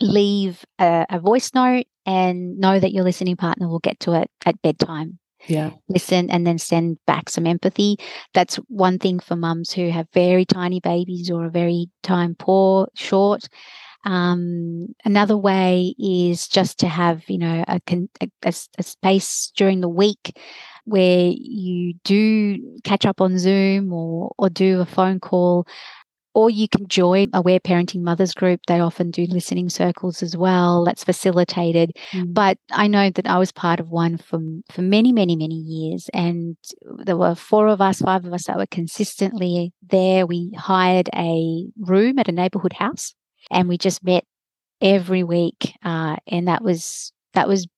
leave 0.00 0.64
a, 0.78 1.06
a 1.10 1.18
voice 1.18 1.52
note 1.54 1.86
and 2.06 2.58
know 2.58 2.78
that 2.78 2.92
your 2.92 3.04
listening 3.04 3.36
partner 3.36 3.68
will 3.68 3.78
get 3.78 3.98
to 4.00 4.12
it 4.12 4.30
at 4.44 4.60
bedtime 4.62 5.18
yeah. 5.46 5.70
listen 5.88 6.30
and 6.30 6.46
then 6.46 6.58
send 6.58 6.98
back 7.06 7.28
some 7.28 7.46
empathy. 7.46 7.96
That's 8.32 8.56
one 8.68 8.98
thing 8.98 9.20
for 9.20 9.36
mums 9.36 9.72
who 9.72 9.90
have 9.90 10.08
very 10.12 10.44
tiny 10.44 10.80
babies 10.80 11.30
or 11.30 11.44
are 11.44 11.50
very 11.50 11.88
time 12.02 12.34
poor 12.38 12.88
short. 12.94 13.48
Um, 14.04 14.94
another 15.04 15.36
way 15.36 15.94
is 15.98 16.46
just 16.46 16.78
to 16.80 16.88
have 16.88 17.22
you 17.28 17.38
know 17.38 17.64
a, 17.66 17.80
a, 18.20 18.28
a 18.78 18.82
space 18.82 19.50
during 19.56 19.80
the 19.80 19.88
week 19.88 20.38
where 20.84 21.32
you 21.34 21.94
do 22.04 22.78
catch 22.84 23.06
up 23.06 23.20
on 23.20 23.38
zoom 23.38 23.92
or 23.92 24.32
or 24.38 24.50
do 24.50 24.80
a 24.80 24.86
phone 24.86 25.20
call 25.20 25.66
or 26.34 26.50
you 26.50 26.68
can 26.68 26.86
join 26.88 27.28
a 27.32 27.44
Aware 27.44 27.60
Parenting 27.60 28.00
Mothers 28.00 28.34
Group. 28.34 28.60
They 28.66 28.80
often 28.80 29.10
do 29.10 29.26
listening 29.26 29.68
circles 29.68 30.22
as 30.22 30.36
well. 30.36 30.84
That's 30.84 31.04
facilitated. 31.04 31.92
Mm. 32.10 32.34
But 32.34 32.58
I 32.72 32.88
know 32.88 33.10
that 33.10 33.26
I 33.26 33.38
was 33.38 33.52
part 33.52 33.80
of 33.80 33.90
one 33.90 34.18
for, 34.18 34.40
for 34.70 34.82
many, 34.82 35.12
many, 35.12 35.36
many 35.36 35.54
years. 35.54 36.10
And 36.12 36.56
there 36.82 37.16
were 37.16 37.34
four 37.34 37.68
of 37.68 37.80
us, 37.80 38.00
five 38.00 38.24
of 38.24 38.32
us 38.32 38.46
that 38.46 38.56
were 38.56 38.66
consistently 38.66 39.72
there. 39.88 40.26
We 40.26 40.52
hired 40.56 41.08
a 41.14 41.66
room 41.78 42.18
at 42.18 42.28
a 42.28 42.32
neighborhood 42.32 42.72
house 42.72 43.14
and 43.50 43.68
we 43.68 43.78
just 43.78 44.02
met 44.02 44.24
every 44.80 45.22
week. 45.22 45.74
Uh, 45.84 46.16
and 46.26 46.48
that 46.48 46.64
was, 46.64 47.12
that 47.34 47.46
was 47.46 47.68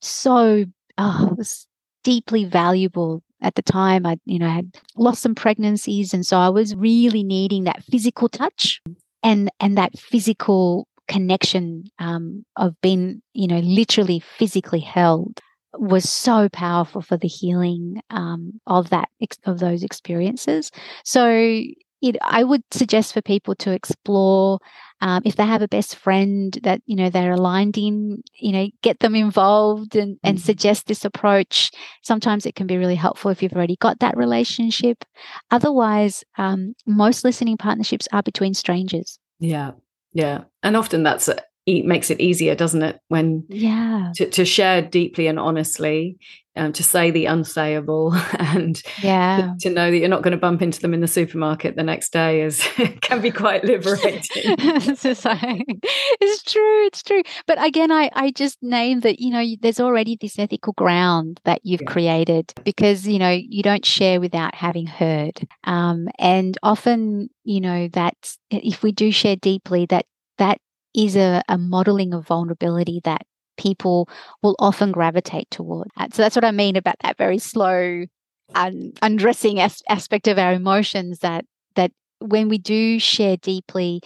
so, 0.00 0.66
oh, 0.98 1.28
it 1.32 1.38
was 1.38 1.66
deeply 2.04 2.44
valuable 2.44 3.23
at 3.42 3.54
the 3.54 3.62
time 3.62 4.06
i 4.06 4.16
you 4.24 4.38
know 4.38 4.48
had 4.48 4.76
lost 4.96 5.22
some 5.22 5.34
pregnancies 5.34 6.14
and 6.14 6.26
so 6.26 6.38
i 6.38 6.48
was 6.48 6.74
really 6.74 7.22
needing 7.22 7.64
that 7.64 7.82
physical 7.84 8.28
touch 8.28 8.80
and 9.22 9.50
and 9.60 9.76
that 9.76 9.98
physical 9.98 10.86
connection 11.06 11.84
um, 11.98 12.44
of 12.56 12.74
being 12.80 13.20
you 13.32 13.46
know 13.46 13.58
literally 13.58 14.20
physically 14.20 14.80
held 14.80 15.40
was 15.78 16.08
so 16.08 16.48
powerful 16.48 17.02
for 17.02 17.16
the 17.16 17.28
healing 17.28 18.00
um, 18.10 18.60
of 18.66 18.90
that 18.90 19.08
of 19.44 19.58
those 19.58 19.82
experiences. 19.82 20.70
So 21.04 21.62
it, 22.04 22.16
I 22.22 22.44
would 22.44 22.62
suggest 22.70 23.14
for 23.14 23.22
people 23.22 23.54
to 23.56 23.72
explore 23.72 24.58
um, 25.00 25.22
if 25.24 25.36
they 25.36 25.44
have 25.44 25.62
a 25.62 25.68
best 25.68 25.96
friend 25.96 26.56
that 26.62 26.80
you 26.86 26.96
know 26.96 27.10
they're 27.10 27.32
aligned 27.32 27.76
in, 27.78 28.22
you 28.38 28.52
know, 28.52 28.68
get 28.82 29.00
them 29.00 29.14
involved 29.14 29.96
and 29.96 30.18
and 30.22 30.38
mm-hmm. 30.38 30.44
suggest 30.44 30.86
this 30.86 31.04
approach. 31.04 31.70
Sometimes 32.02 32.46
it 32.46 32.54
can 32.54 32.66
be 32.66 32.76
really 32.76 32.94
helpful 32.94 33.30
if 33.30 33.42
you've 33.42 33.54
already 33.54 33.76
got 33.76 34.00
that 34.00 34.16
relationship. 34.16 35.04
Otherwise, 35.50 36.24
um, 36.38 36.74
most 36.86 37.24
listening 37.24 37.56
partnerships 37.56 38.06
are 38.12 38.22
between 38.22 38.54
strangers. 38.54 39.18
Yeah, 39.40 39.72
yeah, 40.12 40.44
and 40.62 40.76
often 40.76 41.02
that's 41.02 41.28
it 41.66 41.84
makes 41.84 42.10
it 42.10 42.20
easier, 42.20 42.54
doesn't 42.54 42.82
it? 42.82 43.00
When 43.08 43.44
yeah, 43.48 44.12
to, 44.16 44.28
to 44.30 44.44
share 44.44 44.82
deeply 44.82 45.26
and 45.26 45.38
honestly, 45.38 46.18
um, 46.56 46.72
to 46.74 46.82
say 46.82 47.10
the 47.10 47.24
unsayable, 47.24 48.14
and 48.38 48.80
yeah, 49.02 49.54
to, 49.60 49.68
to, 49.68 49.74
know 49.74 49.90
that 49.90 49.96
you're 49.96 50.08
not 50.08 50.22
going 50.22 50.32
to 50.32 50.38
bump 50.38 50.62
into 50.62 50.80
them 50.80 50.94
in 50.94 51.00
the 51.00 51.08
supermarket 51.08 51.76
the 51.76 51.82
next 51.82 52.12
day 52.12 52.42
is 52.42 52.66
can 53.00 53.20
be 53.20 53.30
quite 53.30 53.64
liberating. 53.64 54.20
it's 54.44 56.42
true, 56.42 56.86
it's 56.86 57.02
true. 57.02 57.22
But 57.46 57.64
again, 57.64 57.90
I 57.90 58.10
I 58.14 58.30
just 58.30 58.62
name 58.62 59.00
that 59.00 59.20
you 59.20 59.30
know 59.30 59.44
there's 59.60 59.80
already 59.80 60.16
this 60.20 60.38
ethical 60.38 60.74
ground 60.74 61.40
that 61.44 61.60
you've 61.64 61.82
yeah. 61.82 61.90
created 61.90 62.52
because 62.64 63.06
you 63.06 63.18
know 63.18 63.30
you 63.30 63.62
don't 63.62 63.84
share 63.84 64.20
without 64.20 64.54
having 64.54 64.86
heard, 64.86 65.46
um, 65.64 66.08
and 66.18 66.56
often 66.62 67.30
you 67.44 67.60
know 67.60 67.88
that 67.88 68.36
if 68.50 68.82
we 68.82 68.92
do 68.92 69.10
share 69.10 69.36
deeply, 69.36 69.86
that 69.86 70.06
that 70.38 70.58
is 70.94 71.16
a, 71.16 71.42
a 71.48 71.58
modeling 71.58 72.14
of 72.14 72.26
vulnerability 72.26 73.00
that 73.04 73.22
people 73.56 74.08
will 74.42 74.56
often 74.58 74.92
gravitate 74.92 75.50
toward. 75.50 75.88
So 76.12 76.22
that's 76.22 76.36
what 76.36 76.44
I 76.44 76.50
mean 76.50 76.76
about 76.76 76.96
that 77.02 77.16
very 77.16 77.38
slow 77.38 78.06
un- 78.54 78.92
undressing 79.02 79.60
as- 79.60 79.82
aspect 79.88 80.28
of 80.28 80.38
our 80.38 80.52
emotions 80.52 81.20
that 81.20 81.44
that 81.76 81.92
when 82.20 82.48
we 82.48 82.58
do 82.58 82.98
share 82.98 83.36
deeply, 83.36 84.00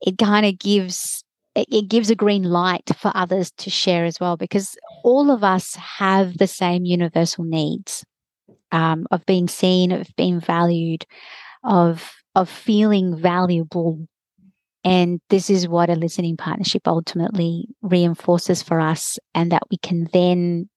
it 0.00 0.18
kind 0.18 0.46
of 0.46 0.58
gives 0.58 1.24
it, 1.54 1.68
it 1.70 1.88
gives 1.88 2.10
a 2.10 2.14
green 2.14 2.44
light 2.44 2.90
for 2.96 3.12
others 3.14 3.50
to 3.58 3.70
share 3.70 4.04
as 4.04 4.18
well 4.20 4.36
because 4.36 4.76
all 5.04 5.30
of 5.30 5.44
us 5.44 5.74
have 5.76 6.38
the 6.38 6.46
same 6.46 6.84
universal 6.84 7.44
needs 7.44 8.04
um, 8.72 9.06
of 9.10 9.24
being 9.26 9.48
seen, 9.48 9.92
of 9.92 10.08
being 10.16 10.40
valued, 10.40 11.06
of 11.62 12.12
of 12.34 12.48
feeling 12.48 13.16
valuable 13.16 14.06
and 14.84 15.20
this 15.30 15.48
is 15.50 15.66
what 15.66 15.90
a 15.90 15.94
listening 15.94 16.36
partnership 16.36 16.86
ultimately 16.86 17.66
reinforces 17.82 18.62
for 18.62 18.80
us, 18.80 19.18
and 19.34 19.50
that 19.52 19.62
we 19.70 19.78
can 19.78 20.08
then 20.12 20.68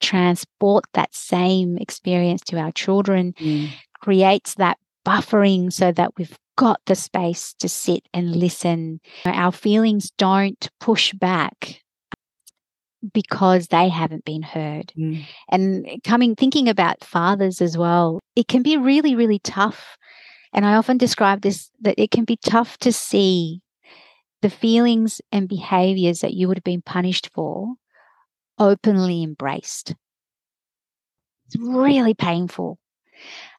transport 0.00 0.84
that 0.94 1.14
same 1.14 1.78
experience 1.78 2.42
to 2.42 2.58
our 2.58 2.72
children, 2.72 3.34
mm. 3.34 3.68
creates 4.00 4.54
that 4.56 4.78
buffering 5.06 5.72
so 5.72 5.92
that 5.92 6.12
we've 6.16 6.36
got 6.56 6.80
the 6.86 6.94
space 6.94 7.54
to 7.58 7.68
sit 7.68 8.02
and 8.12 8.36
listen. 8.36 9.00
Our 9.24 9.52
feelings 9.52 10.10
don't 10.18 10.68
push 10.80 11.12
back 11.12 11.80
because 13.14 13.68
they 13.68 13.88
haven't 13.88 14.24
been 14.24 14.42
heard. 14.42 14.92
Mm. 14.98 15.24
And 15.50 15.86
coming 16.04 16.34
thinking 16.36 16.68
about 16.68 17.04
fathers 17.04 17.62
as 17.62 17.78
well, 17.78 18.20
it 18.36 18.48
can 18.48 18.62
be 18.62 18.76
really, 18.76 19.14
really 19.16 19.38
tough 19.38 19.96
and 20.52 20.66
I 20.66 20.74
often 20.74 20.98
describe 20.98 21.42
this 21.42 21.70
that 21.80 21.98
it 21.98 22.10
can 22.10 22.24
be 22.24 22.36
tough 22.36 22.78
to 22.78 22.92
see 22.92 23.62
the 24.42 24.50
feelings 24.50 25.20
and 25.30 25.48
behaviors 25.48 26.20
that 26.20 26.34
you 26.34 26.48
would 26.48 26.56
have 26.56 26.64
been 26.64 26.82
punished 26.82 27.30
for 27.34 27.74
openly 28.58 29.22
embraced. 29.22 29.94
It's 31.46 31.56
really 31.58 32.14
painful. 32.14 32.78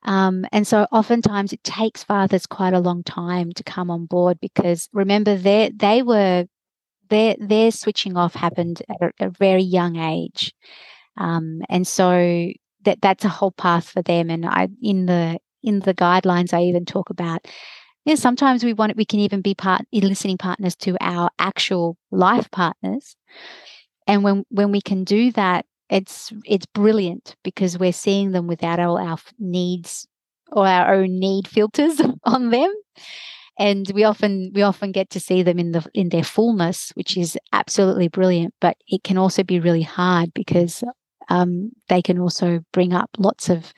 Um, 0.03 0.45
and 0.51 0.65
so 0.65 0.87
oftentimes 0.91 1.53
it 1.53 1.63
takes 1.63 2.03
fathers 2.03 2.47
quite 2.47 2.73
a 2.73 2.79
long 2.79 3.03
time 3.03 3.51
to 3.53 3.63
come 3.63 3.91
on 3.91 4.05
board 4.05 4.39
because 4.39 4.89
remember 4.93 5.35
they 5.35 5.71
they 5.75 6.01
were 6.01 6.45
their 7.09 7.35
their 7.39 7.71
switching 7.71 8.17
off 8.17 8.33
happened 8.33 8.81
at 8.89 9.11
a, 9.19 9.27
a 9.27 9.29
very 9.29 9.61
young 9.61 9.97
age. 9.97 10.53
Um, 11.17 11.61
and 11.69 11.85
so 11.85 12.51
that 12.83 13.01
that's 13.01 13.25
a 13.25 13.29
whole 13.29 13.51
path 13.51 13.89
for 13.89 14.01
them. 14.01 14.29
And 14.29 14.45
I 14.45 14.69
in 14.81 15.05
the 15.05 15.39
in 15.63 15.79
the 15.79 15.93
guidelines, 15.93 16.53
I 16.53 16.63
even 16.63 16.85
talk 16.85 17.09
about. 17.09 17.45
Know, 18.05 18.15
sometimes 18.15 18.63
we 18.63 18.73
want 18.73 18.95
we 18.97 19.05
can 19.05 19.19
even 19.19 19.41
be 19.41 19.53
part 19.53 19.81
listening 19.93 20.37
partners 20.37 20.75
to 20.77 20.97
our 21.01 21.29
actual 21.37 21.97
life 22.09 22.49
partners, 22.51 23.15
and 24.07 24.23
when 24.23 24.43
when 24.49 24.71
we 24.71 24.81
can 24.81 25.03
do 25.03 25.31
that, 25.33 25.65
it's 25.89 26.33
it's 26.45 26.65
brilliant 26.65 27.35
because 27.43 27.77
we're 27.77 27.93
seeing 27.93 28.31
them 28.31 28.47
without 28.47 28.79
all 28.79 28.97
our 28.97 29.17
needs 29.37 30.07
or 30.51 30.65
our 30.65 30.95
own 30.95 31.19
need 31.19 31.47
filters 31.47 32.01
on 32.25 32.49
them 32.49 32.73
and 33.59 33.91
we 33.93 34.03
often 34.03 34.51
we 34.53 34.61
often 34.61 34.91
get 34.91 35.09
to 35.09 35.19
see 35.19 35.43
them 35.43 35.59
in 35.59 35.71
the 35.71 35.85
in 35.93 36.09
their 36.09 36.23
fullness 36.23 36.91
which 36.95 37.17
is 37.17 37.37
absolutely 37.53 38.07
brilliant 38.07 38.53
but 38.59 38.75
it 38.87 39.03
can 39.03 39.17
also 39.17 39.43
be 39.43 39.59
really 39.59 39.81
hard 39.81 40.33
because 40.33 40.83
um, 41.31 41.71
they 41.87 42.01
can 42.01 42.19
also 42.19 42.59
bring 42.73 42.93
up 42.93 43.09
lots 43.17 43.49
of 43.49 43.73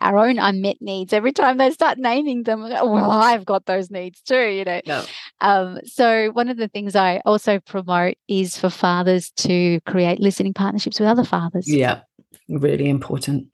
our 0.00 0.16
own 0.18 0.38
unmet 0.38 0.76
needs 0.80 1.12
every 1.12 1.32
time 1.32 1.58
they 1.58 1.70
start 1.70 1.98
naming 1.98 2.44
them. 2.44 2.62
Well, 2.62 3.10
I've 3.10 3.44
got 3.44 3.66
those 3.66 3.90
needs 3.90 4.22
too, 4.22 4.48
you 4.48 4.64
know. 4.64 4.80
No. 4.86 5.04
Um, 5.42 5.80
so 5.84 6.30
one 6.32 6.48
of 6.48 6.56
the 6.56 6.68
things 6.68 6.96
I 6.96 7.20
also 7.26 7.60
promote 7.60 8.14
is 8.26 8.56
for 8.58 8.70
fathers 8.70 9.30
to 9.36 9.80
create 9.82 10.18
listening 10.18 10.54
partnerships 10.54 10.98
with 10.98 11.08
other 11.08 11.24
fathers. 11.24 11.68
Yeah, 11.68 12.00
really 12.48 12.88
important. 12.88 13.48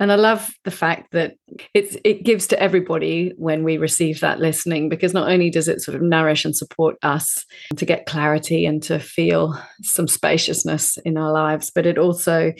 And 0.00 0.10
I 0.10 0.16
love 0.16 0.52
the 0.64 0.70
fact 0.70 1.12
that 1.12 1.34
it's 1.74 1.96
it 2.04 2.24
gives 2.24 2.48
to 2.48 2.60
everybody 2.60 3.32
when 3.36 3.62
we 3.62 3.78
receive 3.78 4.20
that 4.20 4.40
listening 4.40 4.88
because 4.88 5.14
not 5.14 5.30
only 5.30 5.50
does 5.50 5.68
it 5.68 5.80
sort 5.80 5.94
of 5.94 6.02
nourish 6.02 6.44
and 6.44 6.56
support 6.56 6.96
us 7.02 7.44
to 7.76 7.84
get 7.84 8.06
clarity 8.06 8.66
and 8.66 8.82
to 8.84 8.98
feel 8.98 9.56
some 9.82 10.08
spaciousness 10.08 10.96
in 10.98 11.16
our 11.16 11.32
lives, 11.32 11.70
but 11.72 11.86
it 11.86 11.98
also 11.98 12.52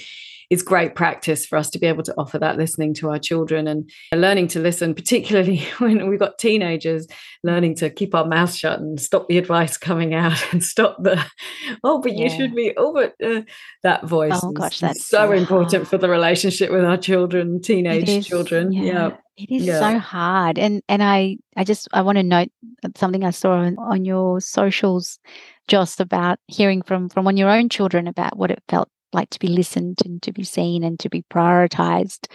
is 0.51 0.63
great 0.63 0.95
practice 0.95 1.47
for 1.47 1.57
us 1.57 1.71
to 1.71 1.79
be 1.79 1.87
able 1.87 2.03
to 2.03 2.15
offer 2.17 2.39
that 2.39 2.57
listening 2.57 2.95
to 2.95 3.11
our 3.11 3.19
children 3.19 3.67
and 3.67 3.91
learning 4.13 4.49
to 4.49 4.61
listen, 4.61 4.95
particularly 4.95 5.59
when 5.79 6.09
we've 6.09 6.19
got 6.19 6.39
teenagers, 6.39 7.07
learning 7.43 7.75
to 7.77 7.91
keep 7.91 8.15
our 8.15 8.27
mouth 8.27 8.53
shut 8.53 8.81
and 8.81 9.01
stop 9.01 9.29
the 9.29 9.39
advice 9.39 9.77
coming 9.77 10.15
out 10.15 10.43
and 10.53 10.63
stop 10.63 10.97
the, 11.03 11.25
oh, 11.85 12.01
but 12.01 12.17
yeah. 12.17 12.25
you 12.25 12.31
should 12.31 12.55
be, 12.55 12.73
oh, 12.77 12.93
but 12.93 13.15
uh, 13.25 13.43
that 13.83 14.05
voice. 14.05 14.41
Oh, 14.43 14.53
gosh, 14.53 14.81
that's 14.81 15.07
so, 15.07 15.33
important 15.33 15.89
for 15.89 15.99
the 15.99 16.09
relationship 16.09 16.71
with 16.71 16.85
our 16.85 16.97
children, 16.97 17.61
teenage 17.61 18.27
children. 18.27 18.73
Yeah. 18.73 18.83
yeah. 18.83 19.17
It 19.37 19.51
is 19.51 19.65
yeah. 19.65 19.81
so 19.81 19.99
hard. 19.99 20.59
And 20.59 20.81
and 20.89 21.03
I 21.03 21.39
I 21.57 21.65
just 21.65 21.89
I 21.93 22.03
want 22.03 22.19
to 22.19 22.23
note 22.23 22.51
something 22.97 23.25
I 23.25 23.31
saw 23.31 23.55
on, 23.55 23.77
on 23.79 24.05
your 24.05 24.41
socials, 24.41 25.19
Joss, 25.67 25.99
about 25.99 26.39
hearing 26.47 26.83
from 26.83 27.09
from 27.09 27.27
on 27.27 27.37
your 27.37 27.51
own 27.51 27.69
children 27.69 28.07
about 28.07 28.37
what 28.37 28.53
it 28.53 28.63
felt 28.69 28.89
like 29.15 29.31
to 29.31 29.39
be 29.39 29.49
listened 29.49 29.99
and 30.05 30.21
to 30.23 30.33
be 30.33 30.45
seen 30.45 30.83
and 30.83 30.99
to 31.01 31.09
be 31.09 31.25
prioritized, 31.33 32.27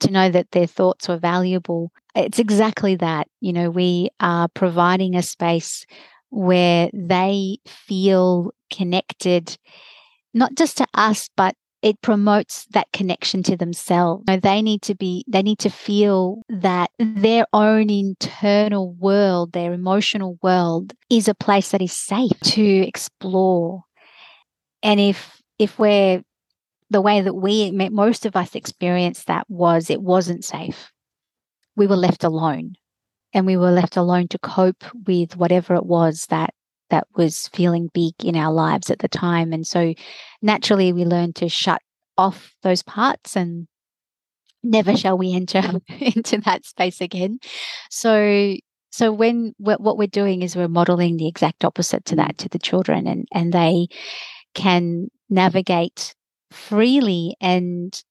to 0.00 0.10
know 0.10 0.30
that 0.30 0.50
their 0.52 0.66
thoughts 0.66 1.08
are 1.08 1.18
valuable. 1.18 1.92
It's 2.14 2.38
exactly 2.38 2.96
that. 2.96 3.28
You 3.40 3.52
know, 3.52 3.70
we 3.70 4.08
are 4.20 4.48
providing 4.48 5.14
a 5.14 5.22
space 5.22 5.86
where 6.30 6.90
they 6.94 7.58
feel 7.66 8.52
connected, 8.72 9.56
not 10.32 10.54
just 10.54 10.78
to 10.78 10.86
us, 10.94 11.28
but 11.36 11.54
it 11.82 12.00
promotes 12.00 12.64
that 12.70 12.86
connection 12.92 13.42
to 13.42 13.56
themselves. 13.56 14.22
You 14.28 14.34
know, 14.34 14.40
they 14.40 14.62
need 14.62 14.82
to 14.82 14.94
be, 14.94 15.24
they 15.26 15.42
need 15.42 15.58
to 15.58 15.68
feel 15.68 16.42
that 16.48 16.90
their 16.98 17.44
own 17.52 17.90
internal 17.90 18.92
world, 18.92 19.52
their 19.52 19.72
emotional 19.72 20.38
world 20.42 20.92
is 21.10 21.26
a 21.26 21.34
place 21.34 21.70
that 21.70 21.82
is 21.82 21.92
safe 21.92 22.38
to 22.44 22.64
explore. 22.64 23.82
And 24.82 25.00
if, 25.00 25.41
if 25.62 25.78
we're 25.78 26.20
the 26.90 27.00
way 27.00 27.20
that 27.20 27.34
we, 27.34 27.70
most 27.70 28.26
of 28.26 28.34
us 28.34 28.56
experienced 28.56 29.28
that 29.28 29.48
was 29.48 29.90
it 29.90 30.02
wasn't 30.02 30.44
safe. 30.44 30.90
We 31.76 31.86
were 31.86 31.96
left 31.96 32.24
alone 32.24 32.74
and 33.32 33.46
we 33.46 33.56
were 33.56 33.70
left 33.70 33.96
alone 33.96 34.26
to 34.28 34.38
cope 34.40 34.84
with 35.06 35.36
whatever 35.36 35.76
it 35.76 35.86
was 35.86 36.26
that 36.26 36.52
that 36.90 37.06
was 37.14 37.48
feeling 37.54 37.90
big 37.94 38.12
in 38.22 38.36
our 38.36 38.52
lives 38.52 38.90
at 38.90 38.98
the 38.98 39.08
time. 39.08 39.52
And 39.52 39.64
so 39.66 39.94
naturally 40.42 40.92
we 40.92 41.04
learned 41.04 41.36
to 41.36 41.48
shut 41.48 41.80
off 42.18 42.52
those 42.62 42.82
parts 42.82 43.36
and 43.36 43.68
never 44.64 44.96
shall 44.96 45.16
we 45.16 45.32
enter 45.32 45.62
into 46.00 46.38
that 46.38 46.66
space 46.66 47.00
again. 47.00 47.38
So 47.88 48.56
so 48.90 49.12
when 49.12 49.54
what 49.58 49.96
we're 49.96 50.08
doing 50.08 50.42
is 50.42 50.56
we're 50.56 50.68
modeling 50.68 51.16
the 51.16 51.28
exact 51.28 51.64
opposite 51.64 52.04
to 52.06 52.16
that 52.16 52.36
to 52.38 52.48
the 52.48 52.58
children 52.58 53.06
and 53.06 53.26
and 53.32 53.52
they 53.52 53.86
can 54.54 55.08
navigate 55.30 56.14
freely 56.50 57.36
and 57.40 58.02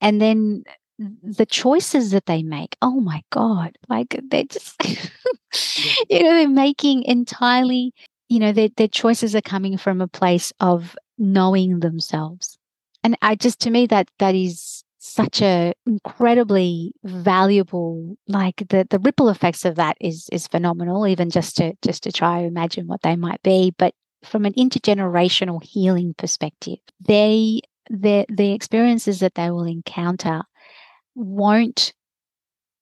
and 0.00 0.20
then 0.20 0.62
the 0.98 1.46
choices 1.46 2.10
that 2.10 2.26
they 2.26 2.42
make 2.42 2.76
oh 2.82 3.00
my 3.00 3.22
god 3.30 3.76
like 3.88 4.20
they're 4.28 4.44
just 4.44 4.76
you 6.10 6.22
know 6.22 6.34
they're 6.34 6.48
making 6.48 7.02
entirely 7.04 7.92
you 8.30 8.38
know, 8.38 8.52
their, 8.52 8.68
their 8.76 8.88
choices 8.88 9.34
are 9.34 9.42
coming 9.42 9.76
from 9.76 10.00
a 10.00 10.08
place 10.08 10.52
of 10.60 10.96
knowing 11.18 11.80
themselves. 11.80 12.56
And 13.02 13.18
I 13.20 13.34
just, 13.34 13.60
to 13.62 13.70
me, 13.70 13.86
that 13.86 14.08
that 14.20 14.34
is 14.34 14.84
such 15.02 15.42
a 15.42 15.72
incredibly 15.86 16.92
valuable 17.04 18.18
like 18.28 18.56
the 18.68 18.86
the 18.90 18.98
ripple 18.98 19.30
effects 19.30 19.64
of 19.64 19.76
that 19.76 19.96
is 19.98 20.28
is 20.30 20.46
phenomenal 20.46 21.06
even 21.06 21.30
just 21.30 21.56
to 21.56 21.72
just 21.80 22.02
to 22.02 22.12
try 22.12 22.42
to 22.42 22.46
imagine 22.46 22.86
what 22.86 23.00
they 23.00 23.16
might 23.16 23.42
be 23.42 23.72
but 23.78 23.94
from 24.22 24.44
an 24.44 24.52
intergenerational 24.54 25.62
healing 25.62 26.14
perspective 26.14 26.78
they 27.00 27.60
the 27.88 28.26
the 28.28 28.52
experiences 28.52 29.20
that 29.20 29.34
they 29.34 29.50
will 29.50 29.64
encounter 29.64 30.42
won't 31.14 31.92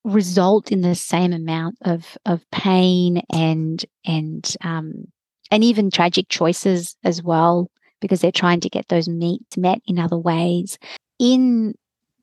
result 0.05 0.71
in 0.71 0.81
the 0.81 0.95
same 0.95 1.33
amount 1.33 1.77
of 1.83 2.17
of 2.25 2.49
pain 2.51 3.23
and 3.33 3.85
and 4.07 4.57
um 4.63 5.07
and 5.51 5.65
even 5.65 5.91
tragic 5.91 6.29
choices 6.29 6.97
as 7.05 7.23
well, 7.23 7.71
because 8.01 8.21
they're 8.21 8.31
trying 8.31 8.61
to 8.61 8.69
get 8.69 8.89
those 8.89 9.09
needs 9.09 9.57
met 9.57 9.81
in 9.87 9.99
other 9.99 10.19
ways. 10.19 10.79
In 11.19 11.75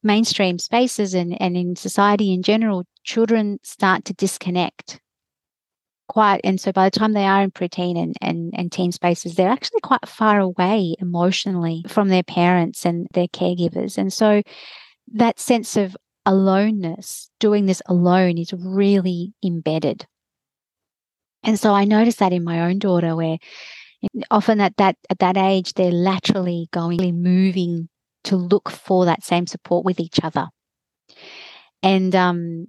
mainstream 0.04 0.60
spaces 0.60 1.14
and, 1.14 1.40
and 1.42 1.58
in 1.58 1.76
society 1.76 2.34
in 2.34 2.44
general, 2.44 2.84
children 3.04 3.60
start 3.64 4.06
to 4.06 4.14
disconnect 4.14 5.00
quite 6.08 6.42
and 6.44 6.60
so 6.60 6.72
by 6.72 6.88
the 6.88 7.00
time 7.00 7.14
they 7.14 7.26
are 7.26 7.42
in 7.42 7.52
preteen 7.52 7.98
and, 8.02 8.16
and, 8.22 8.54
and 8.56 8.72
teen 8.72 8.92
spaces 8.92 9.36
they're 9.36 9.50
actually 9.50 9.82
quite 9.82 10.08
far 10.08 10.40
away 10.40 10.96
emotionally 11.00 11.84
from 11.88 12.10
their 12.10 12.24
parents 12.24 12.86
and 12.86 13.08
their 13.14 13.28
caregivers 13.28 13.98
and 13.98 14.14
so 14.14 14.42
that 15.12 15.40
sense 15.40 15.78
of 15.78 15.96
aloneness 16.26 17.30
doing 17.40 17.66
this 17.66 17.82
alone 17.88 18.38
is 18.38 18.54
really 18.54 19.34
embedded 19.44 20.06
and 21.46 21.60
so 21.60 21.74
I 21.74 21.86
noticed 21.86 22.20
that 22.20 22.34
in 22.34 22.44
my 22.44 22.62
own 22.62 22.80
daughter, 22.80 23.16
where 23.16 23.38
often 24.32 24.60
at 24.60 24.76
that 24.78 24.98
at 25.10 25.20
that 25.20 25.38
age 25.38 25.74
they're 25.74 25.92
laterally 25.92 26.68
going, 26.72 27.22
moving 27.22 27.88
to 28.26 28.36
look 28.36 28.70
for 28.70 29.06
that 29.06 29.24
same 29.24 29.46
support 29.46 29.86
with 29.86 30.00
each 30.00 30.20
other, 30.24 30.48
and 31.84 32.16
um, 32.16 32.68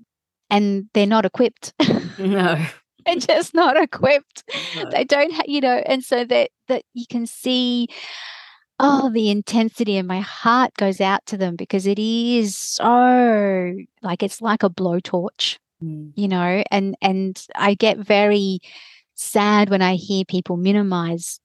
and 0.50 0.88
they're 0.92 1.06
not 1.06 1.24
equipped. 1.24 1.72
No. 2.18 2.64
they're 3.16 3.16
just 3.16 3.54
not 3.54 3.76
equipped. 3.76 4.44
No. 4.76 4.90
They 4.90 5.04
don't, 5.04 5.32
ha- 5.32 5.44
you 5.46 5.60
know, 5.60 5.82
and 5.86 6.04
so 6.04 6.24
that 6.24 6.50
that 6.68 6.82
you 6.94 7.06
can 7.08 7.26
see 7.26 7.88
oh 8.78 9.10
the 9.10 9.30
intensity 9.30 9.96
and 9.96 10.08
my 10.08 10.20
heart 10.20 10.74
goes 10.74 11.00
out 11.00 11.24
to 11.26 11.36
them 11.36 11.56
because 11.56 11.86
it 11.86 11.98
is 11.98 12.56
so 12.56 13.74
like 14.02 14.22
it's 14.22 14.42
like 14.42 14.62
a 14.62 14.70
blowtorch 14.70 15.58
mm. 15.82 16.12
you 16.14 16.28
know 16.28 16.62
and 16.70 16.96
and 17.00 17.46
i 17.54 17.74
get 17.74 17.98
very 17.98 18.58
sad 19.14 19.70
when 19.70 19.82
i 19.82 19.94
hear 19.94 20.24
people 20.24 20.56
minimize 20.56 21.40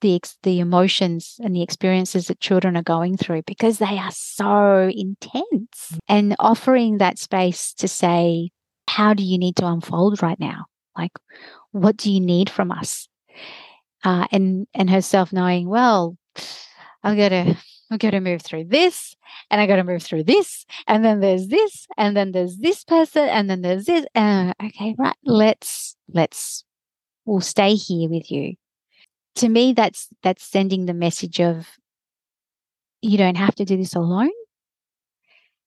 the 0.00 0.20
the 0.42 0.58
emotions 0.60 1.38
and 1.42 1.54
the 1.54 1.62
experiences 1.62 2.28
that 2.28 2.40
children 2.40 2.76
are 2.76 2.82
going 2.82 3.16
through 3.16 3.42
because 3.46 3.78
they 3.78 3.98
are 3.98 4.12
so 4.12 4.90
intense 4.94 5.92
mm. 5.92 5.98
and 6.08 6.34
offering 6.38 6.98
that 6.98 7.18
space 7.18 7.74
to 7.74 7.88
say 7.88 8.50
how 8.88 9.12
do 9.12 9.22
you 9.22 9.38
need 9.38 9.56
to 9.56 9.66
unfold 9.66 10.22
right 10.22 10.40
now 10.40 10.64
like 10.96 11.12
what 11.72 11.96
do 11.96 12.12
you 12.12 12.20
need 12.20 12.50
from 12.50 12.70
us 12.70 13.08
uh, 14.04 14.26
and 14.32 14.66
and 14.74 14.90
herself 14.90 15.32
knowing 15.32 15.68
well 15.68 16.16
to 17.28 17.56
I've 17.90 18.00
got 18.00 18.10
to 18.10 18.20
move 18.20 18.42
through 18.42 18.64
this 18.64 19.14
and 19.50 19.60
I 19.60 19.66
got 19.66 19.76
to 19.76 19.84
move 19.84 20.02
through 20.02 20.24
this. 20.24 20.66
And 20.86 21.04
then 21.04 21.20
there's 21.20 21.48
this, 21.48 21.86
and 21.96 22.16
then 22.16 22.32
there's 22.32 22.56
this 22.56 22.84
person, 22.84 23.28
and 23.28 23.48
then 23.48 23.62
there's 23.62 23.84
this. 23.84 24.06
Uh, 24.14 24.52
okay, 24.62 24.94
right. 24.98 25.16
Let's, 25.24 25.96
let's, 26.12 26.64
we'll 27.24 27.40
stay 27.40 27.74
here 27.74 28.08
with 28.08 28.30
you. 28.30 28.54
To 29.36 29.48
me, 29.48 29.72
that's, 29.72 30.08
that's 30.22 30.44
sending 30.44 30.86
the 30.86 30.94
message 30.94 31.40
of 31.40 31.68
you 33.02 33.18
don't 33.18 33.36
have 33.36 33.54
to 33.56 33.64
do 33.64 33.76
this 33.76 33.94
alone. 33.94 34.30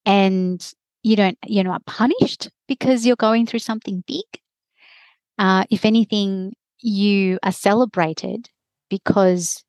And 0.05 0.65
you 1.03 1.15
don't, 1.15 1.38
you're 1.45 1.63
not 1.63 1.86
punished 1.86 2.49
because 2.67 3.05
you're 3.05 3.15
going 3.15 3.45
through 3.45 3.59
something 3.59 4.03
big. 4.07 4.23
Uh, 5.38 5.66
if 5.70 5.86
anything, 5.86 6.54
you 6.80 7.40
are 7.44 7.52
celebrated 7.52 8.50
because 8.90 9.64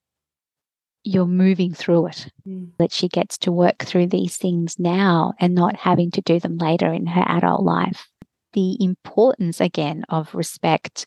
you're 1.05 1.27
moving 1.27 1.73
through 1.73 2.07
it. 2.07 2.31
Mm. 2.47 2.73
That 2.79 2.93
she 2.93 3.09
gets 3.09 3.39
to 3.39 3.53
work 3.53 3.85
through 3.85 4.09
these 4.09 4.37
things 4.37 4.79
now 4.79 5.35
and 5.41 5.55
not 5.55 5.77
having 5.77 6.11
to 6.13 6.21
do 6.21 6.39
them 6.41 6.59
later 6.59 6.93
in 6.93 7.07
her 7.07 7.25
adult 7.27 7.63
life. 7.63 8.09
The 8.53 8.77
importance 8.83 9.61
again 9.61 10.05
of 10.09 10.35
respect, 10.35 11.07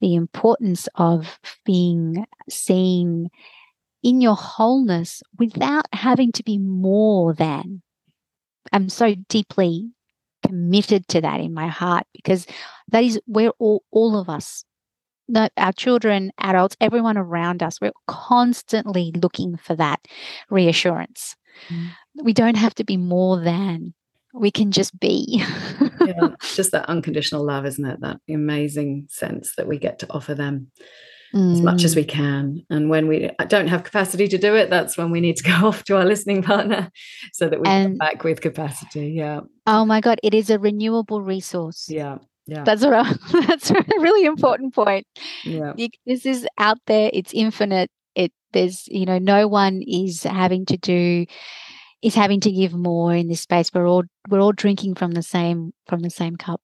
the 0.00 0.14
importance 0.14 0.88
of 0.96 1.38
being 1.64 2.26
seen 2.48 3.30
in 4.02 4.20
your 4.20 4.34
wholeness 4.34 5.22
without 5.38 5.86
having 5.92 6.32
to 6.32 6.42
be 6.42 6.58
more 6.58 7.32
than. 7.34 7.82
I'm 8.72 8.88
so 8.88 9.14
deeply 9.28 9.90
committed 10.46 11.06
to 11.08 11.20
that 11.20 11.40
in 11.40 11.54
my 11.54 11.68
heart 11.68 12.06
because 12.12 12.46
that 12.88 13.04
is 13.04 13.20
where 13.26 13.50
all, 13.58 13.82
all 13.90 14.18
of 14.18 14.28
us 14.28 14.64
our 15.56 15.72
children, 15.72 16.30
adults, 16.38 16.76
everyone 16.80 17.16
around 17.16 17.62
us, 17.62 17.80
we're 17.80 17.92
constantly 18.06 19.12
looking 19.14 19.56
for 19.56 19.74
that 19.76 20.00
reassurance. 20.50 21.36
Mm. 21.68 21.88
We 22.22 22.32
don't 22.32 22.56
have 22.56 22.74
to 22.76 22.84
be 22.84 22.96
more 22.96 23.40
than, 23.40 23.94
we 24.34 24.50
can 24.50 24.72
just 24.72 24.98
be. 24.98 25.42
yeah, 26.04 26.28
just 26.54 26.72
that 26.72 26.88
unconditional 26.88 27.44
love, 27.44 27.66
isn't 27.66 27.84
it? 27.84 28.00
That 28.00 28.18
amazing 28.28 29.06
sense 29.08 29.54
that 29.56 29.66
we 29.66 29.78
get 29.78 29.98
to 30.00 30.06
offer 30.10 30.34
them 30.34 30.70
mm. 31.34 31.52
as 31.52 31.60
much 31.60 31.84
as 31.84 31.92
mm. 31.92 31.96
we 31.96 32.04
can. 32.04 32.64
And 32.70 32.90
when 32.90 33.08
we 33.08 33.30
don't 33.48 33.68
have 33.68 33.84
capacity 33.84 34.28
to 34.28 34.38
do 34.38 34.54
it, 34.54 34.70
that's 34.70 34.96
when 34.96 35.10
we 35.10 35.20
need 35.20 35.36
to 35.36 35.44
go 35.44 35.52
off 35.68 35.84
to 35.84 35.96
our 35.96 36.04
listening 36.04 36.42
partner 36.42 36.90
so 37.32 37.48
that 37.48 37.60
we 37.60 37.66
and, 37.68 37.92
come 37.92 37.98
back 37.98 38.24
with 38.24 38.40
capacity. 38.40 39.10
Yeah. 39.10 39.40
Oh 39.66 39.84
my 39.84 40.00
God, 40.00 40.18
it 40.22 40.34
is 40.34 40.50
a 40.50 40.58
renewable 40.58 41.22
resource. 41.22 41.86
Yeah. 41.88 42.18
Yeah. 42.46 42.64
That's 42.64 42.82
I, 42.82 43.14
that's 43.46 43.70
a 43.70 43.84
really 43.98 44.26
important 44.26 44.74
point. 44.74 45.06
Yeah. 45.44 45.74
This 46.06 46.26
is 46.26 46.46
out 46.58 46.78
there. 46.86 47.10
It's 47.12 47.32
infinite. 47.32 47.90
It 48.14 48.32
there's 48.52 48.86
you 48.88 49.06
know 49.06 49.18
no 49.18 49.48
one 49.48 49.82
is 49.86 50.24
having 50.24 50.66
to 50.66 50.76
do 50.76 51.26
is 52.02 52.16
having 52.16 52.40
to 52.40 52.50
give 52.50 52.74
more 52.74 53.14
in 53.14 53.28
this 53.28 53.42
space. 53.42 53.70
We're 53.72 53.86
all 53.86 54.02
we're 54.28 54.40
all 54.40 54.52
drinking 54.52 54.96
from 54.96 55.12
the 55.12 55.22
same 55.22 55.72
from 55.86 56.00
the 56.00 56.10
same 56.10 56.36
cup. 56.36 56.60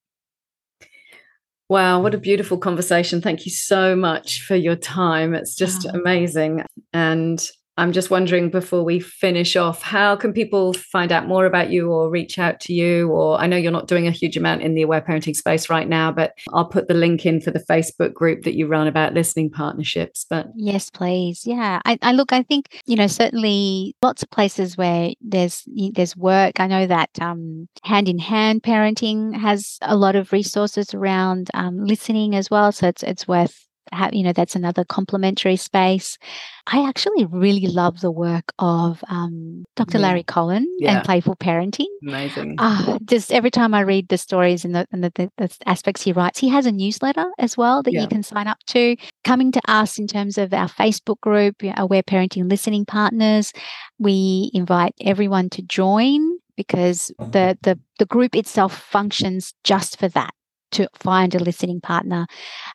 Wow, 1.68 2.00
what 2.00 2.14
a 2.14 2.18
beautiful 2.18 2.56
conversation. 2.56 3.20
Thank 3.20 3.44
you 3.44 3.52
so 3.52 3.94
much 3.94 4.42
for 4.42 4.56
your 4.56 4.76
time. 4.76 5.34
It's 5.34 5.54
just 5.54 5.84
wow. 5.84 6.00
amazing. 6.00 6.62
And 6.94 7.46
I'm 7.78 7.92
just 7.92 8.10
wondering 8.10 8.50
before 8.50 8.82
we 8.82 8.98
finish 8.98 9.54
off, 9.54 9.82
how 9.82 10.16
can 10.16 10.32
people 10.32 10.72
find 10.72 11.12
out 11.12 11.28
more 11.28 11.46
about 11.46 11.70
you 11.70 11.92
or 11.92 12.10
reach 12.10 12.36
out 12.36 12.58
to 12.62 12.72
you? 12.72 13.08
Or 13.10 13.40
I 13.40 13.46
know 13.46 13.56
you're 13.56 13.70
not 13.70 13.86
doing 13.86 14.08
a 14.08 14.10
huge 14.10 14.36
amount 14.36 14.62
in 14.62 14.74
the 14.74 14.82
aware 14.82 15.00
parenting 15.00 15.36
space 15.36 15.70
right 15.70 15.88
now, 15.88 16.10
but 16.10 16.32
I'll 16.52 16.66
put 16.66 16.88
the 16.88 16.94
link 16.94 17.24
in 17.24 17.40
for 17.40 17.52
the 17.52 17.60
Facebook 17.60 18.12
group 18.14 18.42
that 18.42 18.56
you 18.56 18.66
run 18.66 18.88
about 18.88 19.14
listening 19.14 19.48
partnerships. 19.48 20.26
But 20.28 20.48
yes, 20.56 20.90
please. 20.90 21.46
Yeah. 21.46 21.80
I, 21.84 21.98
I 22.02 22.12
look, 22.12 22.32
I 22.32 22.42
think, 22.42 22.82
you 22.86 22.96
know, 22.96 23.06
certainly 23.06 23.94
lots 24.02 24.24
of 24.24 24.30
places 24.30 24.76
where 24.76 25.12
there's 25.20 25.62
there's 25.94 26.16
work. 26.16 26.58
I 26.58 26.66
know 26.66 26.86
that 26.88 27.10
um, 27.20 27.68
hand 27.84 28.08
in 28.08 28.18
hand 28.18 28.64
parenting 28.64 29.38
has 29.38 29.78
a 29.82 29.96
lot 29.96 30.16
of 30.16 30.32
resources 30.32 30.94
around 30.94 31.48
um, 31.54 31.84
listening 31.84 32.34
as 32.34 32.50
well. 32.50 32.72
So 32.72 32.88
it's 32.88 33.04
it's 33.04 33.28
worth 33.28 33.67
have, 33.92 34.14
you 34.14 34.22
know, 34.22 34.32
that's 34.32 34.56
another 34.56 34.84
complementary 34.84 35.56
space. 35.56 36.18
I 36.66 36.86
actually 36.88 37.24
really 37.26 37.66
love 37.66 38.00
the 38.00 38.10
work 38.10 38.52
of 38.58 39.02
um, 39.08 39.64
Dr. 39.76 39.98
Larry 39.98 40.22
Cohen 40.22 40.66
yeah. 40.78 40.96
and 40.96 41.04
Playful 41.04 41.36
Parenting. 41.36 41.86
Amazing. 42.02 42.56
Uh, 42.58 42.98
just 43.04 43.32
every 43.32 43.50
time 43.50 43.74
I 43.74 43.80
read 43.80 44.08
the 44.08 44.18
stories 44.18 44.64
and 44.64 44.74
the, 44.74 44.86
and 44.92 45.02
the, 45.02 45.12
the, 45.14 45.30
the 45.38 45.56
aspects 45.66 46.02
he 46.02 46.12
writes, 46.12 46.38
he 46.38 46.48
has 46.50 46.66
a 46.66 46.72
newsletter 46.72 47.26
as 47.38 47.56
well 47.56 47.82
that 47.82 47.92
yeah. 47.92 48.02
you 48.02 48.08
can 48.08 48.22
sign 48.22 48.46
up 48.46 48.58
to. 48.68 48.96
Coming 49.24 49.52
to 49.52 49.60
us 49.68 49.98
in 49.98 50.06
terms 50.06 50.38
of 50.38 50.52
our 50.52 50.68
Facebook 50.68 51.20
group, 51.20 51.56
Aware 51.76 52.02
Parenting 52.02 52.50
Listening 52.50 52.84
Partners, 52.84 53.52
we 53.98 54.50
invite 54.52 54.94
everyone 55.00 55.50
to 55.50 55.62
join 55.62 56.38
because 56.56 57.12
the, 57.18 57.56
the 57.62 57.78
the 58.00 58.04
group 58.04 58.34
itself 58.34 58.76
functions 58.76 59.54
just 59.62 59.98
for 59.98 60.08
that 60.08 60.32
to 60.72 60.88
find 60.94 61.34
a 61.34 61.38
listening 61.42 61.80
partner. 61.80 62.26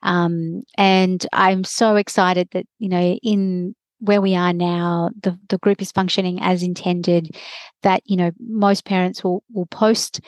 Um, 0.01 0.63
and 0.77 1.25
I'm 1.33 1.63
so 1.63 1.95
excited 1.95 2.49
that, 2.51 2.65
you 2.79 2.89
know, 2.89 3.17
in 3.23 3.75
where 3.99 4.21
we 4.21 4.35
are 4.35 4.51
now, 4.51 5.11
the, 5.21 5.39
the 5.47 5.57
group 5.59 5.81
is 5.81 5.91
functioning 5.91 6.39
as 6.41 6.61
intended. 6.61 7.35
That 7.83 8.01
you 8.05 8.15
know, 8.15 8.31
most 8.39 8.85
parents 8.85 9.23
will 9.23 9.43
will 9.51 9.65
post 9.65 10.21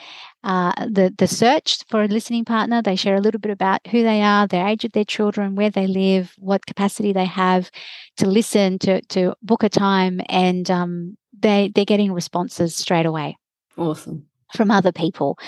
uh, 0.44 0.72
the 0.86 1.12
the 1.16 1.26
search 1.26 1.84
for 1.88 2.02
a 2.02 2.08
listening 2.08 2.44
partner. 2.44 2.82
They 2.82 2.96
share 2.96 3.16
a 3.16 3.20
little 3.20 3.40
bit 3.40 3.50
about 3.50 3.86
who 3.86 4.02
they 4.02 4.22
are, 4.22 4.46
their 4.46 4.66
age 4.66 4.84
of 4.84 4.92
their 4.92 5.04
children, 5.04 5.54
where 5.54 5.70
they 5.70 5.86
live, 5.86 6.34
what 6.38 6.66
capacity 6.66 7.12
they 7.12 7.24
have 7.24 7.70
to 8.18 8.26
listen, 8.26 8.78
to 8.80 9.00
to 9.02 9.34
book 9.42 9.62
a 9.62 9.68
time, 9.68 10.20
and 10.28 10.70
um, 10.70 11.16
they 11.38 11.70
they're 11.74 11.86
getting 11.86 12.12
responses 12.12 12.76
straight 12.76 13.06
away. 13.06 13.36
Awesome 13.76 14.26
from 14.54 14.70
other 14.70 14.92
people. 14.92 15.38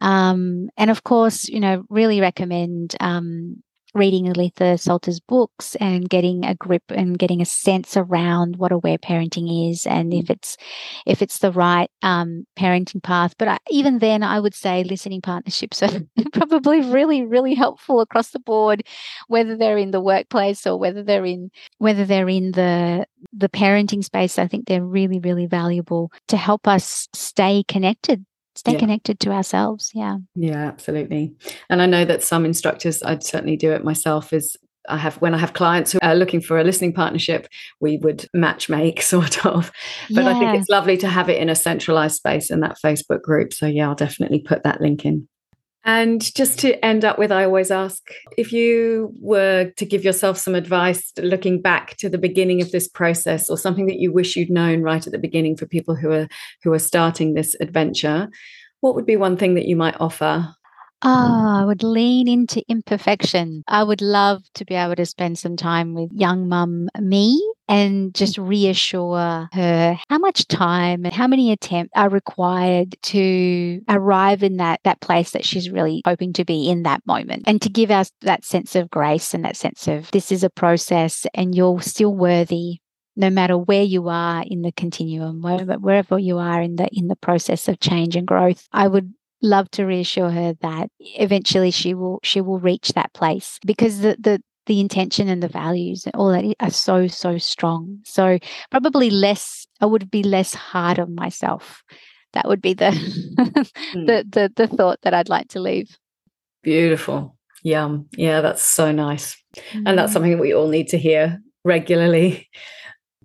Um, 0.00 0.68
and 0.76 0.90
of 0.90 1.04
course, 1.04 1.48
you 1.48 1.60
know, 1.60 1.84
really 1.88 2.20
recommend 2.20 2.96
um, 3.00 3.62
reading 3.96 4.26
Aletha 4.26 4.78
Solter's 4.78 5.20
books 5.20 5.74
and 5.76 6.08
getting 6.08 6.44
a 6.44 6.54
grip 6.54 6.82
and 6.90 7.18
getting 7.18 7.40
a 7.40 7.46
sense 7.46 7.96
around 7.96 8.56
what 8.56 8.70
aware 8.70 8.98
parenting 8.98 9.70
is 9.70 9.86
and 9.86 10.12
if 10.12 10.26
mm. 10.26 10.30
it's 10.30 10.56
if 11.06 11.22
it's 11.22 11.38
the 11.38 11.50
right 11.50 11.90
um, 12.02 12.46
parenting 12.56 13.02
path. 13.02 13.34
But 13.38 13.48
I, 13.48 13.58
even 13.70 13.98
then, 13.98 14.22
I 14.22 14.38
would 14.38 14.54
say 14.54 14.84
listening 14.84 15.22
partnerships 15.22 15.82
are 15.82 16.00
probably 16.32 16.82
really 16.82 17.24
really 17.24 17.54
helpful 17.54 18.00
across 18.00 18.30
the 18.30 18.38
board, 18.38 18.82
whether 19.28 19.56
they're 19.56 19.78
in 19.78 19.90
the 19.90 20.00
workplace 20.00 20.66
or 20.66 20.78
whether 20.78 21.02
they're 21.02 21.26
in 21.26 21.50
whether 21.78 22.04
they're 22.04 22.28
in 22.28 22.52
the 22.52 23.06
the 23.32 23.48
parenting 23.48 24.04
space. 24.04 24.38
I 24.38 24.46
think 24.46 24.66
they're 24.66 24.84
really 24.84 25.18
really 25.18 25.46
valuable 25.46 26.12
to 26.28 26.36
help 26.36 26.68
us 26.68 27.08
stay 27.14 27.64
connected 27.66 28.24
stay 28.56 28.72
yeah. 28.72 28.78
connected 28.78 29.20
to 29.20 29.30
ourselves 29.30 29.90
yeah 29.94 30.16
yeah 30.34 30.66
absolutely 30.66 31.34
and 31.70 31.82
i 31.82 31.86
know 31.86 32.04
that 32.04 32.22
some 32.22 32.44
instructors 32.44 33.02
i'd 33.04 33.24
certainly 33.24 33.56
do 33.56 33.72
it 33.72 33.84
myself 33.84 34.32
is 34.32 34.56
I 34.88 34.96
have 34.98 35.16
when 35.16 35.34
I 35.34 35.38
have 35.38 35.52
clients 35.52 35.92
who 35.92 35.98
are 36.02 36.14
looking 36.14 36.40
for 36.40 36.58
a 36.58 36.64
listening 36.64 36.92
partnership, 36.92 37.48
we 37.80 37.96
would 37.98 38.26
match 38.32 38.68
make 38.68 39.02
sort 39.14 39.44
of. 39.44 39.72
But 40.10 40.24
yeah. 40.24 40.30
I 40.30 40.38
think 40.38 40.60
it's 40.60 40.68
lovely 40.68 40.96
to 40.98 41.08
have 41.08 41.28
it 41.28 41.40
in 41.40 41.48
a 41.48 41.54
centralized 41.54 42.16
space 42.16 42.50
in 42.50 42.60
that 42.60 42.78
Facebook 42.84 43.22
group. 43.22 43.52
So 43.52 43.66
yeah, 43.66 43.88
I'll 43.88 43.94
definitely 43.94 44.40
put 44.40 44.62
that 44.62 44.80
link 44.80 45.04
in. 45.04 45.28
And 45.86 46.34
just 46.34 46.58
to 46.58 46.84
end 46.84 47.04
up 47.04 47.16
with, 47.16 47.30
I 47.30 47.44
always 47.44 47.70
ask 47.70 48.10
if 48.36 48.52
you 48.52 49.14
were 49.20 49.70
to 49.76 49.86
give 49.86 50.02
yourself 50.04 50.36
some 50.36 50.56
advice 50.56 51.12
looking 51.16 51.62
back 51.62 51.96
to 51.98 52.08
the 52.08 52.18
beginning 52.18 52.60
of 52.60 52.72
this 52.72 52.88
process 52.88 53.48
or 53.48 53.56
something 53.56 53.86
that 53.86 54.00
you 54.00 54.12
wish 54.12 54.34
you'd 54.34 54.50
known 54.50 54.82
right 54.82 55.06
at 55.06 55.12
the 55.12 55.18
beginning 55.18 55.56
for 55.56 55.64
people 55.64 55.94
who 55.94 56.10
are 56.10 56.28
who 56.64 56.72
are 56.72 56.80
starting 56.80 57.34
this 57.34 57.54
adventure, 57.60 58.28
what 58.80 58.96
would 58.96 59.06
be 59.06 59.16
one 59.16 59.36
thing 59.36 59.54
that 59.54 59.66
you 59.66 59.76
might 59.76 59.94
offer? 60.00 60.52
Ah, 61.02 61.60
oh, 61.60 61.62
I 61.62 61.64
would 61.64 61.84
lean 61.84 62.26
into 62.26 62.64
imperfection. 62.68 63.62
I 63.68 63.84
would 63.84 64.02
love 64.02 64.42
to 64.54 64.64
be 64.64 64.74
able 64.74 64.96
to 64.96 65.06
spend 65.06 65.38
some 65.38 65.56
time 65.56 65.94
with 65.94 66.10
young 66.12 66.48
mum 66.48 66.88
me 66.98 67.40
and 67.68 68.10
mm. 68.10 68.14
just 68.14 68.38
reassure 68.38 69.48
her 69.52 69.98
how 70.08 70.18
much 70.18 70.46
time 70.48 71.04
and 71.04 71.14
how 71.14 71.26
many 71.26 71.52
attempts 71.52 71.92
are 71.96 72.08
required 72.08 72.96
to 73.02 73.80
arrive 73.88 74.42
in 74.42 74.56
that 74.58 74.80
that 74.84 75.00
place 75.00 75.32
that 75.32 75.44
she's 75.44 75.70
really 75.70 76.02
hoping 76.04 76.32
to 76.32 76.44
be 76.44 76.68
in 76.68 76.82
that 76.82 77.04
moment 77.06 77.44
and 77.46 77.62
to 77.62 77.68
give 77.68 77.90
us 77.90 78.10
that 78.22 78.44
sense 78.44 78.74
of 78.74 78.90
grace 78.90 79.34
and 79.34 79.44
that 79.44 79.56
sense 79.56 79.88
of 79.88 80.10
this 80.10 80.32
is 80.32 80.44
a 80.44 80.50
process 80.50 81.26
and 81.34 81.54
you're 81.54 81.80
still 81.80 82.14
worthy 82.14 82.78
no 83.16 83.30
matter 83.30 83.56
where 83.56 83.82
you 83.82 84.08
are 84.08 84.44
in 84.46 84.62
the 84.62 84.72
continuum 84.72 85.40
wherever, 85.40 85.74
wherever 85.74 86.18
you 86.18 86.38
are 86.38 86.60
in 86.60 86.76
the 86.76 86.88
in 86.92 87.08
the 87.08 87.16
process 87.16 87.68
of 87.68 87.80
change 87.80 88.14
and 88.14 88.26
growth. 88.26 88.68
I 88.72 88.88
would 88.88 89.12
love 89.42 89.70
to 89.70 89.84
reassure 89.84 90.30
her 90.30 90.54
that 90.60 90.90
eventually 91.00 91.70
she 91.70 91.94
will 91.94 92.20
she 92.22 92.40
will 92.40 92.58
reach 92.58 92.90
that 92.90 93.12
place 93.12 93.58
because 93.64 94.00
the 94.00 94.16
the 94.18 94.42
the 94.66 94.80
intention 94.80 95.28
and 95.28 95.42
the 95.42 95.48
values 95.48 96.04
and 96.04 96.14
all 96.14 96.30
that 96.30 96.54
are 96.60 96.70
so 96.70 97.06
so 97.06 97.38
strong 97.38 97.98
so 98.04 98.38
probably 98.70 99.10
less 99.10 99.66
i 99.80 99.86
would 99.86 100.10
be 100.10 100.22
less 100.22 100.54
hard 100.54 100.98
on 100.98 101.14
myself 101.14 101.82
that 102.32 102.46
would 102.46 102.60
be 102.60 102.74
the 102.74 102.90
mm. 103.38 104.06
the, 104.06 104.24
the 104.30 104.52
the 104.56 104.66
thought 104.66 104.98
that 105.02 105.14
i'd 105.14 105.28
like 105.28 105.48
to 105.48 105.60
leave 105.60 105.96
beautiful 106.62 107.36
yum 107.62 108.06
yeah 108.16 108.40
that's 108.40 108.62
so 108.62 108.92
nice 108.92 109.36
mm. 109.54 109.82
and 109.86 109.98
that's 109.98 110.10
mm. 110.10 110.14
something 110.14 110.38
we 110.38 110.54
all 110.54 110.68
need 110.68 110.88
to 110.88 110.98
hear 110.98 111.40
regularly 111.64 112.48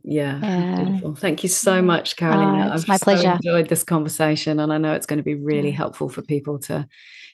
yeah, 0.04 0.39
yeah. 0.42 0.84
beautiful. 0.84 1.16
Thank 1.16 1.44
you 1.44 1.50
so 1.50 1.82
much, 1.82 2.16
Carolina. 2.16 2.72
Uh, 2.72 2.74
it's 2.74 2.84
I've 2.84 2.88
my 2.88 2.98
pleasure. 2.98 3.34
enjoyed 3.34 3.70
this 3.70 3.84
conversation, 3.84 4.60
and 4.60 4.74
I 4.74 4.78
know 4.78 4.94
it's 4.94 5.06
going 5.06 5.18
to 5.18 5.24
be 5.24 5.36
really 5.36 5.72
helpful 5.72 6.10
for 6.10 6.22
people 6.22 6.60
to 6.60 6.88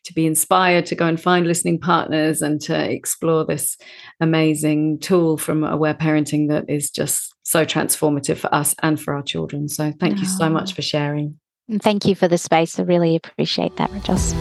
to 0.06 0.14
be 0.14 0.26
inspired 0.26 0.86
to 0.88 0.96
go 0.96 1.06
and 1.06 1.20
find 1.20 1.48
listening 1.48 1.80
partners 1.80 2.42
and 2.42 2.62
to 2.62 2.92
explore 2.92 3.46
this 3.46 3.78
amazing 4.20 5.00
tool 5.00 5.38
from 5.38 5.64
Aware 5.64 5.96
Parenting 5.96 6.50
that 6.50 6.70
is 6.70 6.90
just 6.90 7.34
so 7.44 7.66
transformative 7.66 8.38
for 8.38 8.54
us 8.54 8.76
and 8.84 9.00
for 9.00 9.14
our 9.14 9.24
children. 9.24 9.70
So, 9.70 9.94
thank 10.00 10.20
you 10.20 10.26
so 10.26 10.50
much 10.50 10.72
ah. 10.72 10.76
for 10.76 10.82
sharing. 10.82 11.40
And 11.70 11.82
thank 11.82 12.06
you 12.06 12.16
for 12.16 12.28
the 12.28 12.38
space. 12.38 12.80
I 12.80 12.84
really 12.84 13.16
appreciate 13.16 13.76
that, 13.78 13.92
Joss. 14.04 14.34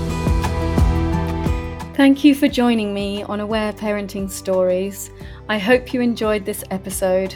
Thank 1.96 2.24
you 2.24 2.34
for 2.34 2.46
joining 2.46 2.92
me 2.92 3.22
on 3.22 3.40
Aware 3.40 3.72
Parenting 3.72 4.30
Stories. 4.30 5.10
I 5.48 5.56
hope 5.58 5.94
you 5.94 6.02
enjoyed 6.02 6.44
this 6.44 6.62
episode. 6.70 7.34